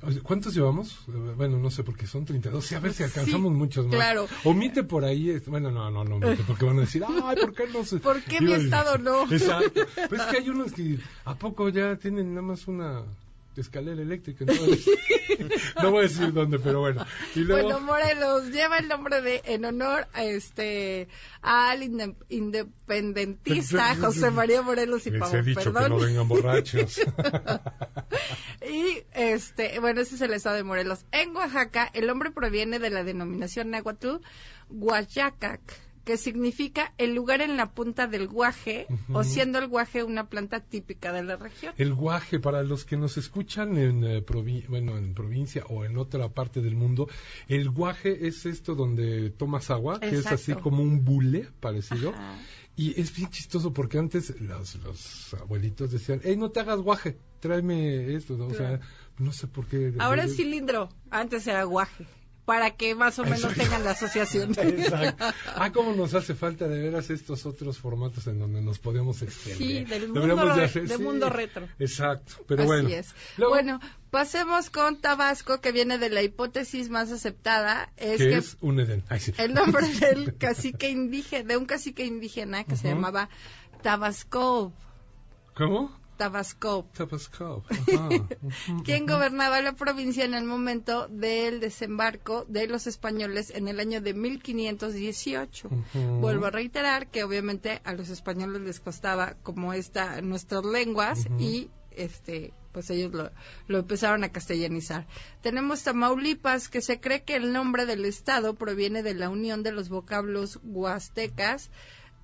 [0.00, 1.00] O sea, ¿Cuántos llevamos?
[1.36, 2.64] Bueno, no sé, porque son 32.
[2.64, 3.96] Sí, a ver si alcanzamos muchos más.
[3.96, 4.28] claro.
[4.44, 5.40] Omite por ahí.
[5.46, 7.98] Bueno, no, no, no omite, porque van a decir, ay, ¿por qué no se...?
[7.98, 9.30] ¿Por qué mi estado no?
[9.30, 9.80] Exacto.
[10.08, 13.04] Pues es que hay unos que, ¿a poco ya tienen nada más una
[13.60, 14.44] escalera eléctrica?
[14.46, 14.86] Entonces,
[15.82, 17.04] no voy a decir dónde, pero bueno.
[17.34, 21.08] Y luego, Bueno, Morelos lleva el nombre de en honor a este
[21.42, 25.90] al inde- independentista José María Morelos y les Pavón, he dicho que perdón.
[25.90, 27.00] no vengan borrachos.
[28.60, 31.04] Y este, bueno, ese es el estado de Morelos.
[31.12, 34.16] En Oaxaca, el nombre proviene de la denominación náhuatl
[34.68, 35.60] Huayacac,
[36.08, 40.60] que significa el lugar en la punta del guaje, o siendo el guaje una planta
[40.60, 41.74] típica de la región.
[41.76, 45.98] El guaje, para los que nos escuchan en, eh, provi- bueno, en provincia o en
[45.98, 47.10] otra parte del mundo,
[47.46, 52.14] el guaje es esto donde tomas agua, que es así como un bule parecido.
[52.74, 57.18] Y es bien chistoso porque antes los, los abuelitos decían, hey, no te hagas guaje,
[57.40, 58.38] tráeme esto.
[58.38, 58.46] ¿no?
[58.46, 58.80] O sea,
[59.18, 59.92] no sé por qué.
[59.98, 62.06] Ahora es cilindro, antes era guaje,
[62.48, 63.60] para que más o menos Exacto.
[63.62, 64.52] tengan la asociación.
[64.58, 65.22] Exacto.
[65.54, 69.58] Ah, cómo nos hace falta de veras estos otros formatos en donde nos podemos extender.
[69.58, 71.02] Sí, del mundo, de de, hacer- de sí.
[71.02, 71.68] mundo retro.
[71.78, 72.88] Exacto, pero Así bueno.
[72.88, 73.14] es.
[73.36, 73.80] Luego- Bueno,
[74.10, 78.80] pasemos con Tabasco, que viene de la hipótesis más aceptada, es que que es un
[78.80, 79.04] Edén.
[79.10, 79.34] Ay, sí.
[79.36, 83.28] el nombre del cacique indígena, de un cacique indígena que se llamaba
[83.82, 84.72] Tabasco,
[85.54, 85.94] ¿Cómo?
[86.18, 87.64] Tabasco, Tabasco.
[87.70, 88.08] Ajá.
[88.84, 94.00] quien gobernaba la provincia en el momento del desembarco de los españoles en el año
[94.00, 95.68] de 1518.
[95.68, 95.98] Ujú.
[96.20, 101.70] Vuelvo a reiterar que obviamente a los españoles les costaba como esta nuestras lenguas y
[101.92, 103.30] este pues ellos lo,
[103.66, 105.06] lo empezaron a castellanizar.
[105.40, 109.72] Tenemos Tamaulipas, que se cree que el nombre del estado proviene de la unión de
[109.72, 111.70] los vocablos huastecas,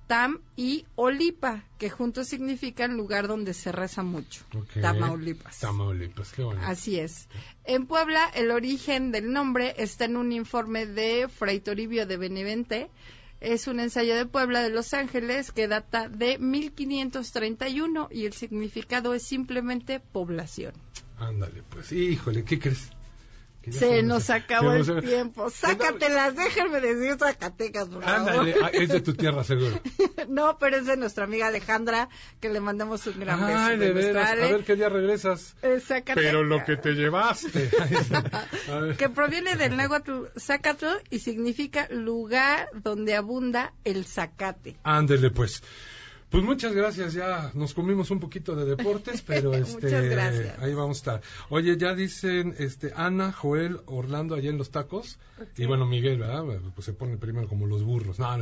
[0.07, 4.43] tam y olipa, que juntos significan lugar donde se reza mucho.
[4.55, 4.81] Ok.
[4.81, 5.59] Tamaulipas.
[5.59, 6.61] Tamaulipas, qué bueno.
[6.63, 7.27] Así es.
[7.63, 12.89] En Puebla, el origen del nombre está en un informe de Fray Toribio de Benevente.
[13.41, 19.13] Es un ensayo de Puebla de Los Ángeles que data de 1531 y el significado
[19.13, 20.73] es simplemente población.
[21.17, 22.89] Ándale, pues, híjole, ¿qué crees?
[23.71, 25.49] Se nos acabó se el tiempo.
[25.49, 28.29] Sácatelas, déjenme decir Zacatecas, por favor.
[28.29, 29.79] Ándale, ah, es de tu tierra, seguro.
[30.27, 32.09] No, pero es de nuestra amiga Alejandra,
[32.39, 33.59] que le mandamos un gran beso.
[33.59, 34.31] Ay, de veras.
[34.31, 35.55] A ver qué día regresas.
[35.61, 35.79] Eh.
[36.15, 37.69] Pero lo que te llevaste.
[38.97, 44.77] Que proviene del náhuatl Zacatl y significa lugar donde abunda el zacate.
[44.83, 45.61] Ándele, pues.
[46.29, 49.95] Pues muchas gracias, ya nos comimos un poquito de deportes, pero este
[50.59, 51.21] ahí vamos a estar.
[51.49, 55.17] Oye, ya dicen este Ana, Joel, Orlando allá en los tacos
[55.57, 56.43] y bueno, Miguel, ¿verdad?
[56.73, 58.19] Pues se pone primero como los burros.
[58.19, 58.37] No,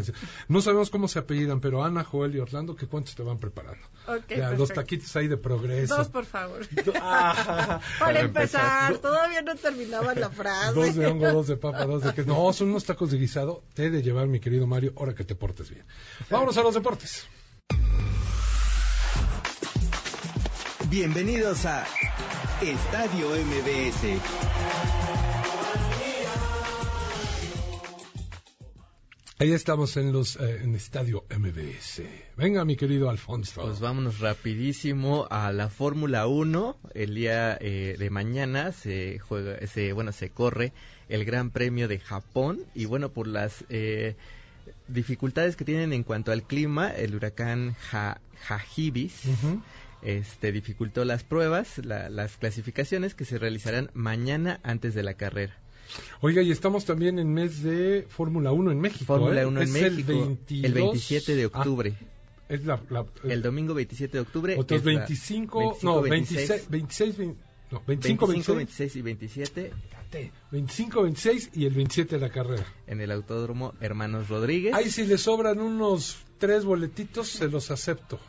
[0.47, 3.83] no, sabemos cómo se apellidan, pero Ana, Joel y Orlando, ¿qué cuántos te van preparando?
[4.07, 5.97] Ok, ya, los taquitos ahí de progreso.
[5.97, 6.61] Dos, por favor.
[6.95, 10.73] Ah, Para empezar, todavía no terminaba la frase.
[10.73, 12.29] Dos de hongo, dos de papa, dos de queso.
[12.29, 13.63] No, son unos tacos de guisado.
[13.73, 15.85] Te he de llevar, mi querido Mario, ahora que te portes bien.
[16.29, 17.27] Vámonos a los deportes.
[20.93, 21.87] Bienvenidos a
[22.61, 24.21] Estadio MBS.
[29.39, 32.03] Ahí estamos en los eh, en Estadio MBS.
[32.37, 33.63] Venga, mi querido Alfonso.
[33.63, 36.77] Pues vámonos rapidísimo a la Fórmula 1.
[36.93, 40.73] El día eh, de mañana se juega, se, bueno, se corre
[41.09, 44.15] el Gran Premio de Japón y bueno, por las eh,
[44.87, 48.19] dificultades que tienen en cuanto al clima, el huracán Ha-
[48.49, 49.21] Hagibis
[50.01, 55.55] este, dificultó las pruebas, la- las clasificaciones que se realizarán mañana antes de la carrera.
[56.21, 59.05] Oiga, y estamos también en mes de Fórmula 1 en México.
[59.05, 59.45] Fórmula ¿eh?
[59.45, 60.17] 1 en Es México, El,
[60.65, 61.93] el, 22 27 de Ah, octubre.
[62.49, 64.55] es la, la- el domingo 27 de octubre.
[64.57, 67.39] otros es la 25, no, 26, 26, 20
[67.73, 69.73] no, 25, 26, 26 y 27
[70.51, 72.65] 25, 26 y el 27 de la carrera.
[72.85, 74.73] en el Autódromo Hermanos Rodríguez.
[74.75, 78.19] Ahí si le sobran unos tres boletitos, se los acepto.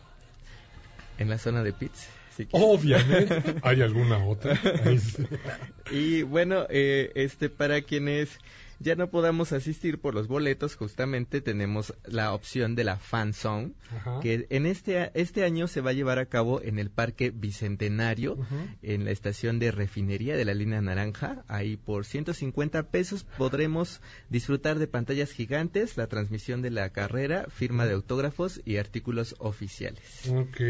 [1.19, 2.09] En la zona de pits.
[2.35, 2.49] si.
[2.53, 3.57] Obviamente.
[3.63, 4.59] ¿Hay alguna otra?
[5.91, 8.39] Y bueno, eh, este para quienes
[8.81, 13.73] ya no podamos asistir por los boletos, justamente tenemos la opción de la Fan Zone,
[13.95, 14.21] Ajá.
[14.21, 18.39] que en este este año se va a llevar a cabo en el Parque Bicentenario,
[18.83, 21.45] en la estación de refinería de la línea naranja.
[21.49, 27.87] Ahí por 150 pesos podremos disfrutar de pantallas gigantes, la transmisión de la carrera, firma
[27.87, 30.29] de autógrafos y artículos oficiales.
[30.29, 30.61] Ok.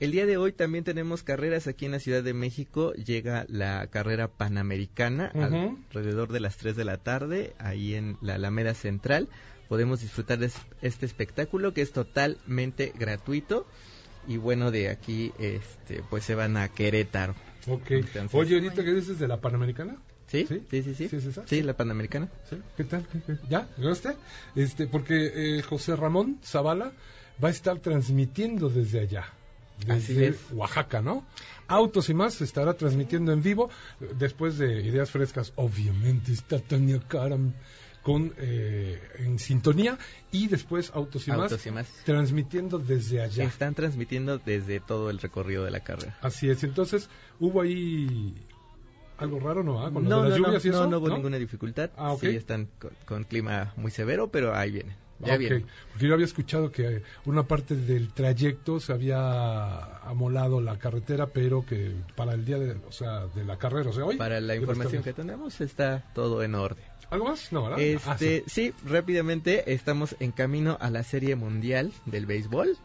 [0.00, 2.92] El día de hoy también tenemos carreras aquí en la Ciudad de México.
[2.94, 8.74] Llega la carrera panamericana alrededor de las 3 de la tarde, ahí en la Alameda
[8.74, 9.28] Central.
[9.68, 13.66] Podemos disfrutar de es- este espectáculo que es totalmente gratuito.
[14.26, 17.34] Y bueno, de aquí este pues se van a Querétaro.
[17.66, 17.90] Ok.
[17.90, 19.96] Entonces- Oye, ahorita que dices de la Panamericana.
[20.26, 20.44] ¿Sí?
[20.46, 21.08] Sí, sí, sí.
[21.08, 21.46] ¿Sí es esa?
[21.46, 22.28] Sí, la Panamericana.
[22.50, 22.56] ¿Sí?
[22.76, 23.06] ¿Qué tal?
[23.10, 23.38] ¿Qué- qué?
[23.48, 23.66] ¿Ya?
[23.78, 24.10] ¿Llegaste?
[24.54, 26.92] Este, porque eh, José Ramón Zavala
[27.42, 29.24] va a estar transmitiendo desde allá.
[29.88, 30.36] Así Desde es.
[30.52, 31.24] Oaxaca, ¿no?
[31.68, 33.70] Autos y más se estará transmitiendo en vivo.
[34.18, 37.52] Después de Ideas Frescas, obviamente está Tania Karam
[38.02, 39.98] con, eh, en sintonía.
[40.32, 41.86] Y después Autos y, Autos y más.
[42.04, 43.44] transmitiendo desde allá.
[43.44, 46.18] Están transmitiendo desde todo el recorrido de la carrera.
[46.22, 46.64] Así es.
[46.64, 48.34] Entonces, hubo ahí
[49.18, 49.84] algo raro, ¿no?
[49.84, 50.86] Ah, Con No, las no, no, lluvias y eso.
[50.86, 51.90] no hubo ninguna dificultad.
[51.96, 52.20] Ah, ok.
[52.20, 54.96] Sí, están con, con clima muy severo, pero ahí vienen.
[55.20, 55.66] Ya Ok, vienen.
[55.90, 61.64] Porque yo había escuchado que una parte del trayecto se había amolado la carretera, pero
[61.66, 64.16] que para el día de, o sea, de la carrera, o sea, hoy.
[64.16, 66.84] Para la información que tenemos está todo en orden.
[67.10, 67.52] ¿Algo más?
[67.52, 67.78] No, ¿verdad?
[68.06, 72.76] Ah, Este, sí, rápidamente estamos en camino a la Serie Mundial del Béisbol.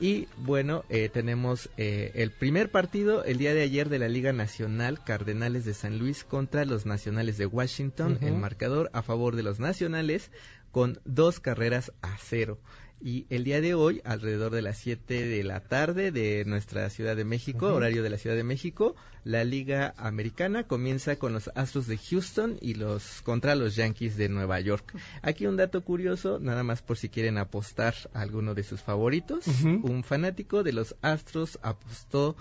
[0.00, 4.32] Y bueno, eh, tenemos eh, el primer partido el día de ayer de la Liga
[4.32, 8.14] Nacional, Cardenales de San Luis contra los Nacionales de Washington.
[8.14, 8.26] Ujú.
[8.26, 10.30] El marcador a favor de los Nacionales
[10.70, 12.58] con dos carreras a cero.
[13.00, 17.14] Y el día de hoy, alrededor de las 7 de la tarde de nuestra Ciudad
[17.14, 21.86] de México, horario de la Ciudad de México, la Liga Americana comienza con los Astros
[21.86, 24.96] de Houston y los contra los Yankees de Nueva York.
[25.22, 29.46] Aquí un dato curioso, nada más por si quieren apostar a alguno de sus favoritos.
[29.62, 32.36] Un fanático de los Astros apostó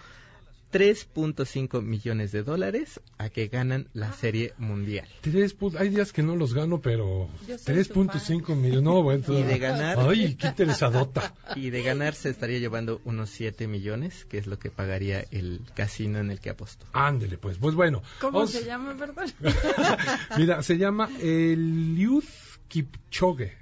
[0.72, 5.07] 3.5 millones de dólares a que ganan la Serie Mundial.
[5.22, 8.84] Tres pu- hay días que no los gano, pero Yo soy 3.5 millones.
[8.84, 9.23] No, bueno.
[9.30, 11.34] Y de ganar- Ay, qué interesadota.
[11.56, 15.61] Y de ganar se estaría llevando unos 7 millones, que es lo que pagaría el
[15.73, 16.85] casino en el que apostó.
[16.94, 17.57] Ándele, pues.
[17.57, 18.03] Pues bueno.
[18.19, 19.31] ¿Cómo vamos- se llama, perdón?
[20.38, 22.23] Mira, se llama Eliud
[22.68, 23.53] Kipchoge.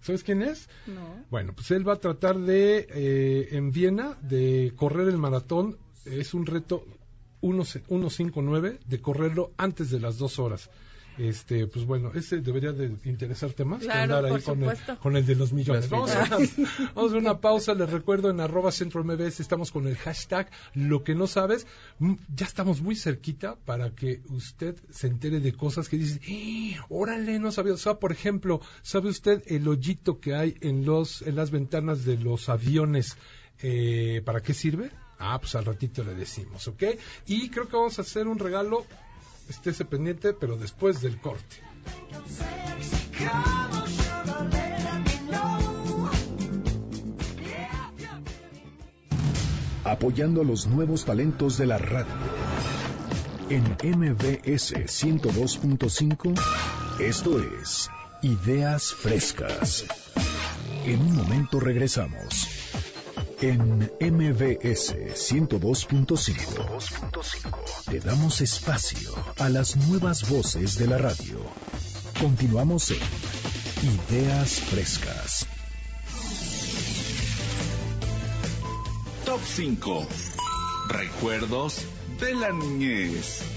[0.00, 0.68] ¿Sabes quién es?
[0.86, 1.24] No.
[1.30, 5.76] Bueno, pues él va a tratar de, eh, en Viena, de correr el maratón.
[6.06, 6.84] Es un reto
[7.40, 10.70] 1 1.59 de correrlo antes de las dos horas.
[11.18, 14.68] Este, pues bueno, ese debería de interesarte más que Claro, andar ahí por con el,
[14.76, 14.98] supuesto.
[15.00, 15.88] con el de los millones.
[15.88, 16.28] Vamos a,
[16.94, 21.04] vamos a una pausa, les recuerdo en arroba centro MBS estamos con el hashtag lo
[21.04, 21.66] que no sabes.
[22.00, 26.76] Mm, Ya estamos muy cerquita para que usted se entere de cosas que dice, "¡Eh!
[26.90, 27.72] órale, no sabía.
[27.72, 32.04] O sea, por ejemplo, ¿sabe usted el hoyito que hay en los, en las ventanas
[32.04, 33.16] de los aviones?
[33.62, 34.90] Eh, ¿Para qué sirve?
[35.18, 36.82] Ah, pues al ratito le decimos, ¿ok?
[37.26, 38.84] Y creo que vamos a hacer un regalo,
[39.48, 41.62] estése pendiente, pero después del corte.
[49.86, 52.12] apoyando a los nuevos talentos de la radio.
[53.48, 56.34] En MBS 102.5,
[57.00, 57.88] esto es
[58.22, 59.84] Ideas Frescas.
[60.84, 62.85] En un momento regresamos.
[63.40, 71.40] En MBS 102.5 te damos espacio a las nuevas voces de la radio.
[72.18, 73.00] Continuamos en
[74.10, 75.46] Ideas Frescas.
[79.26, 80.06] Top 5.
[80.88, 81.84] Recuerdos
[82.18, 83.55] de la niñez.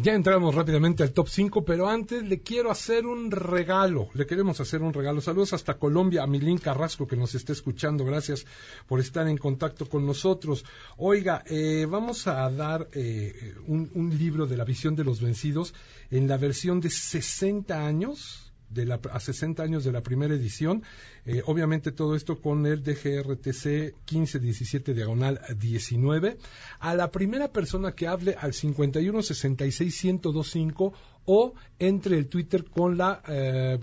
[0.00, 4.10] Ya entramos rápidamente al top 5, pero antes le quiero hacer un regalo.
[4.14, 5.20] Le queremos hacer un regalo.
[5.20, 8.04] Saludos hasta Colombia, a Milín Carrasco que nos está escuchando.
[8.04, 8.46] Gracias
[8.86, 10.64] por estar en contacto con nosotros.
[10.98, 15.74] Oiga, eh, vamos a dar eh, un, un libro de la visión de los vencidos
[16.12, 20.82] en la versión de 60 años de la, a 60 años de la primera edición.
[21.24, 26.38] Eh, obviamente todo esto con el DGRTC 1517 diagonal 19.
[26.80, 30.92] A la primera persona que hable al 51 66 1025
[31.26, 33.78] o entre el Twitter con la eh,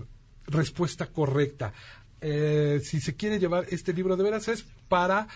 [0.46, 1.72] respuesta correcta.
[2.20, 5.28] Eh, si se quiere llevar este libro de veras es para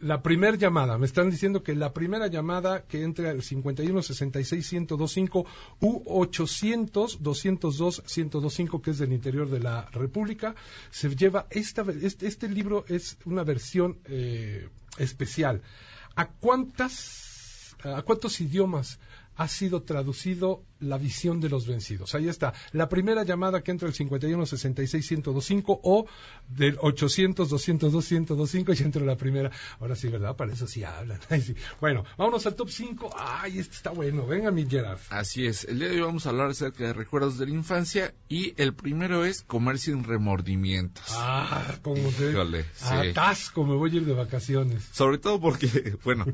[0.00, 4.72] la primera llamada, me están diciendo que la primera llamada que entre al 51 66
[4.72, 5.46] 1025
[5.80, 10.54] u 800 202 1025 que es del interior de la República
[10.90, 14.68] se lleva esta este, este libro es una versión eh,
[14.98, 15.62] especial.
[16.16, 18.98] ¿A cuántas a cuántos idiomas
[19.36, 22.14] ha sido traducido la visión de los vencidos.
[22.14, 22.52] Ahí está.
[22.72, 26.06] La primera llamada que entra el 51 66 1025 o
[26.48, 29.50] del 800 202 1025 y entra la primera.
[29.78, 30.36] Ahora sí, ¿verdad?
[30.36, 31.20] Para eso sí hablan.
[31.40, 31.54] Sí.
[31.80, 33.14] Bueno, vámonos al top 5.
[33.16, 34.26] Ay, este está bueno.
[34.26, 34.98] Venga, mi Gerard.
[35.08, 35.64] Así es.
[35.64, 38.74] El día de hoy vamos a hablar acerca de recuerdos de la infancia y el
[38.74, 41.04] primero es comer sin remordimientos.
[41.10, 42.30] Ah, como te...
[42.30, 43.10] Híjole, sí.
[43.10, 44.84] Atasco, me voy a ir de vacaciones.
[44.92, 46.26] Sobre todo porque, bueno,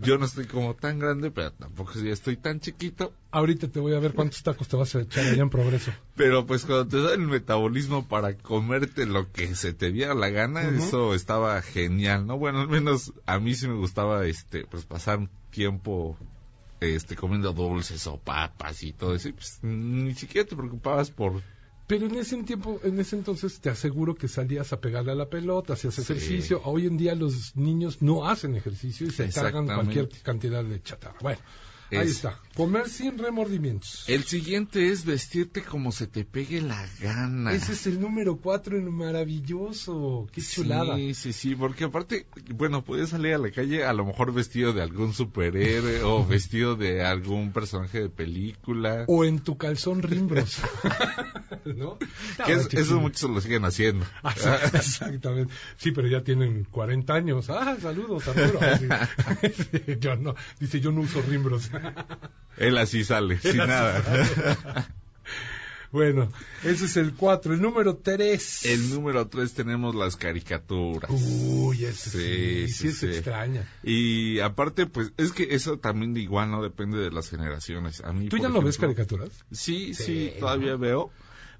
[0.00, 3.12] yo no estoy como tan grande, pero tampoco estoy tan chiquito.
[3.30, 5.92] Ahorita te voy a ver cuántos tacos te vas a echar allá en progreso.
[6.16, 10.30] Pero pues cuando te da el metabolismo para comerte lo que se te diera la
[10.30, 12.38] gana, eso estaba genial, ¿no?
[12.38, 16.16] Bueno, al menos a mí sí me gustaba este pues pasar un tiempo
[16.80, 21.42] este comiendo dulces o papas y todo eso, y, pues ni siquiera te preocupabas por
[21.86, 25.28] Pero en ese tiempo, en ese entonces te aseguro que salías a pegarle a la
[25.28, 26.02] pelota, hacías Sí.
[26.02, 26.60] ejercicio.
[26.64, 31.18] Hoy en día los niños no hacen ejercicio y se cargan cualquier cantidad de chatarra.
[31.20, 31.40] Bueno,
[31.96, 32.38] ahí Es- está.
[32.54, 34.04] Comer sin remordimientos.
[34.08, 37.52] El siguiente es vestirte como se te pegue la gana.
[37.52, 40.26] Ese es el número cuatro, el maravilloso.
[40.32, 40.96] Qué chulada.
[40.96, 44.72] Sí, sí, sí, porque aparte, bueno, puedes salir a la calle a lo mejor vestido
[44.72, 49.04] de algún superhéroe o vestido de algún personaje de película.
[49.06, 50.56] O en tu calzón rimbros.
[51.64, 51.98] ¿No?
[52.44, 54.04] Que es- muchos lo siguen haciendo.
[54.22, 55.52] Ah, sí, Exactamente.
[55.76, 57.50] Sí, pero ya tienen 40 años.
[57.50, 58.60] Ah, saludos, Arturo.
[59.40, 59.96] Sí.
[60.00, 60.34] Yo no.
[60.60, 61.70] Dice, yo no uso rimbros.
[62.56, 64.02] Él así sale, sin así nada.
[64.02, 64.86] sale.
[65.90, 66.30] Bueno,
[66.64, 67.54] ese es el 4.
[67.54, 68.66] El número 3.
[68.66, 71.10] El número tres tenemos las caricaturas.
[71.10, 73.66] Uy, ese sí, sí, es extraña.
[73.82, 78.02] Y aparte, pues, es que eso también igual no depende de las generaciones.
[78.04, 79.30] A mí, ¿Tú ya no ves ejemplo, caricaturas?
[79.50, 81.10] Sí, sí, Sí, todavía veo.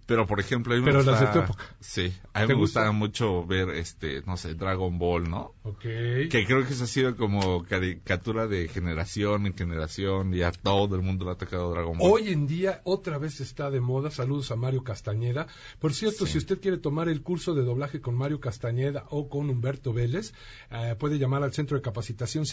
[0.08, 1.64] Pero, por ejemplo, a mí me Pero las de gusta- tu época.
[1.80, 2.80] Sí, a mí ¿Te me gusta?
[2.80, 5.52] gustaba mucho ver, este, no sé, Dragon Ball, ¿no?
[5.64, 5.80] Ok.
[5.82, 10.96] Que creo que eso ha sido como caricatura de generación en generación y a todo
[10.96, 12.10] el mundo le ha tocado Dragon Ball.
[12.10, 14.10] Hoy en día otra vez está de moda.
[14.10, 15.46] Saludos a Mario Castañeda.
[15.78, 16.32] Por cierto, Sí.
[16.32, 20.32] si usted quiere tomar el curso de doblaje con Mario Castañeda o con Humberto Vélez,
[20.70, 22.46] eh, puede llamar al centro de capacitación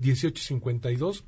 [0.00, 1.24] 5681-1852.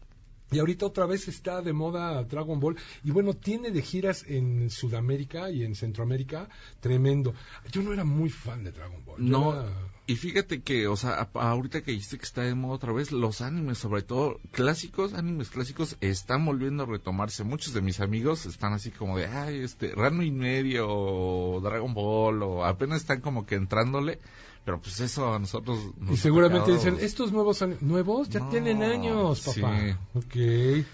[0.53, 2.77] Y ahorita otra vez está de moda Dragon Ball.
[3.03, 6.49] Y bueno, tiene de giras en Sudamérica y en Centroamérica
[6.81, 7.35] tremendo.
[7.73, 9.19] Yo no era muy fan de Dragon Ball.
[9.19, 9.69] Yo No, era-
[10.09, 13.41] y fíjate que, o sea, ahorita que dijiste que está de moda otra vez, los
[13.41, 17.43] animes, sobre todo clásicos, animes clásicos, están volviendo a retomarse.
[17.43, 21.93] Muchos de mis amigos están así como de, ay, este, Rano y medio, o Dragon
[21.93, 24.21] Ball, o apenas están como que entrándole,
[24.67, 28.83] pero pues eso a nosotros nos Y seguramente dicen, estos nuevos nuevos ya No, tienen
[28.83, 29.79] años, papá.
[29.81, 29.95] sí.
[30.13, 30.85] Ok.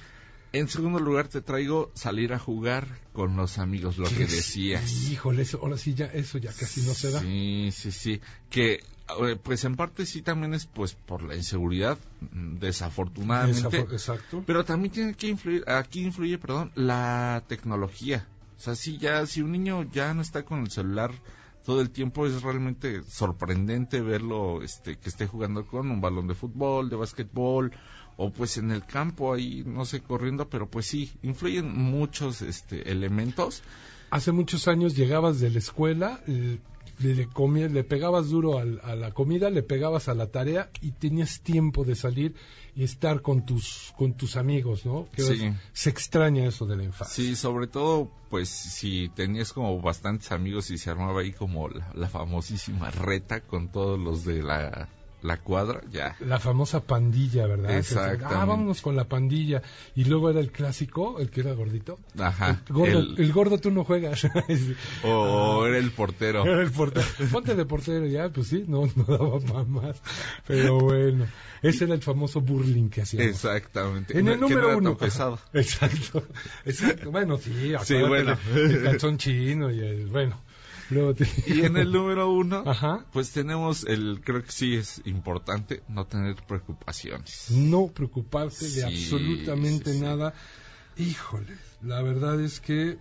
[0.54, 5.10] En segundo lugar te traigo salir a jugar con los amigos, lo que decías.
[5.10, 7.20] Híjole, eso, ahora sí ya, eso ya casi no se da.
[7.20, 8.20] Sí, sí, sí.
[8.50, 11.96] Que, eh, pues en parte sí también es pues por la inseguridad,
[12.60, 13.82] desafortunadamente.
[13.82, 14.42] Desafor- exacto.
[14.46, 18.26] Pero también tiene que influir, aquí influye, perdón, la tecnología.
[18.58, 21.12] O sea, si ya, si un niño ya no está con el celular
[21.64, 26.34] todo el tiempo es realmente sorprendente verlo, este, que esté jugando con un balón de
[26.34, 27.72] fútbol, de básquetbol,
[28.16, 32.90] o pues en el campo ahí, no sé, corriendo, pero pues sí, influyen muchos, este,
[32.90, 33.62] elementos.
[34.10, 36.58] Hace muchos años llegabas de la escuela, eh,
[37.02, 40.92] le, comías- le pegabas duro al- a la comida, le pegabas a la tarea y
[40.92, 42.34] tenías tiempo de salir
[42.74, 45.06] y estar con tus con tus amigos, ¿no?
[45.12, 45.44] Que Sí.
[45.44, 47.14] es- se extraña eso de la infancia.
[47.24, 51.92] Sí, sobre todo, pues, si tenías como bastantes amigos y se armaba ahí como la,
[51.94, 54.88] la famosísima reta con todos los de la,
[55.22, 56.16] la cuadra, ya.
[56.20, 57.76] La famosa pandilla, ¿verdad?
[57.78, 58.24] Exactamente.
[58.28, 59.62] Ah, vámonos con la pandilla.
[59.94, 61.98] Y luego era el clásico, el que era gordito.
[62.18, 62.60] Ajá.
[62.68, 64.26] El gordo, el- el gordo tú no juegas.
[65.04, 66.44] o era el portero.
[66.44, 67.06] Era el portero.
[67.30, 70.02] Ponte de portero ya, pues sí, no, no daba para más.
[70.46, 71.26] Pero bueno,
[71.62, 73.28] ese era el famoso burling que hacíamos.
[73.30, 74.18] Exactamente.
[74.18, 74.96] En el no número era tan uno.
[74.96, 75.38] pesado.
[75.52, 76.24] Exacto,
[76.64, 77.10] exacto.
[77.10, 78.36] Bueno, sí, Sí, bueno.
[78.54, 80.40] el calzón chino y el, bueno.
[80.92, 83.06] Luego te- Y en el número uno, Ajá.
[83.12, 87.46] pues tenemos el, creo que sí es importante no tener preocupaciones.
[87.50, 90.04] no preocuparse de absolutamente sí, sí.
[90.04, 90.34] nada.
[90.96, 92.98] Híjole, la verdad es que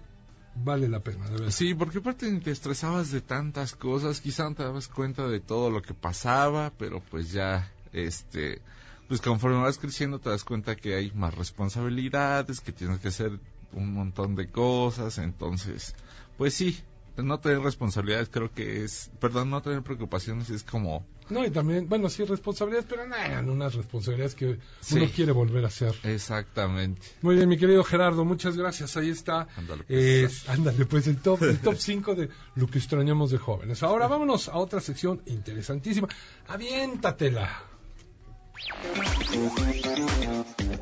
[0.55, 1.51] vale la pena, de verdad.
[1.51, 5.69] Sí, porque aparte te estresabas de tantas cosas, quizá no te dabas cuenta de todo
[5.69, 8.61] lo que pasaba, pero pues ya, este,
[9.09, 13.39] pues conforme vas creciendo te das cuenta que hay más responsabilidades, que tienes que hacer
[13.73, 15.95] un montón de cosas, entonces,
[16.37, 16.81] pues sí,
[17.17, 21.87] no tener responsabilidades creo que es, perdón, no tener preocupaciones es como, No, y también,
[21.87, 24.95] bueno, sí, responsabilidades, pero no eran unas responsabilidades que Sí.
[24.97, 25.93] uno quiere volver a hacer.
[26.03, 27.01] exactamente.
[27.21, 28.97] Muy bien, mi querido Gerardo, muchas gracias.
[28.97, 29.47] Ahí está.
[29.55, 30.49] Ándale, Eh, pues.
[30.49, 33.81] ándale, pues el top, el top 5 de lo que extrañamos de jóvenes.
[33.83, 36.07] Ahora vámonos a otra sección interesantísima.
[36.47, 37.63] Aviéntatela.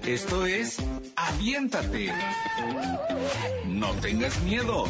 [0.06, 0.78] Esto es
[1.16, 2.12] Aviéntate.
[3.68, 4.86] No tengas miedo.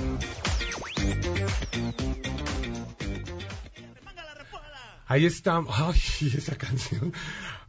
[5.09, 5.63] Ahí está.
[5.67, 5.99] Ay,
[6.37, 7.11] esa canción.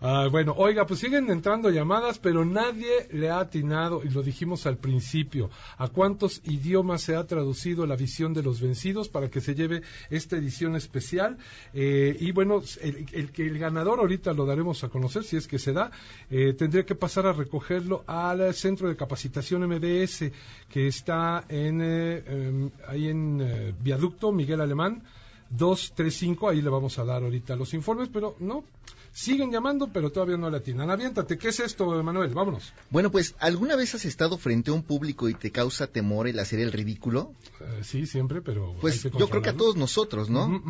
[0.03, 4.65] Ah, bueno, oiga, pues siguen entrando llamadas, pero nadie le ha atinado, y lo dijimos
[4.65, 9.43] al principio, a cuántos idiomas se ha traducido la visión de los vencidos para que
[9.43, 11.37] se lleve esta edición especial.
[11.75, 15.59] Eh, y bueno, el, el el ganador ahorita lo daremos a conocer, si es que
[15.59, 15.91] se da,
[16.31, 20.33] eh, tendría que pasar a recogerlo al centro de capacitación MBS,
[20.71, 25.03] que está en, eh, em, ahí en eh, Viaducto Miguel Alemán.
[25.51, 28.65] 235, ahí le vamos a dar ahorita los informes, pero no,
[29.13, 30.91] siguen llamando, pero todavía no le atinan.
[30.91, 32.33] Aviéntate, ¿qué es esto, Manuel?
[32.33, 32.73] Vámonos.
[32.91, 36.39] Bueno, pues, ¿alguna vez has estado frente a un público y te causa temor el
[36.39, 37.33] hacer el ridículo?
[37.61, 38.75] Eh, sí, siempre, pero...
[38.81, 40.63] Pues hay que yo creo que a todos nosotros, ¿no?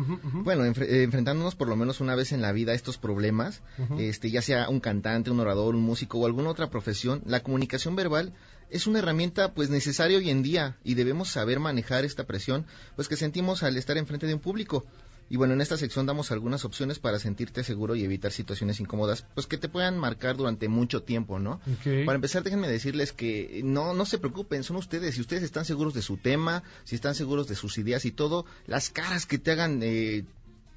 [0.43, 3.61] Bueno, eh, enfrentándonos por lo menos una vez en la vida a estos problemas,
[3.97, 7.95] este, ya sea un cantante, un orador, un músico o alguna otra profesión, la comunicación
[7.95, 8.33] verbal
[8.71, 12.65] es una herramienta pues necesaria hoy en día y debemos saber manejar esta presión
[12.95, 14.85] pues que sentimos al estar enfrente de un público.
[15.29, 19.25] Y bueno, en esta sección damos algunas opciones para sentirte seguro y evitar situaciones incómodas,
[19.33, 21.61] pues que te puedan marcar durante mucho tiempo, ¿no?
[22.05, 25.15] Para empezar, déjenme decirles que no, no se preocupen, son ustedes.
[25.15, 28.45] Si ustedes están seguros de su tema, si están seguros de sus ideas y todo,
[28.67, 30.25] las caras que te hagan eh,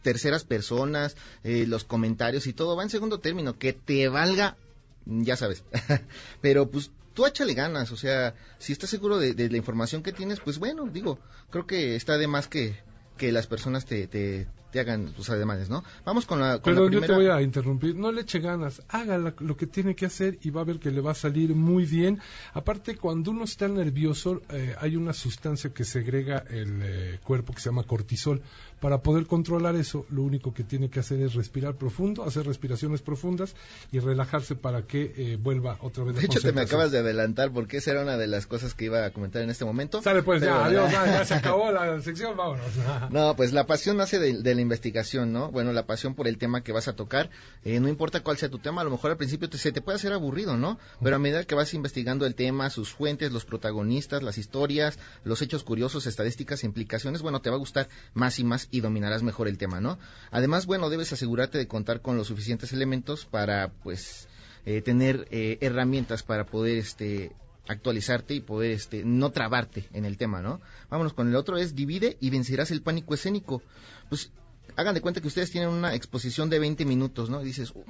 [0.03, 3.59] terceras personas, eh, los comentarios y todo va en segundo término.
[3.59, 4.57] Que te valga,
[5.05, 5.65] ya sabes.
[6.41, 10.13] Pero pues tú échale ganas, o sea, si estás seguro de, de la información que
[10.13, 11.19] tienes, pues bueno, digo,
[11.51, 12.77] creo que está de más que,
[13.17, 15.85] que las personas te, te, te hagan tus ademanes, ¿no?
[16.05, 17.95] Vamos con la, con la yo te voy a interrumpir.
[17.95, 18.83] No le eche ganas.
[18.89, 21.15] Haga la- lo que tiene que hacer y va a ver que le va a
[21.15, 22.21] salir muy bien.
[22.55, 27.61] Aparte, cuando uno está nervioso, eh, hay una sustancia que segrega el eh, cuerpo que
[27.61, 28.43] se llama cortisol.
[28.85, 33.01] Para poder controlar eso, lo único que tiene que hacer es respirar profundo, hacer respiraciones
[33.01, 33.57] profundas
[33.91, 37.51] y relajarse para que eh, vuelva otra vez De hecho, te me acabas de adelantar
[37.51, 40.03] porque esa era una de las cosas que iba a comentar en este momento.
[40.03, 42.67] Sale pues, Pero- ya, adiós, ya, ya se acabó la sección, vámonos.
[43.11, 45.51] No, pues la pasión nace de, de la investigación, ¿no?
[45.51, 47.31] Bueno, la pasión por el tema que vas a tocar,
[47.65, 49.81] eh, no importa cuál sea tu tema, a lo mejor al principio te, se te
[49.81, 50.79] puede hacer aburrido, ¿no?
[51.03, 55.41] Pero a medida que vas investigando el tema, sus fuentes, los protagonistas, las historias, los
[55.41, 59.47] hechos curiosos, estadísticas implicaciones, bueno, te va a gustar más y más y dominarás mejor
[59.47, 59.99] el tema, ¿no?
[60.33, 64.27] Además, bueno, debes asegurarte de contar con los suficientes elementos para, pues,
[64.67, 67.31] eh, tener eh, herramientas para poder, este,
[67.69, 70.61] actualizarte y poder este no trabarte en el tema, ¿no?
[70.91, 73.63] Vámonos con el otro es divide y vencerás el pánico escénico.
[74.11, 74.33] Pues
[74.77, 77.41] hagan de cuenta que ustedes tienen una exposición de 20 minutos, ¿no?
[77.41, 77.85] Y dices, "Uh,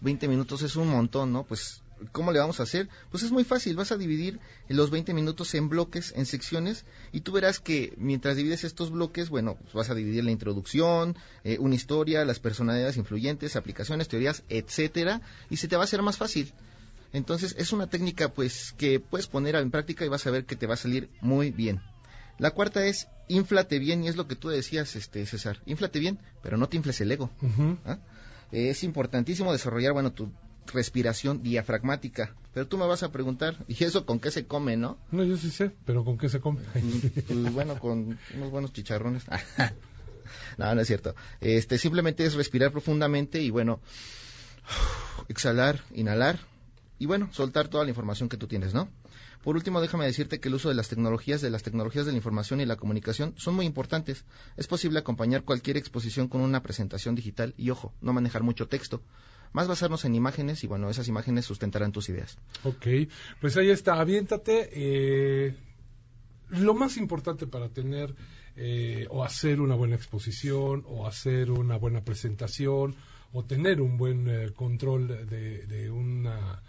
[0.00, 1.44] 20 minutos es un montón, ¿no?
[1.44, 2.88] Pues ¿cómo le vamos a hacer?
[3.10, 7.20] Pues es muy fácil, vas a dividir los 20 minutos en bloques, en secciones, y
[7.20, 11.58] tú verás que mientras divides estos bloques, bueno, pues vas a dividir la introducción, eh,
[11.58, 15.20] una historia, las personalidades influyentes, aplicaciones, teorías, etcétera,
[15.50, 16.52] y se te va a hacer más fácil.
[17.12, 20.56] Entonces es una técnica pues que puedes poner en práctica y vas a ver que
[20.56, 21.80] te va a salir muy bien.
[22.38, 25.60] La cuarta es inflate bien y es lo que tú decías, este César.
[25.66, 27.30] Inflate bien, pero no te infles el ego.
[27.84, 27.98] ¿ah?
[28.50, 30.32] Es importantísimo desarrollar, bueno, tu
[30.72, 32.34] respiración diafragmática.
[32.52, 34.98] Pero tú me vas a preguntar, ¿y eso con qué se come, no?
[35.10, 36.60] No, yo sí sé, pero ¿con qué se come?
[36.72, 39.24] Pues bueno, con unos buenos chicharrones.
[40.58, 41.14] no, no es cierto.
[41.40, 43.80] Este, simplemente es respirar profundamente y bueno,
[45.28, 46.38] exhalar, inhalar
[46.98, 48.88] y bueno, soltar toda la información que tú tienes, ¿no?
[49.44, 52.16] Por último, déjame decirte que el uso de las tecnologías, de las tecnologías de la
[52.16, 54.24] información y la comunicación son muy importantes.
[54.56, 59.02] Es posible acompañar cualquier exposición con una presentación digital y, ojo, no manejar mucho texto.
[59.54, 62.36] Más basarnos en imágenes y, bueno, esas imágenes sustentarán tus ideas.
[62.64, 62.86] Ok,
[63.40, 64.68] pues ahí está, aviéntate.
[64.72, 65.54] Eh,
[66.50, 68.14] lo más importante para tener
[68.56, 72.96] eh, o hacer una buena exposición o hacer una buena presentación
[73.32, 76.60] o tener un buen eh, control de, de una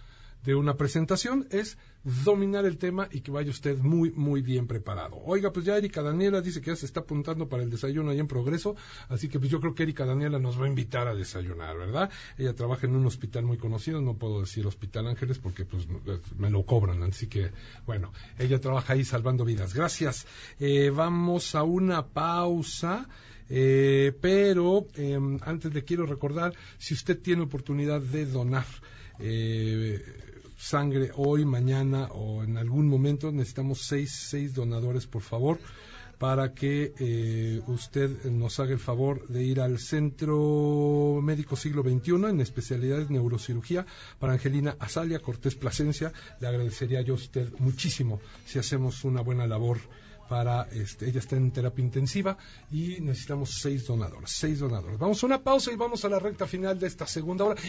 [0.45, 1.77] de una presentación es
[2.23, 5.17] dominar el tema y que vaya usted muy, muy bien preparado.
[5.25, 8.19] Oiga, pues ya Erika Daniela dice que ya se está apuntando para el desayuno ahí
[8.19, 8.75] en progreso,
[9.09, 12.11] así que pues yo creo que Erika Daniela nos va a invitar a desayunar, ¿verdad?
[12.37, 15.87] Ella trabaja en un hospital muy conocido, no puedo decir Hospital Ángeles porque pues
[16.37, 17.51] me lo cobran, así que
[17.85, 19.73] bueno, ella trabaja ahí salvando vidas.
[19.73, 20.27] Gracias.
[20.59, 23.07] Eh, vamos a una pausa.
[23.47, 28.65] Eh, pero em, antes le quiero recordar, si usted tiene oportunidad de donar,
[29.19, 30.03] eh,
[30.57, 35.59] sangre hoy, mañana o en algún momento, necesitamos seis, seis donadores, por favor,
[36.17, 42.29] para que eh, usted nos haga el favor de ir al Centro Médico Siglo XXI
[42.29, 43.85] en especialidades neurocirugía
[44.19, 46.13] para Angelina Azalia Cortés Plasencia.
[46.39, 49.79] Le agradecería yo a usted muchísimo si hacemos una buena labor
[50.27, 52.37] para este, ella está en terapia intensiva
[52.71, 54.97] y necesitamos seis donadores, seis donadores.
[54.97, 57.61] Vamos a una pausa y vamos a la recta final de esta segunda hora.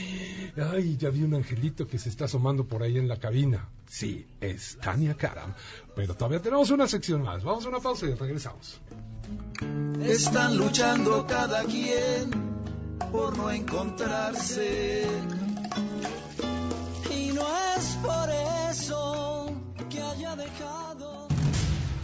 [0.72, 3.68] Ay, ya vi un angelito que se está asomando por ahí en la cabina.
[3.88, 5.54] Sí, es Tania Karam.
[5.94, 7.44] Pero todavía tenemos una sección más.
[7.44, 8.80] Vamos a una pausa y regresamos.
[10.02, 12.30] Están luchando cada quien
[13.12, 15.06] por no encontrarse.
[17.10, 17.46] Y no
[17.76, 18.30] es por
[18.70, 19.05] eso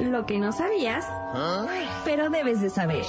[0.00, 1.06] Lo que no sabías,
[2.04, 3.04] pero debes de saber.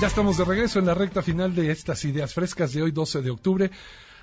[0.00, 3.22] Ya estamos de regreso en la recta final de estas ideas frescas de hoy, 12
[3.22, 3.70] de octubre,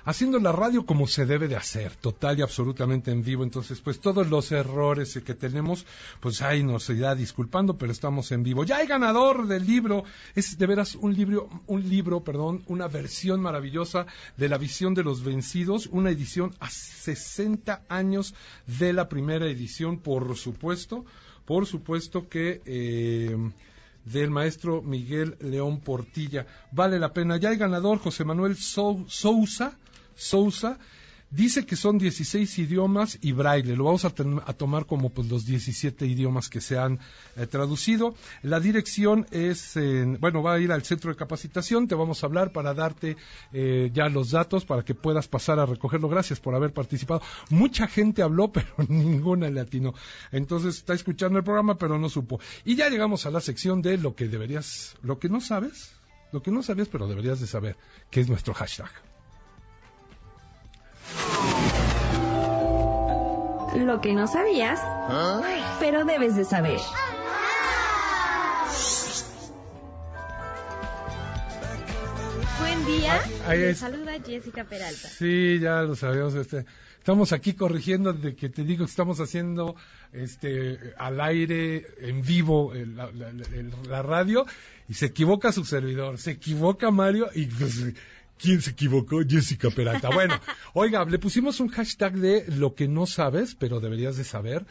[0.04, 3.42] haciendo la radio como se debe de hacer, total y absolutamente en vivo.
[3.44, 5.86] Entonces, pues todos los errores que tenemos,
[6.20, 8.64] pues ahí nos irá disculpando, pero estamos en vivo.
[8.64, 10.04] Ya hay ganador del libro,
[10.34, 14.06] es de veras un libro, un libro, perdón, una versión maravillosa
[14.36, 18.34] de La visión de los vencidos, una edición a 60 años
[18.66, 21.04] de la primera edición, por supuesto,
[21.44, 23.36] por supuesto que eh,
[24.04, 26.46] del maestro Miguel León Portilla.
[26.72, 27.36] Vale la pena.
[27.36, 29.76] Ya hay ganador, José Manuel Sou- Sousa.
[30.20, 30.78] Sousa.
[31.32, 33.76] Dice que son 16 idiomas y braille.
[33.76, 36.98] Lo vamos a, tomar como pues, los 17 idiomas que se han
[37.36, 38.16] eh, traducido.
[38.42, 41.86] La dirección es, en- bueno, va a ir al centro de capacitación.
[41.86, 43.16] Te vamos a hablar para darte
[43.52, 46.08] eh, ya los datos para que puedas pasar a recogerlo.
[46.08, 47.22] Gracias por haber participado.
[47.48, 49.94] Mucha gente habló, pero ninguna le atinó.
[50.32, 52.40] Entonces está escuchando el programa, pero no supo.
[52.64, 55.92] Y ya llegamos a la sección de lo que deberías, lo que no sabes,
[56.32, 57.76] lo que no sabías, pero deberías de saber,
[58.10, 58.90] que es nuestro hashtag.
[63.76, 64.80] Lo que no sabías,
[65.78, 66.80] pero debes de saber.
[72.58, 73.20] Buen día.
[73.44, 73.78] Ah, ahí Les es.
[73.78, 75.08] saluda Jessica Peralta.
[75.08, 76.34] Sí, ya lo sabemos.
[76.34, 76.66] Este,
[76.98, 79.76] estamos aquí corrigiendo de que te digo que estamos haciendo
[80.12, 84.44] este al aire en vivo el- la, la- el- la radio
[84.88, 87.82] y se equivoca su servidor, se equivoca Mario y pues,
[88.40, 89.20] ¿quién se equivocó?
[89.28, 90.10] Jessica Peralta.
[90.10, 90.40] Bueno,
[90.74, 94.66] oiga, le pusimos un hashtag de lo que no sabes, pero deberías de saber.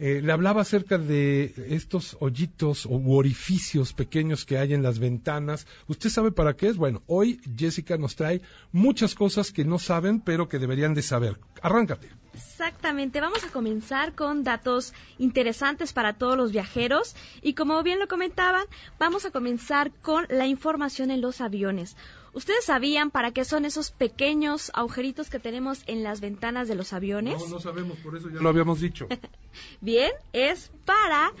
[0.00, 5.68] Eh, le hablaba acerca de estos hoyitos o orificios pequeños que hay en las ventanas.
[5.86, 6.76] ¿Usted sabe para qué es?
[6.76, 8.42] Bueno, hoy Jessica nos trae
[8.72, 11.38] muchas cosas que no saben, pero que deberían de saber.
[11.62, 12.10] Arráncate.
[12.34, 18.08] Exactamente, vamos a comenzar con datos interesantes para todos los viajeros y como bien lo
[18.08, 18.66] comentaban,
[18.98, 21.96] vamos a comenzar con la información en los aviones.
[22.34, 26.92] ¿Ustedes sabían para qué son esos pequeños agujeritos que tenemos en las ventanas de los
[26.92, 27.40] aviones?
[27.40, 29.06] No, no sabemos, por eso ya lo habíamos dicho.
[29.80, 31.32] Bien, es para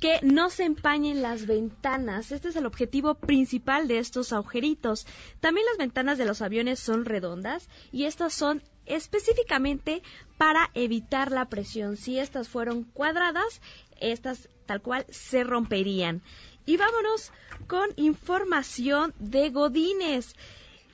[0.00, 2.32] que no se empañen las ventanas.
[2.32, 5.06] Este es el objetivo principal de estos agujeritos.
[5.40, 10.02] También las ventanas de los aviones son redondas y estas son específicamente
[10.36, 11.96] para evitar la presión.
[11.96, 13.60] Si estas fueron cuadradas,
[14.00, 16.22] estas tal cual se romperían.
[16.70, 17.32] Y vámonos
[17.66, 20.36] con información de Godines.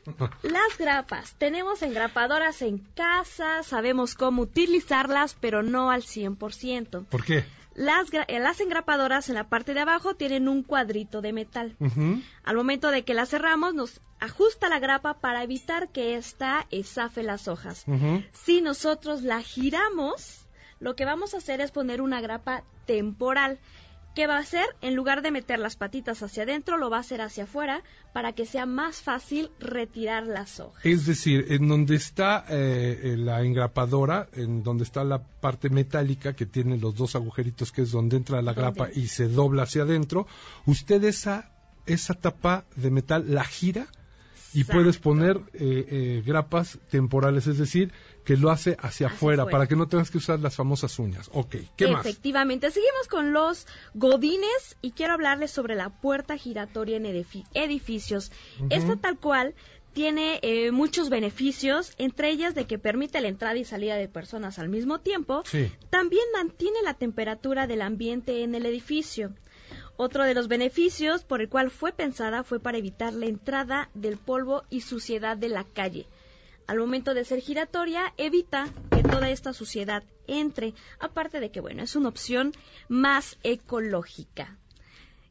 [0.43, 1.35] Las grapas.
[1.35, 7.05] Tenemos engrapadoras en casa, sabemos cómo utilizarlas, pero no al 100%.
[7.05, 7.45] ¿Por qué?
[7.75, 11.77] Las, eh, las engrapadoras en la parte de abajo tienen un cuadrito de metal.
[12.43, 17.23] Al momento de que las cerramos, nos ajusta la grapa para evitar que ésta zafe
[17.23, 17.85] las hojas.
[18.33, 20.47] Si nosotros la giramos,
[20.81, 23.59] lo que vamos a hacer es poner una grapa temporal.
[24.17, 24.65] ¿Qué va a hacer?
[24.81, 27.83] En lugar de meter las patitas hacia adentro, lo va a hacer hacia afuera
[28.15, 30.87] para que sea más fácil retirar las hojas.
[30.87, 36.47] Es decir, en donde está eh, la engrapadora, en donde está la parte metálica que
[36.47, 40.27] tiene los dos agujeritos, que es donde entra la grapa y se dobla hacia adentro,
[40.65, 41.53] usted esa,
[41.85, 43.87] esa tapa de metal la gira
[44.55, 47.93] y puedes poner eh, eh, grapas temporales, es decir,
[48.27, 51.31] que lo hace hacia, afuera, para que no tengas que usar las famosas uñas.
[51.33, 52.05] Ok, ¿qué más?
[52.05, 58.33] Efectivamente, seguimos con los godines y quiero hablarles sobre la puerta giratoria en edificios.
[58.69, 59.55] Esta tal cual
[59.93, 64.59] tiene eh, muchos beneficios, entre ellas de que permite la entrada y salida de personas
[64.59, 65.45] al mismo tiempo.
[65.91, 69.35] También mantiene la temperatura del ambiente en el edificio.
[69.97, 74.17] Otro de los beneficios por el cual fue pensada fue para evitar la entrada del
[74.17, 76.09] polvo y suciedad de la calle
[76.67, 81.83] al momento de ser giratoria evita que toda esta suciedad entre, aparte de que, bueno,
[81.83, 82.53] es una opción
[82.89, 84.57] más ecológica.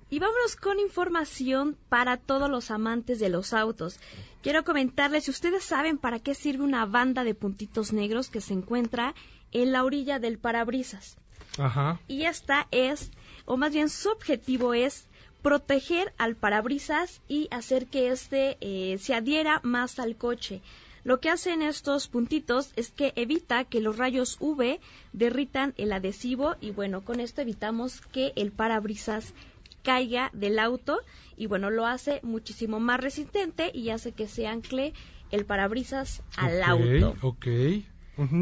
[0.09, 3.99] Y vámonos con información para todos los amantes de los autos.
[4.43, 8.53] Quiero comentarles si ustedes saben para qué sirve una banda de puntitos negros que se
[8.53, 9.15] encuentra
[9.51, 11.17] en la orilla del parabrisas.
[11.57, 11.99] Ajá.
[12.07, 13.11] Y esta es,
[13.45, 15.07] o más bien su objetivo es
[15.41, 20.61] proteger al parabrisas y hacer que éste eh, se adhiera más al coche.
[21.05, 24.79] Lo que hacen estos puntitos es que evita que los rayos UV
[25.13, 29.35] derritan el adhesivo y bueno, con esto evitamos que el parabrisas
[29.83, 30.99] caiga del auto
[31.37, 34.93] y bueno, lo hace muchísimo más resistente y hace que se ancle
[35.29, 37.15] el parabrisas al auto.
[37.21, 37.45] Ok,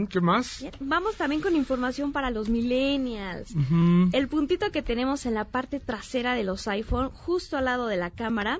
[0.09, 0.65] ¿Qué más?
[0.79, 3.53] Vamos también con información para los millennials.
[4.11, 7.97] El puntito que tenemos en la parte trasera de los iPhone, justo al lado de
[7.97, 8.59] la cámara,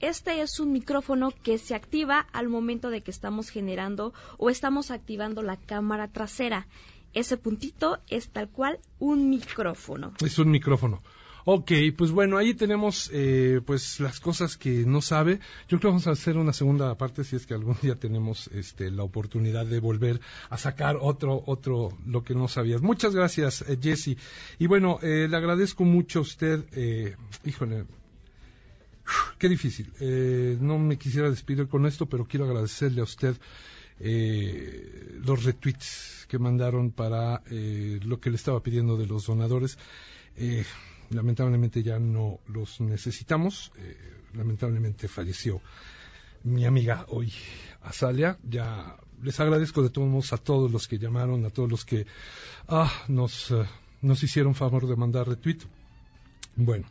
[0.00, 4.90] este es un micrófono que se activa al momento de que estamos generando o estamos
[4.90, 6.66] activando la cámara trasera.
[7.12, 10.12] Ese puntito es tal cual un micrófono.
[10.20, 11.02] Es un micrófono.
[11.46, 15.40] Ok, pues bueno, ahí tenemos eh, pues las cosas que no sabe.
[15.68, 18.48] Yo creo que vamos a hacer una segunda parte si es que algún día tenemos
[18.48, 22.80] este, la oportunidad de volver a sacar otro, otro, lo que no sabías.
[22.80, 24.16] Muchas gracias, eh, Jesse.
[24.58, 27.14] Y bueno, eh, le agradezco mucho a usted, eh,
[27.44, 27.84] híjole,
[29.38, 29.92] qué difícil.
[30.00, 33.36] Eh, no me quisiera despedir con esto, pero quiero agradecerle a usted
[34.00, 39.76] eh, los retweets que mandaron para eh, lo que le estaba pidiendo de los donadores.
[41.14, 43.72] Lamentablemente ya no los necesitamos.
[44.34, 45.60] lamentablemente falleció
[46.44, 47.32] mi amiga hoy,
[47.82, 48.38] Azalia.
[48.42, 52.06] Ya les agradezco de todos modos a todos los que llamaron, a todos los que
[52.68, 53.54] ah, nos,
[54.02, 55.60] nos hicieron favor de mandar retweet.
[56.56, 56.86] Bueno,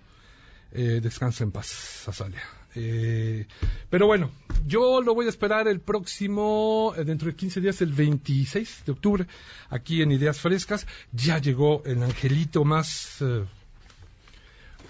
[0.72, 2.41] eh, descansa en paz, Azalia.
[2.76, 3.45] Eh,
[3.90, 4.32] pero bueno,
[4.66, 8.91] yo lo voy a esperar el próximo, eh, dentro de 15 días, el 26 de
[8.91, 9.28] octubre,
[9.70, 10.88] aquí en Ideas Frescas.
[11.12, 13.24] Ya llegó el angelito más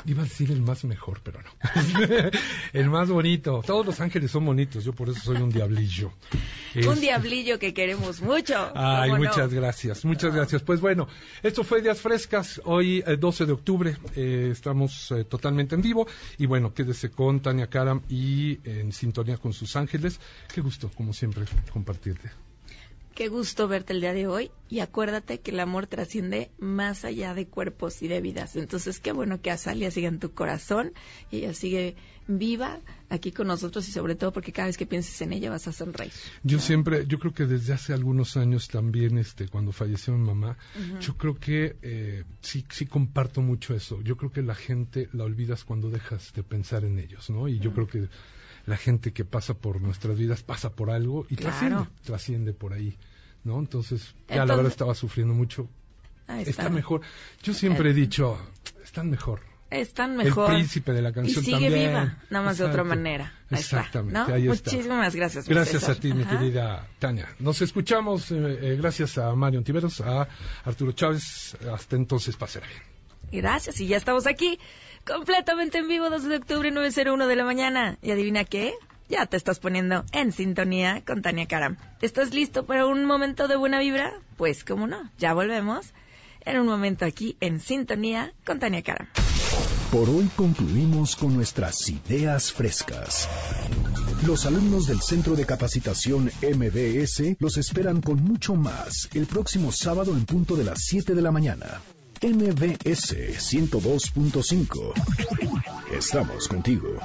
[0.05, 1.49] Iba a decir el más mejor, pero no.
[2.73, 3.61] el más bonito.
[3.65, 6.11] Todos los ángeles son bonitos, yo por eso soy un diablillo.
[6.75, 8.71] un este, diablillo que queremos mucho.
[8.75, 10.61] Ay, muchas gracias, muchas gracias.
[10.61, 11.07] Pues bueno,
[11.41, 16.07] esto fue Días Frescas, hoy 12 eh, de octubre, eh, estamos eh, totalmente en vivo
[16.37, 20.19] y bueno, quédese con Tania Karam y en sintonía con sus ángeles.
[20.53, 22.31] Qué gusto, como siempre, compartirte.
[23.15, 27.35] Qué gusto verte el día de hoy y acuérdate que el amor trasciende más allá
[27.35, 28.55] de cuerpos y de vidas.
[28.55, 30.93] Entonces, qué bueno que Azalia siga en tu corazón
[31.29, 31.95] y ella sigue
[32.27, 32.79] viva
[33.09, 35.73] aquí con nosotros y sobre todo porque cada vez que pienses en ella vas a
[35.73, 36.11] sonreír.
[36.41, 40.57] Yo siempre, yo creo que desde hace algunos años también, este, cuando falleció mi mamá,
[40.99, 44.01] yo creo que eh, sí, sí comparto mucho eso.
[44.01, 47.47] Yo creo que la gente la olvidas cuando dejas de pensar en ellos, ¿no?
[47.47, 48.07] Y yo creo que
[48.65, 52.97] la gente que pasa por nuestras vidas pasa por algo y trasciende, trasciende por ahí,
[53.43, 53.59] ¿no?
[53.59, 55.69] Entonces, ya la verdad estaba sufriendo mucho.
[56.27, 56.69] Está.
[56.69, 57.01] mejor.
[57.43, 58.39] Yo siempre he dicho,
[58.83, 59.41] están mejor.
[59.69, 60.51] Están mejor.
[60.51, 63.33] El príncipe de la canción y sigue viva, nada más de otra manera.
[63.49, 64.71] Exactamente, ahí está.
[64.71, 65.47] Muchísimas gracias.
[65.47, 67.27] Gracias a ti, mi querida Tania.
[67.39, 70.27] Nos escuchamos, eh, eh, gracias a Mario Tiveros, a
[70.63, 71.57] Arturo Chávez.
[71.71, 72.93] Hasta entonces, pasará bien.
[73.31, 74.59] Gracias, y ya estamos aquí,
[75.05, 77.97] completamente en vivo, 2 de octubre, 9.01 de la mañana.
[78.01, 78.73] ¿Y adivina qué?
[79.09, 81.77] Ya te estás poniendo en sintonía con Tania Karam.
[82.01, 84.13] ¿Estás listo para un momento de buena vibra?
[84.37, 85.93] Pues cómo no, ya volvemos
[86.45, 89.07] en un momento aquí en sintonía con Tania Karam.
[89.91, 93.29] Por hoy concluimos con nuestras ideas frescas.
[94.25, 100.13] Los alumnos del Centro de Capacitación MBS los esperan con mucho más el próximo sábado
[100.13, 101.81] en punto de las 7 de la mañana.
[102.23, 104.93] MBS 102.5.
[105.91, 106.97] Estamos contigo.